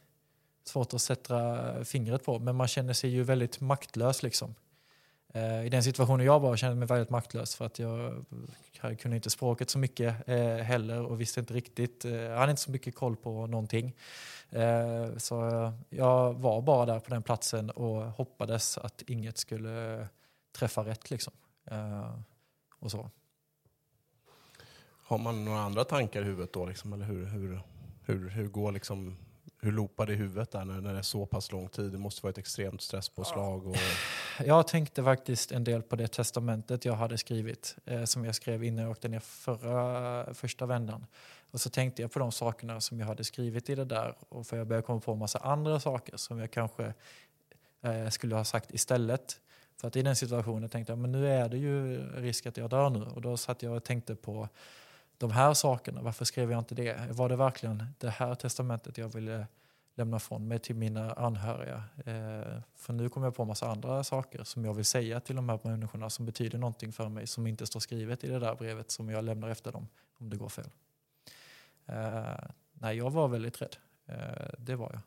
[0.71, 4.23] svårt att sätta fingret på, men man känner sig ju väldigt maktlös.
[4.23, 4.55] Liksom.
[5.35, 8.25] Eh, I den situationen jag var kände jag mig väldigt maktlös för att jag,
[8.81, 12.51] jag kunde inte språket så mycket eh, heller och visste inte riktigt, eh, jag hade
[12.51, 13.97] inte så mycket koll på någonting.
[14.51, 15.37] Eh, så
[15.89, 20.09] jag var bara där på den platsen och hoppades att inget skulle
[20.53, 21.11] träffa rätt.
[21.11, 21.33] Liksom.
[21.65, 22.15] Eh,
[22.79, 23.11] och så.
[25.05, 26.67] Har man några andra tankar i huvudet då?
[26.67, 27.61] Liksom, eller hur, hur,
[28.05, 29.17] hur, hur går liksom
[29.63, 31.93] hur loopar det i huvudet där när, när det är så pass lång tid?
[31.93, 33.67] Det måste vara ett extremt stresspåslag.
[33.67, 33.77] Och...
[34.45, 38.65] Jag tänkte faktiskt en del på det testamentet jag hade skrivit, eh, som jag skrev
[38.65, 41.07] innan jag åkte ner förra, första vändan.
[41.51, 44.47] Och så tänkte jag på de sakerna som jag hade skrivit i det där, och
[44.47, 46.95] för jag började komma på en massa andra saker som jag kanske
[47.83, 49.41] eh, skulle ha sagt istället.
[49.81, 52.71] För att i den situationen tänkte jag, men nu är det ju risk att jag
[52.71, 53.03] dör nu.
[53.03, 54.49] Och då satt jag och tänkte på
[55.21, 57.11] de här sakerna, varför skrev jag inte det?
[57.11, 59.47] Var det verkligen det här testamentet jag ville
[59.95, 61.85] lämna från mig till mina anhöriga?
[61.97, 65.37] Eh, för nu kommer jag på en massa andra saker som jag vill säga till
[65.37, 68.55] de här människorna som betyder någonting för mig som inte står skrivet i det där
[68.55, 69.89] brevet som jag lämnar efter dem
[70.19, 70.71] om det går fel.
[71.87, 73.77] Eh, nej, jag var väldigt rädd.
[74.07, 75.01] Eh, det var jag.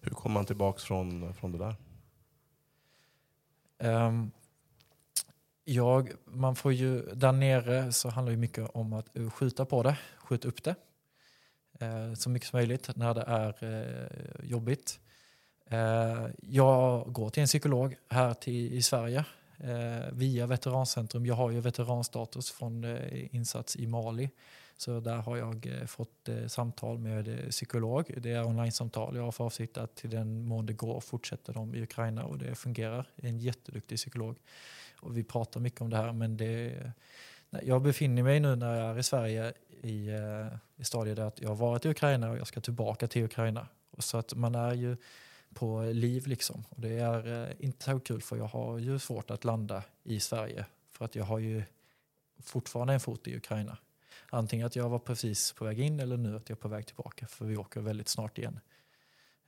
[0.00, 1.76] Hur kom man tillbaka från, från det där?
[4.06, 4.30] Um,
[5.64, 9.96] jag, man får ju, där nere så handlar det mycket om att skjuta på det,
[10.18, 10.74] skjuta upp det
[11.80, 15.00] eh, så mycket som möjligt när det är eh, jobbigt.
[15.66, 19.24] Eh, jag går till en psykolog här till, i Sverige
[19.58, 21.26] eh, via Veterancentrum.
[21.26, 24.30] Jag har ju veteranstatus från eh, insats i Mali.
[24.76, 28.14] Så där har jag eh, fått eh, samtal med eh, psykolog.
[28.16, 29.16] Det är online-samtal.
[29.16, 32.38] Jag har för avsikt att till den mån det går fortsätta dem i Ukraina och
[32.38, 33.06] det fungerar.
[33.16, 34.36] En jätteduktig psykolog.
[35.04, 36.92] Och vi pratar mycket om det här men det,
[37.62, 39.52] jag befinner mig nu när jag är i Sverige
[39.82, 43.24] i, eh, i stadiet att jag har varit i Ukraina och jag ska tillbaka till
[43.24, 43.66] Ukraina.
[43.90, 44.96] Och så att man är ju
[45.54, 46.64] på liv liksom.
[46.68, 50.20] Och det är eh, inte så kul för jag har ju svårt att landa i
[50.20, 51.62] Sverige för att jag har ju
[52.42, 53.78] fortfarande en fot i Ukraina.
[54.30, 56.86] Antingen att jag var precis på väg in eller nu att jag är på väg
[56.86, 58.60] tillbaka för vi åker väldigt snart igen.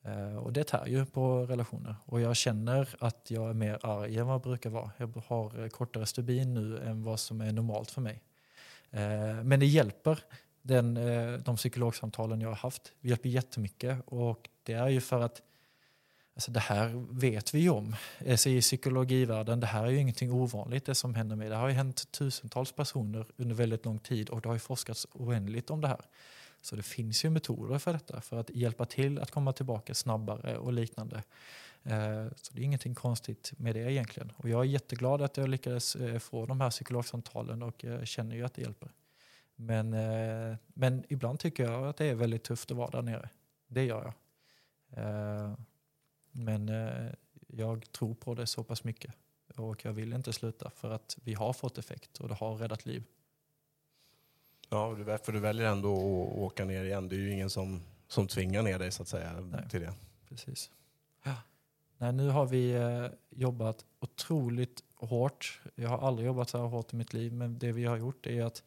[0.07, 1.95] Eh, och det tär ju på relationer.
[2.05, 4.91] Och jag känner att jag är mer arg än vad jag brukar vara.
[4.97, 8.23] Jag har kortare stubin nu än vad som är normalt för mig.
[8.91, 10.19] Eh, men det hjälper,
[10.63, 12.93] den, eh, de psykologsamtalen jag har haft.
[13.01, 13.99] Det hjälper jättemycket.
[14.07, 15.43] Och det är ju för att
[16.35, 17.97] Alltså det här vet vi ju om.
[18.31, 21.51] Alltså I psykologivärlden, det här är ju ingenting ovanligt det som händer med.
[21.51, 25.07] Det har ju hänt tusentals personer under väldigt lång tid och det har ju forskats
[25.13, 26.01] oändligt om det här.
[26.67, 30.59] Så det finns ju metoder för detta, för att hjälpa till att komma tillbaka snabbare
[30.59, 31.23] och liknande.
[31.83, 34.33] Eh, så det är ingenting konstigt med det egentligen.
[34.37, 38.37] Och jag är jätteglad att jag lyckades eh, få de här psykologsamtalen och eh, känner
[38.37, 38.91] ju att det hjälper.
[39.57, 39.91] Men,
[40.67, 43.29] men ibland tycker jag att det är väldigt tufft att vara där nere.
[43.67, 44.15] Det gör jag.
[46.31, 46.71] Men
[47.47, 49.15] jag tror på det så pass mycket
[49.57, 52.87] och jag vill inte sluta för att vi har fått effekt och det har räddat
[52.87, 53.05] liv.
[54.69, 57.09] Ja, för du väljer ändå att åka ner igen.
[57.09, 59.93] Det är ju ingen som, som tvingar ner dig så att säga Nej, till det.
[60.29, 60.71] Precis.
[61.25, 61.35] Ja.
[61.99, 65.61] Nej, nu har vi eh, jobbat otroligt hårt.
[65.75, 68.27] Jag har aldrig jobbat så här hårt i mitt liv, men det vi har gjort
[68.27, 68.63] är att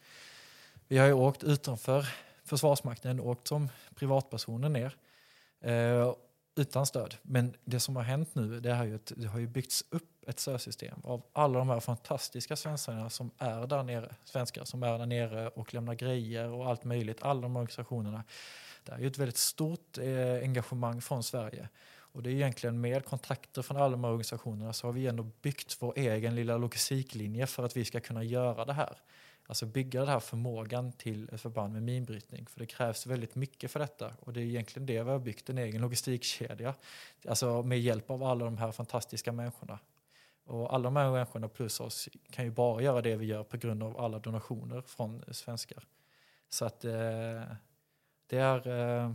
[0.88, 2.06] vi har åkt utanför
[2.44, 4.96] Försvarsmakten, åkt som privatpersoner ner
[5.62, 6.14] eh,
[6.56, 7.16] utan stöd.
[7.22, 10.40] Men det som har hänt nu det är ju det har ju byggts upp ett
[10.40, 15.06] stödsystem av alla de här fantastiska svenskarna som är där nere, svenskar som är där
[15.06, 18.24] nere och lämnar grejer och allt möjligt, alla de organisationerna.
[18.84, 21.70] Det är ju ett väldigt stort eh, engagemang från Sverige.
[22.12, 25.24] Och det är egentligen med kontakter från alla de här organisationerna så har vi ändå
[25.42, 28.98] byggt vår egen lilla logistiklinje för att vi ska kunna göra det här.
[29.48, 32.48] Alltså bygga den här förmågan till ett förband med minbrytning.
[32.48, 34.14] För det krävs väldigt mycket för detta.
[34.20, 36.74] Och det är egentligen det vi har byggt, en egen logistikkedja.
[37.28, 39.80] Alltså med hjälp av alla de här fantastiska människorna.
[40.50, 43.58] Och alla de här människorna plus oss kan ju bara göra det vi gör på
[43.58, 45.84] grund av alla donationer från svenskar.
[46.50, 47.42] Så att eh,
[48.28, 48.68] det är...
[48.68, 49.12] Eh,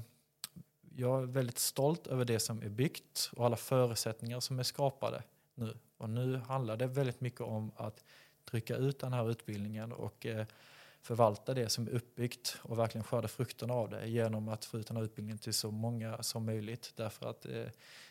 [0.96, 5.22] jag är väldigt stolt över det som är byggt och alla förutsättningar som är skapade
[5.54, 5.78] nu.
[5.96, 8.04] Och nu handlar det väldigt mycket om att
[8.44, 10.46] trycka ut den här utbildningen och eh,
[11.04, 14.86] förvalta det som är uppbyggt och verkligen skörda frukterna av det genom att få ut
[14.86, 16.92] den här utbildningen till så många som möjligt.
[16.96, 17.64] Därför att eh,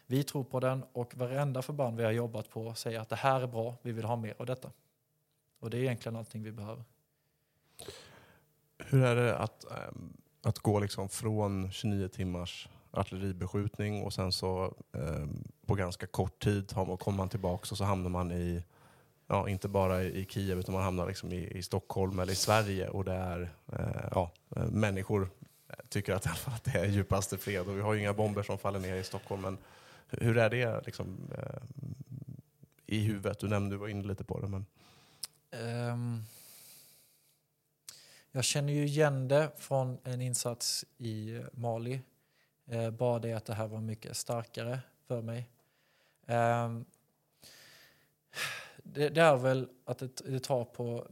[0.05, 3.41] vi tror på den och varenda förband vi har jobbat på säger att det här
[3.41, 4.71] är bra, vi vill ha mer av detta.
[5.59, 6.83] Och det är egentligen allting vi behöver.
[8.77, 14.75] Hur är det att, ähm, att gå liksom från 29 timmars artilleribeskjutning och sen så
[14.91, 18.63] ähm, på ganska kort tid kommer man tillbaka och så hamnar man i
[19.27, 22.87] ja, inte bara i Kiev utan man hamnar liksom i, i Stockholm eller i Sverige
[22.89, 24.31] och det är eh, ja,
[24.71, 25.29] människor
[25.89, 28.79] tycker att, att det är djupaste fred och vi har ju inga bomber som faller
[28.79, 29.41] ner i Stockholm.
[29.41, 29.57] Men
[30.07, 31.61] hur är det liksom, eh,
[32.85, 33.39] i huvudet?
[33.39, 34.47] Du nämnde, du var inne lite på det.
[34.47, 34.65] Men...
[35.91, 36.25] Um,
[38.31, 42.01] jag känner ju igen det från en insats i Mali.
[42.65, 45.49] Eh, bara det att det här var mycket starkare för mig.
[46.25, 46.85] Um,
[48.83, 51.07] det, det, är väl att det, det tar på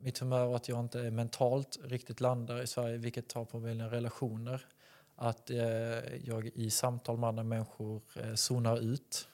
[0.00, 3.90] mitt humör och att jag inte mentalt riktigt landar i Sverige, vilket tar på mina
[3.90, 4.66] relationer.
[5.14, 9.28] Att eh, jag i samtal med andra människor eh, zonar ut.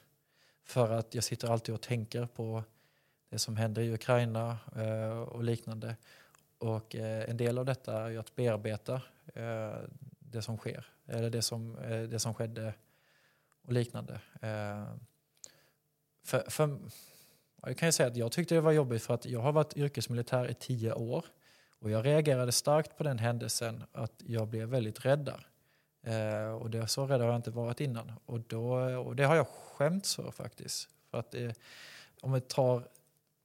[0.63, 2.63] För att jag sitter alltid och tänker på
[3.29, 5.95] det som händer i Ukraina eh, och liknande.
[6.57, 9.01] Och eh, en del av detta är ju att bearbeta
[9.33, 9.75] eh,
[10.19, 12.73] det som sker, eller det som, eh, det som skedde
[13.61, 14.13] och liknande.
[14.41, 14.85] Eh,
[16.23, 16.79] för, för
[17.65, 19.77] jag kan ju säga att jag tyckte det var jobbigt för att jag har varit
[19.77, 21.25] yrkesmilitär i tio år
[21.79, 25.47] och jag reagerade starkt på den händelsen att jag blev väldigt rädd där.
[26.03, 28.11] Eh, och det, så rädd har jag inte varit innan.
[28.25, 30.89] Och, då, och det har jag skämts för faktiskt.
[31.11, 31.51] För att eh,
[32.21, 32.87] om vi tar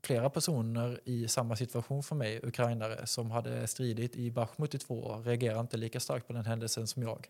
[0.02, 5.05] flera personer i samma situation för mig, ukrainare, som hade stridit i Bachmut i två
[5.05, 7.28] år, reagerar inte lika starkt på den händelsen som jag.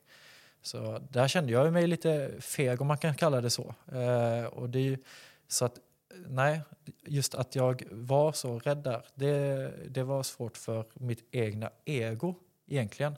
[0.63, 3.75] Så där kände jag mig lite feg, om man kan kalla det så.
[3.93, 4.99] Eh, och det,
[5.49, 5.79] så att
[6.29, 6.61] nej,
[7.07, 12.35] just att jag var så rädd där, det, det var svårt för mitt egna ego
[12.67, 13.17] egentligen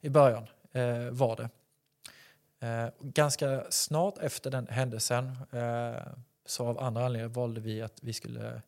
[0.00, 1.48] i början eh, var det.
[2.66, 6.02] Eh, ganska snart efter den händelsen eh,
[6.46, 8.62] så av andra anledningar valde vi att vi skulle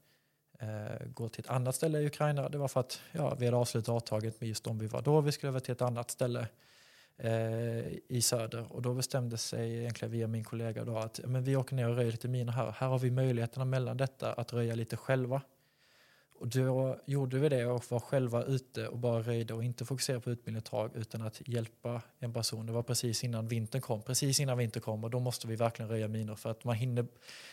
[0.59, 2.48] eh, gå till ett annat ställe i Ukraina.
[2.48, 5.20] Det var för att ja, vi hade avslutat avtaget med just de vi var då.
[5.20, 6.48] Vi skulle över till ett annat ställe
[7.16, 8.73] eh, i söder.
[8.73, 11.97] Och då bestämde sig egentligen via min kollega då att men vi åker ner och
[11.97, 12.74] röjer lite minor här.
[12.78, 15.43] Här har vi möjligheterna mellan detta att röja lite själva.
[16.36, 20.20] Och då gjorde vi det och var själva ute och bara röjde och inte fokuserade
[20.20, 22.66] på utbildning ett tag utan att hjälpa en person.
[22.66, 24.03] Det var precis innan vintern kom.
[24.03, 27.07] Precis innan vintern kom och då måste vi verkligen röja minor för att man hinner.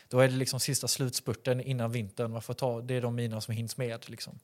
[0.07, 2.31] Då är det liksom sista slutspurten innan vintern.
[2.31, 4.09] Man får ta, det är de minor som hinns med.
[4.09, 4.39] Liksom.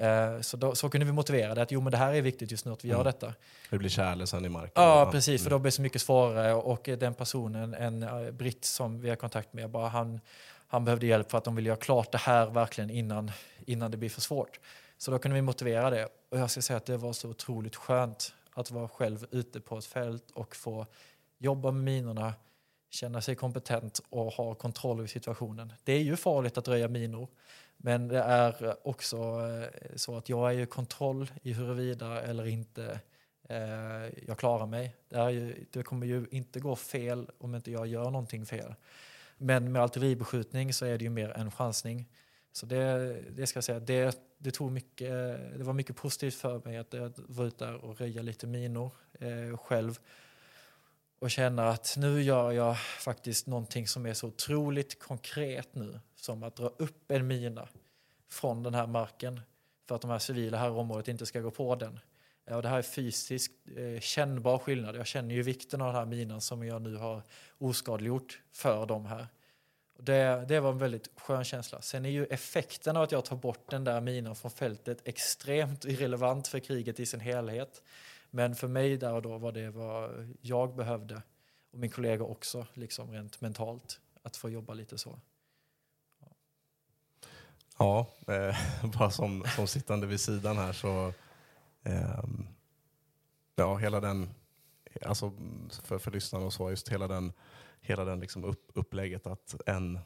[0.00, 2.50] Eh, så, då, så kunde vi motivera det att jo men det här är viktigt
[2.50, 2.98] just nu att vi mm.
[2.98, 3.34] gör detta.
[3.70, 4.82] Det blir kärle sen i marken.
[4.82, 8.64] Ja precis, för då blir det så mycket svårare och den personen, en eh, britt
[8.64, 10.20] som vi har kontakt med, bara han,
[10.66, 13.30] han behövde hjälp för att de vill göra klart det här verkligen innan,
[13.66, 14.60] innan det blir för svårt.
[14.98, 17.76] Så då kunde vi motivera det och jag ska säga att det var så otroligt
[17.76, 20.86] skönt att vara själv ute på ett fält och få
[21.38, 22.34] jobba med minorna,
[22.90, 25.72] känna sig kompetent och ha kontroll över situationen.
[25.84, 27.28] Det är ju farligt att röja minor.
[27.82, 33.00] Men det är också eh, så att jag är ju kontroll i huruvida eller inte
[33.48, 34.96] eh, jag klarar mig.
[35.08, 38.74] Det, ju, det, kommer ju inte gå fel om inte jag gör någonting fel.
[39.38, 42.08] Men med artilleribeskjutning så är det ju mer en chansning.
[42.52, 45.10] Så det, det ska jag säga, det, det, tog mycket,
[45.58, 49.56] det var mycket positivt för mig att vara ute där och röja lite minor eh,
[49.56, 49.98] själv
[51.20, 56.42] och känna att nu gör jag faktiskt någonting som är så otroligt konkret nu som
[56.42, 57.68] att dra upp en mina
[58.28, 59.40] från den här marken
[59.88, 62.00] för att de här civila här området inte ska gå på den.
[62.46, 64.96] Eh, och det här är fysiskt eh, kännbar skillnad.
[64.96, 67.22] Jag känner ju vikten av den här minan som jag nu har
[67.58, 69.26] oskadliggjort för dem här.
[69.98, 71.82] Det, det var en väldigt skön känsla.
[71.82, 75.84] Sen är ju effekten av att jag tar bort den där minan från fältet extremt
[75.84, 77.82] irrelevant för kriget i sin helhet.
[78.30, 81.22] Men för mig där och då var det vad jag behövde
[81.70, 85.18] och min kollega också, liksom rent mentalt, att få jobba lite så.
[87.78, 88.56] Ja, eh,
[88.98, 91.12] bara som, som sittande vid sidan här så,
[91.82, 92.24] eh,
[93.54, 94.30] ja hela den,
[95.02, 95.32] alltså
[95.82, 97.32] för, för lyssnarna och så, just hela den,
[97.80, 99.98] hela den liksom upp, upplägget att en,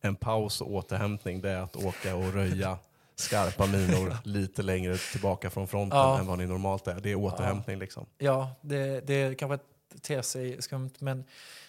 [0.00, 2.78] en paus och återhämtning det är att åka och röja
[3.14, 6.18] skarpa minor lite längre tillbaka från fronten ja.
[6.18, 7.00] än vad ni normalt är.
[7.00, 7.80] Det är återhämtning ja.
[7.80, 8.06] liksom.
[8.18, 9.58] Ja, det, det kanske
[10.00, 11.24] ter sig skumt men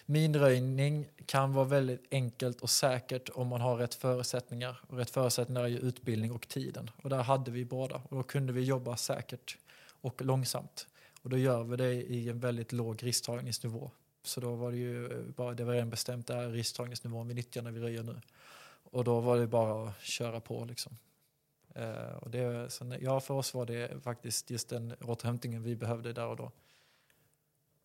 [0.06, 4.80] minröjning kan vara väldigt enkelt och säkert om man har rätt förutsättningar.
[4.86, 6.90] Och rätt förutsättningar är ju utbildning och tiden.
[7.02, 7.96] Och där hade vi båda.
[8.08, 9.56] Och då kunde vi jobba säkert
[10.00, 10.86] och långsamt.
[11.22, 13.90] Och då gör vi det i en väldigt låg risktagningsnivå.
[14.22, 17.62] Så då var det ju bara, det var redan bestämt, det här risktagningsnivån vi nyttjar
[17.62, 18.20] när vi röjer nu.
[18.90, 20.96] Och då var det bara att köra på liksom.
[21.78, 26.12] Uh, och det, så, ja, för oss var det faktiskt just den återhämtningen vi behövde
[26.12, 26.50] där och då.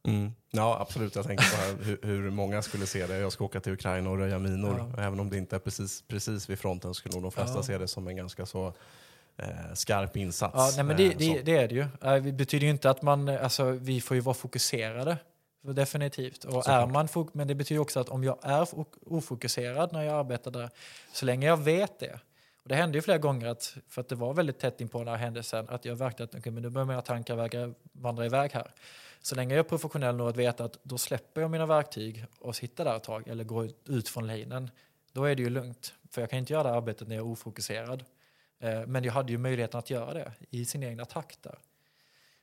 [0.07, 0.31] Mm.
[0.51, 1.15] Ja, absolut.
[1.15, 3.17] Jag tänker på hur, hur, många skulle se det.
[3.17, 4.91] Jag ska åka till Ukraina och röja minor.
[4.95, 5.03] Ja.
[5.03, 7.63] Även om det inte är precis, precis vid fronten skulle nog de flesta ja.
[7.63, 8.73] se det som en ganska så
[9.37, 10.53] eh, skarp insats.
[10.55, 11.87] Ja, nej, men det, det, det, är det ju.
[12.21, 15.17] Det betyder ju inte att man, alltså, vi får ju vara fokuserade.
[15.61, 16.43] Definitivt.
[16.43, 18.67] Och är man men det betyder också att om jag är
[19.05, 20.69] ofokuserad när jag arbetar där,
[21.13, 22.19] så länge jag vet det,
[22.63, 24.99] och det hände ju flera gånger, att, för att det var väldigt tätt in på
[24.99, 28.25] den här händelsen, att jag verkade att okay, men nu börjar mina tankar väga, vandra
[28.25, 28.71] iväg här.
[29.21, 32.55] Så länge jag är professionell nog att veta att då släpper jag mina verktyg och
[32.55, 34.71] sitter där ett tag eller går ut från linjen.
[35.11, 35.93] då är det ju lugnt.
[36.11, 38.05] För jag kan inte göra det arbetet när jag är ofokuserad.
[38.59, 41.59] Eh, men jag hade ju möjligheten att göra det i sin egna takt där.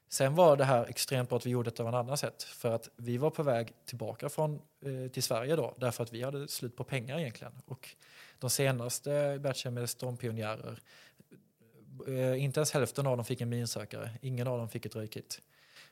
[0.09, 2.43] Sen var det här extremt bra att vi gjorde det på ett annat sätt.
[2.43, 6.22] För att vi var på väg tillbaka från, eh, till Sverige då, därför att vi
[6.22, 7.52] hade slut på pengar egentligen.
[7.66, 7.97] Och
[8.38, 10.78] de senaste batchen med stormpionjärer,
[12.08, 15.40] eh, inte ens hälften av dem fick en minsökare, ingen av dem fick ett röjkit.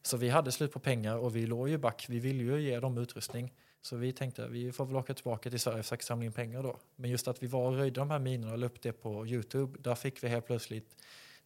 [0.02, 2.80] Så vi hade slut på pengar och vi låg ju back, vi ville ju ge
[2.80, 3.52] dem utrustning.
[3.82, 6.62] Så vi tänkte vi får väl åka tillbaka till Sverige och försöka samla in pengar
[6.62, 6.76] då.
[6.96, 9.26] Men just att vi var och röjde de här minorna och la upp det på
[9.26, 10.96] Youtube, där fick vi helt plötsligt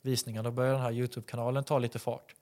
[0.02, 0.42] visningar.
[0.42, 2.34] Då började den här Youtube-kanalen ta lite fart.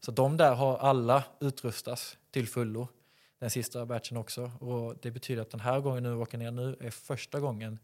[0.00, 2.88] Så de där har alla utrustats till fullo.
[3.38, 4.50] Den sista batchen också.
[4.60, 7.78] Och det betyder att den här gången nu vi åker ner nu är första gången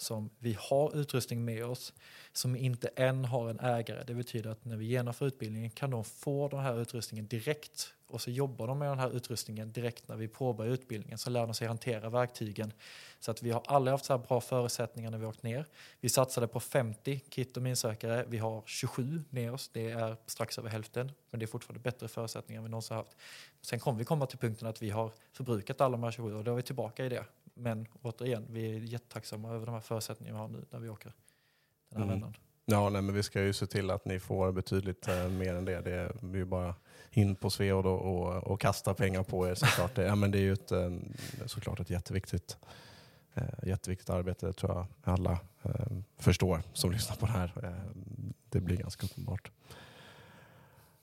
[0.00, 1.92] som vi har utrustning med oss
[2.32, 4.04] som inte än har en ägare.
[4.06, 8.20] Det betyder att när vi genomför utbildningen kan de få den här utrustningen direkt och
[8.20, 11.18] så jobbar de med den här utrustningen direkt när vi påbörjar utbildningen.
[11.18, 12.72] Så lär de sig hantera verktygen.
[13.20, 15.66] Så att vi har aldrig haft så här bra förutsättningar när vi åkt ner.
[16.00, 18.24] Vi satsade på 50 kit och minsökare.
[18.28, 19.70] Vi har 27 med oss.
[19.72, 21.12] Det är strax över hälften.
[21.30, 23.16] Men det är fortfarande bättre förutsättningar än vi någonsin haft.
[23.62, 26.44] Sen kommer vi komma till punkten att vi har förbrukat alla de här 27 och
[26.44, 27.24] då är vi tillbaka i det.
[27.60, 31.12] Men återigen, vi är jättetacksamma över de här förutsättningarna vi har nu när vi åker
[31.88, 32.08] den här mm.
[32.08, 32.36] vändan.
[32.64, 35.64] Ja, nej, men vi ska ju se till att ni får betydligt eh, mer än
[35.64, 35.80] det.
[35.80, 36.74] Det är ju bara
[37.10, 39.94] in på Sveod och, och, och, kasta pengar på er såklart.
[39.94, 40.72] Det, ja, men det är ju ett,
[41.46, 42.56] såklart ett jätteviktigt,
[43.34, 45.86] eh, jätteviktigt arbete, det tror jag alla eh,
[46.18, 47.52] förstår som lyssnar på det här.
[47.62, 48.00] Eh,
[48.48, 49.50] det blir ganska uppenbart.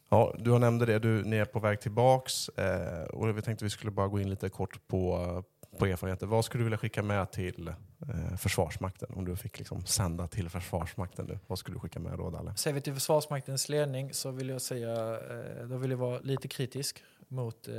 [0.10, 3.66] Ja, du har nämnde det, du, ni är på väg tillbaks eh, och vi tänkte
[3.66, 5.44] vi skulle bara gå in lite kort på,
[5.78, 6.26] på erfarenheter.
[6.26, 9.10] Vad skulle du vilja skicka med till eh, Försvarsmakten?
[9.16, 12.56] Om du fick liksom sända till Försvarsmakten nu, vad skulle du skicka med då Dalle?
[12.56, 16.48] Ser vi till Försvarsmaktens ledning så vill jag säga, eh, då vill jag vara lite
[16.48, 17.76] kritisk mot eh,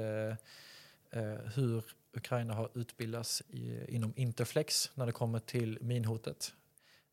[1.20, 1.84] eh hur
[2.16, 6.52] Ukraina har utbildats i, inom Interflex när det kommer till minhotet.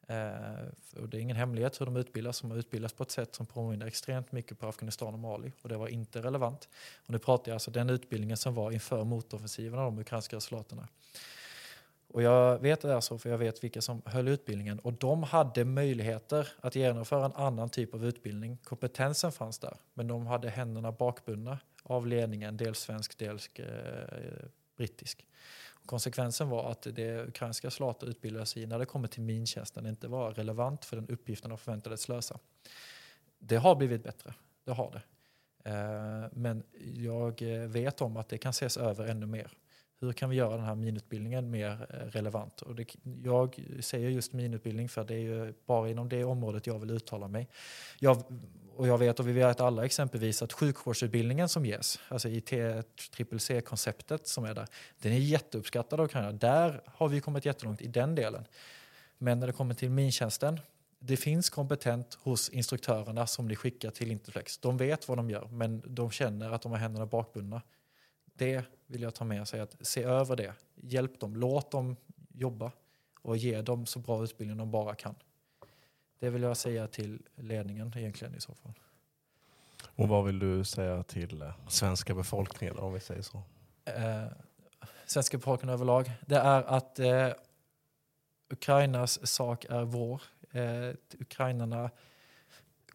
[0.07, 2.41] Eh, och det är ingen hemlighet hur de utbildas.
[2.41, 5.51] De har utbildats på ett sätt som påminner extremt mycket på Afghanistan och Mali.
[5.61, 6.69] Och det var inte relevant.
[7.05, 10.87] Och nu pratar jag alltså den utbildningen som var inför motoffensiven av de ukrainska soldaterna.
[12.07, 14.79] Och jag vet det är så, för jag vet vilka som höll utbildningen.
[14.79, 18.57] Och de hade möjligheter att genomföra en annan typ av utbildning.
[18.63, 19.77] Kompetensen fanns där.
[19.93, 24.45] Men de hade händerna bakbundna av ledningen, dels svensk, dels eh,
[24.77, 25.25] brittisk.
[25.85, 30.31] Konsekvensen var att det ukrainska soldater utbildades i när det kommer till mintjänsten inte var
[30.31, 32.39] relevant för den uppgiften de förväntades lösa.
[33.39, 34.33] Det har blivit bättre,
[34.63, 35.01] det har det.
[35.69, 36.63] Eh, men
[36.93, 39.51] jag eh, vet om att det kan ses över ännu mer.
[39.99, 42.61] Hur kan vi göra den här minutbildningen mer eh, relevant?
[42.61, 46.79] Och det, jag säger just minutbildning för det är ju bara inom det området jag
[46.79, 47.49] vill uttala mig.
[47.99, 48.23] Jag
[48.75, 54.45] och jag vet och vi vet alla exempelvis att sjukvårdsutbildningen som ges, alltså IT-CCC-konceptet som
[54.45, 54.67] är där,
[55.01, 56.31] den är jätteuppskattad av Ukraina.
[56.31, 58.47] Där har vi kommit jättelångt i den delen.
[59.17, 60.59] Men när det kommer till mintjänsten,
[60.99, 64.57] det finns kompetent hos instruktörerna som ni skickar till Interflex.
[64.57, 67.61] De vet vad de gör, men de känner att de har händerna bakbundna.
[68.33, 70.53] Det vill jag ta med sig, att se över det.
[70.75, 71.95] Hjälp dem, låt dem
[72.33, 72.71] jobba
[73.21, 75.15] och ge dem så bra utbildning de bara kan.
[76.19, 78.73] Det vill jag säga till ledningen egentligen i så fall.
[79.95, 83.41] Och vad vill du säga till eh, svenska befolkningen om vi säger så?
[83.85, 84.25] Eh,
[85.05, 86.11] svenska befolkningen överlag.
[86.25, 87.29] Det är att eh,
[88.49, 90.21] Ukrainas sak är vår.
[90.51, 91.89] Eh, ukrainarna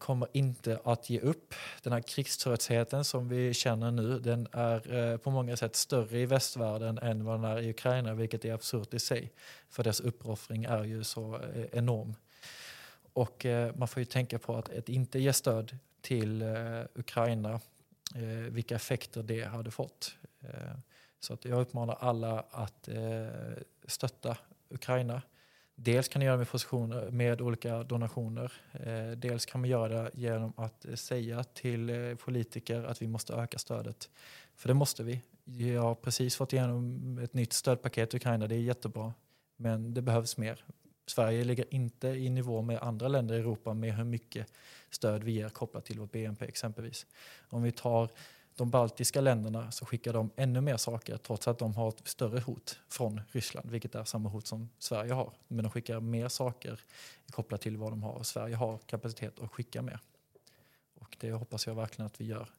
[0.01, 1.53] kommer inte att ge upp.
[1.83, 6.25] Den här krigströttheten som vi känner nu den är eh, på många sätt större i
[6.25, 9.31] västvärlden än vad den är i Ukraina vilket är absurt i sig.
[9.69, 12.15] För dess uppoffring är ju så eh, enorm.
[13.13, 17.59] Och eh, man får ju tänka på att, att inte ge stöd till eh, Ukraina,
[18.15, 20.15] eh, vilka effekter det hade fått.
[20.41, 20.75] Eh,
[21.19, 23.27] så att jag uppmanar alla att eh,
[23.87, 24.37] stötta
[24.69, 25.21] Ukraina.
[25.75, 28.53] Dels kan ni göra det med, positioner, med olika donationer.
[28.73, 33.07] Eh, dels kan man göra det genom att eh, säga till eh, politiker att vi
[33.07, 34.09] måste öka stödet.
[34.55, 35.21] För det måste vi.
[35.43, 39.13] Jag har precis fått igenom ett nytt stödpaket till Ukraina, det är jättebra.
[39.57, 40.65] Men det behövs mer.
[41.11, 44.47] Sverige ligger inte i nivå med andra länder i Europa med hur mycket
[44.89, 47.05] stöd vi ger kopplat till vårt BNP exempelvis.
[47.49, 48.09] Om vi tar
[48.55, 52.39] de baltiska länderna så skickar de ännu mer saker trots att de har ett större
[52.39, 55.33] hot från Ryssland, vilket är samma hot som Sverige har.
[55.47, 56.79] Men de skickar mer saker
[57.31, 59.99] kopplat till vad de har och Sverige har kapacitet att skicka mer.
[60.95, 62.49] Och det hoppas jag verkligen att vi gör.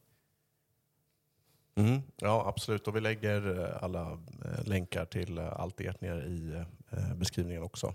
[1.75, 2.87] Mm, ja, absolut.
[2.87, 4.11] Och vi lägger eh, alla
[4.45, 6.63] eh, länkar till eh, allt ert ner i
[7.15, 7.93] beskrivningen också.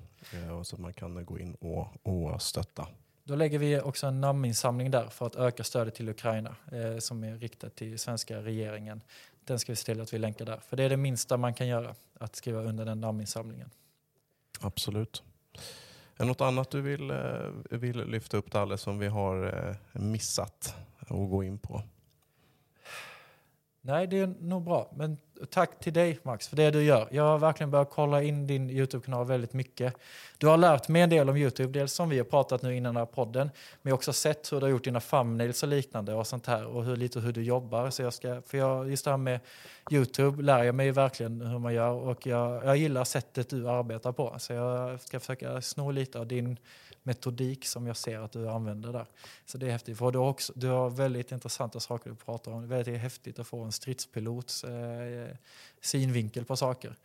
[0.65, 2.89] Så att man kan gå in och, och stötta.
[3.25, 6.57] Då lägger vi också en namninsamling där för att öka stödet till Ukraina
[6.99, 9.03] som är riktat till svenska regeringen.
[9.45, 10.61] Den ska vi se till att vi länkar där.
[10.69, 13.71] För det är det minsta man kan göra, att skriva under den namninsamlingen.
[14.61, 15.23] Absolut.
[16.17, 17.17] Är det något annat du vill, eh,
[17.71, 21.83] vill lyfta upp Dalle som vi har eh, missat att gå in på?
[23.81, 24.93] Nej, det är nog bra.
[24.97, 25.19] Men
[25.51, 27.09] tack till dig Max för det du gör.
[27.11, 29.95] Jag har verkligen börjat kolla in din YouTube-kanal väldigt mycket.
[30.39, 32.95] Du har lärt mig en del om YouTube, dels som vi har pratat nu innan
[32.95, 35.69] den här podden, men jag har också sett hur du har gjort dina thumbnails och
[35.69, 37.91] liknande och sånt här och hur, lite hur du jobbar.
[37.91, 39.41] Så jag ska, för jag, just det här med
[39.91, 44.13] YouTube lär jag mig verkligen hur man gör och jag, jag gillar sättet du arbetar
[44.13, 44.35] på.
[44.39, 46.59] Så jag ska försöka sno lite av din
[47.09, 49.07] metodik som jag ser att du använder där.
[49.45, 49.99] Så det är häftigt.
[49.99, 52.61] För du, har också, du har väldigt intressanta saker du pratar om.
[52.61, 55.37] Det är väldigt häftigt att få en stridspilots eh,
[55.81, 56.97] synvinkel på saker.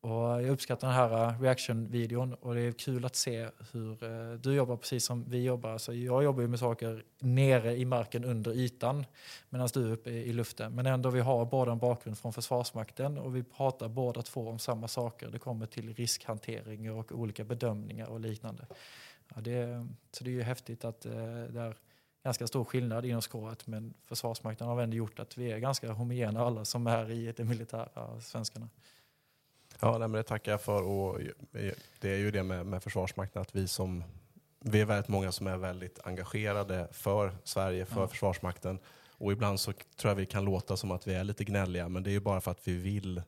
[0.00, 4.32] Och jag uppskattar den här eh, reaction-videon och det är kul att se hur eh,
[4.32, 5.70] du jobbar precis som vi jobbar.
[5.70, 9.04] Alltså jag jobbar ju med saker nere i marken under ytan
[9.50, 10.74] medan du är uppe i luften.
[10.74, 14.58] Men ändå vi har båda en bakgrund från Försvarsmakten och vi pratar båda två om
[14.58, 15.28] samma saker.
[15.28, 18.66] Det kommer till riskhantering och olika bedömningar och liknande.
[19.34, 21.12] Ja, det, så det är ju häftigt att eh,
[21.50, 21.76] det är
[22.24, 26.40] ganska stor skillnad inom skåret men Försvarsmakten har ändå gjort att vi är ganska homogena
[26.40, 28.68] alla som är i det militära, svenskarna.
[29.80, 30.82] Ja, nej, men det tackar jag för.
[30.82, 31.20] Och
[32.00, 34.04] det är ju det med, med Försvarsmakten att vi som
[34.60, 38.08] vi är väldigt många som är väldigt engagerade för Sverige, för ja.
[38.08, 38.78] Försvarsmakten.
[39.18, 42.02] Och ibland så tror jag vi kan låta som att vi är lite gnälliga, men
[42.02, 43.22] det är ju bara för att vi vill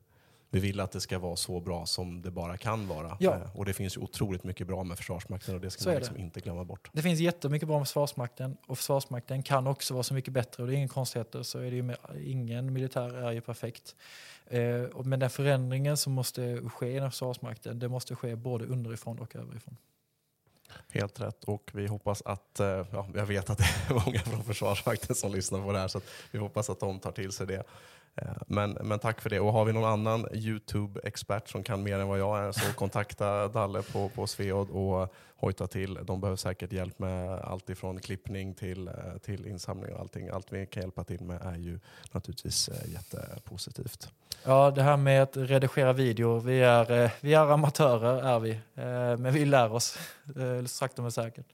[0.53, 3.17] vi vill att det ska vara så bra som det bara kan vara.
[3.21, 3.35] Ja.
[3.35, 5.99] Eh, och det finns ju otroligt mycket bra med Försvarsmakten och det ska så man
[5.99, 6.91] liksom inte glömma bort.
[6.93, 10.69] Det finns jättemycket bra med Försvarsmakten och Försvarsmakten kan också vara så mycket bättre och
[10.69, 13.97] det är ingen konstigheter så är det ju med, ingen militär är ju perfekt.
[14.47, 19.37] Eh, men den förändringen som måste ske inom Försvarsmakten det måste ske både underifrån och
[19.37, 19.77] överifrån.
[20.91, 24.45] Helt rätt och vi hoppas att, eh, ja, jag vet att det är många från
[24.45, 26.01] Försvarsmakten som lyssnar på det här så
[26.31, 27.65] vi hoppas att de tar till sig det.
[28.17, 29.41] Eh, men, men tack för det.
[29.41, 33.49] Och har vi någon annan YouTube-expert som kan mer än vad jag är så kontakta
[33.49, 35.99] Dalle på, på Sveod och hojta till.
[36.03, 40.29] De behöver säkert hjälp med allt ifrån klippning till, eh, till insamling och allting.
[40.29, 41.79] Allt vi kan hjälpa till med är ju
[42.13, 44.11] naturligtvis eh, jättepositivt.
[44.45, 46.39] Ja, det här med att redigera video.
[46.39, 48.61] Vi är, vi är amatörer, är vi.
[49.23, 49.99] Men vi lär oss,
[50.67, 51.47] sakta men säkert.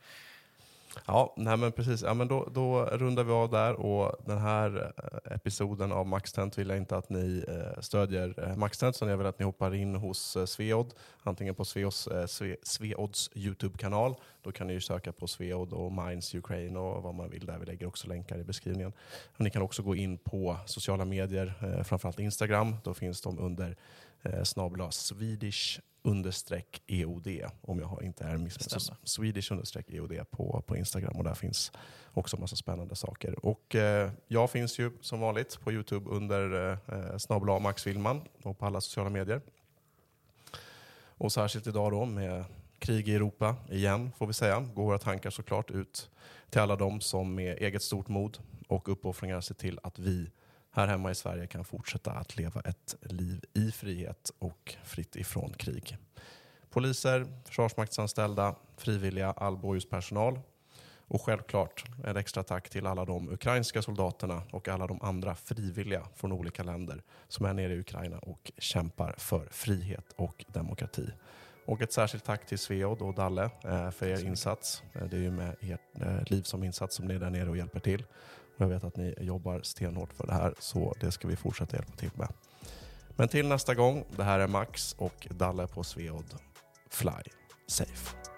[1.07, 2.03] Ja, nej men precis.
[2.03, 6.59] Ja, men då, då rundar vi av där och den här eh, episoden av Maxtent
[6.59, 9.75] vill jag inte att ni eh, stödjer eh, Maxtent, utan jag vill att ni hoppar
[9.75, 12.09] in hos Sveod, antingen på Sveos,
[12.63, 14.15] Sveods YouTube-kanal.
[14.43, 17.59] Då kan ni söka på Sveod och Minds Ukraine och vad man vill där.
[17.59, 18.93] Vi lägger också länkar i beskrivningen.
[19.37, 22.77] Och ni kan också gå in på sociala medier, framförallt Instagram.
[22.85, 23.77] Då finns de under
[24.23, 27.29] eh, snabla Swedish understreck EOD
[27.61, 28.97] om jag inte är missförstådd.
[29.05, 31.73] Swedish understreck EOD på, på Instagram och där finns
[32.13, 33.47] också massa spännande saker.
[33.47, 38.59] Och eh, jag finns ju som vanligt på Youtube under eh, snabla Max Willman och
[38.59, 39.41] på alla sociala medier.
[41.21, 42.45] Och särskilt idag då med
[42.79, 46.11] krig i Europa igen får vi säga, går våra tankar såklart ut
[46.51, 50.31] till alla de som med eget stort mod och uppoffringar ser till att vi
[50.79, 55.53] här hemma i Sverige kan fortsätta att leva ett liv i frihet och fritt ifrån
[55.53, 55.97] krig.
[56.71, 60.41] Poliser, försvarsmaktsanställda, frivilliga, all blåljuspersonal
[61.09, 66.07] och självklart ett extra tack till alla de ukrainska soldaterna och alla de andra frivilliga
[66.15, 71.11] från olika länder som är nere i Ukraina och kämpar för frihet och demokrati.
[71.67, 74.83] Och ett särskilt tack till Sveod och Dalle eh, för er insats.
[74.93, 77.51] Eh, det är ju med ert eh, liv som insats som ni är där nere
[77.51, 78.05] och hjälper till.
[78.61, 81.93] Jag vet att ni jobbar stenhårt för det här, så det ska vi fortsätta hjälpa
[81.93, 82.29] till med.
[83.17, 86.35] Men till nästa gång, det här är Max och Dalle på Sveod.
[86.91, 87.23] Fly
[87.67, 88.38] safe.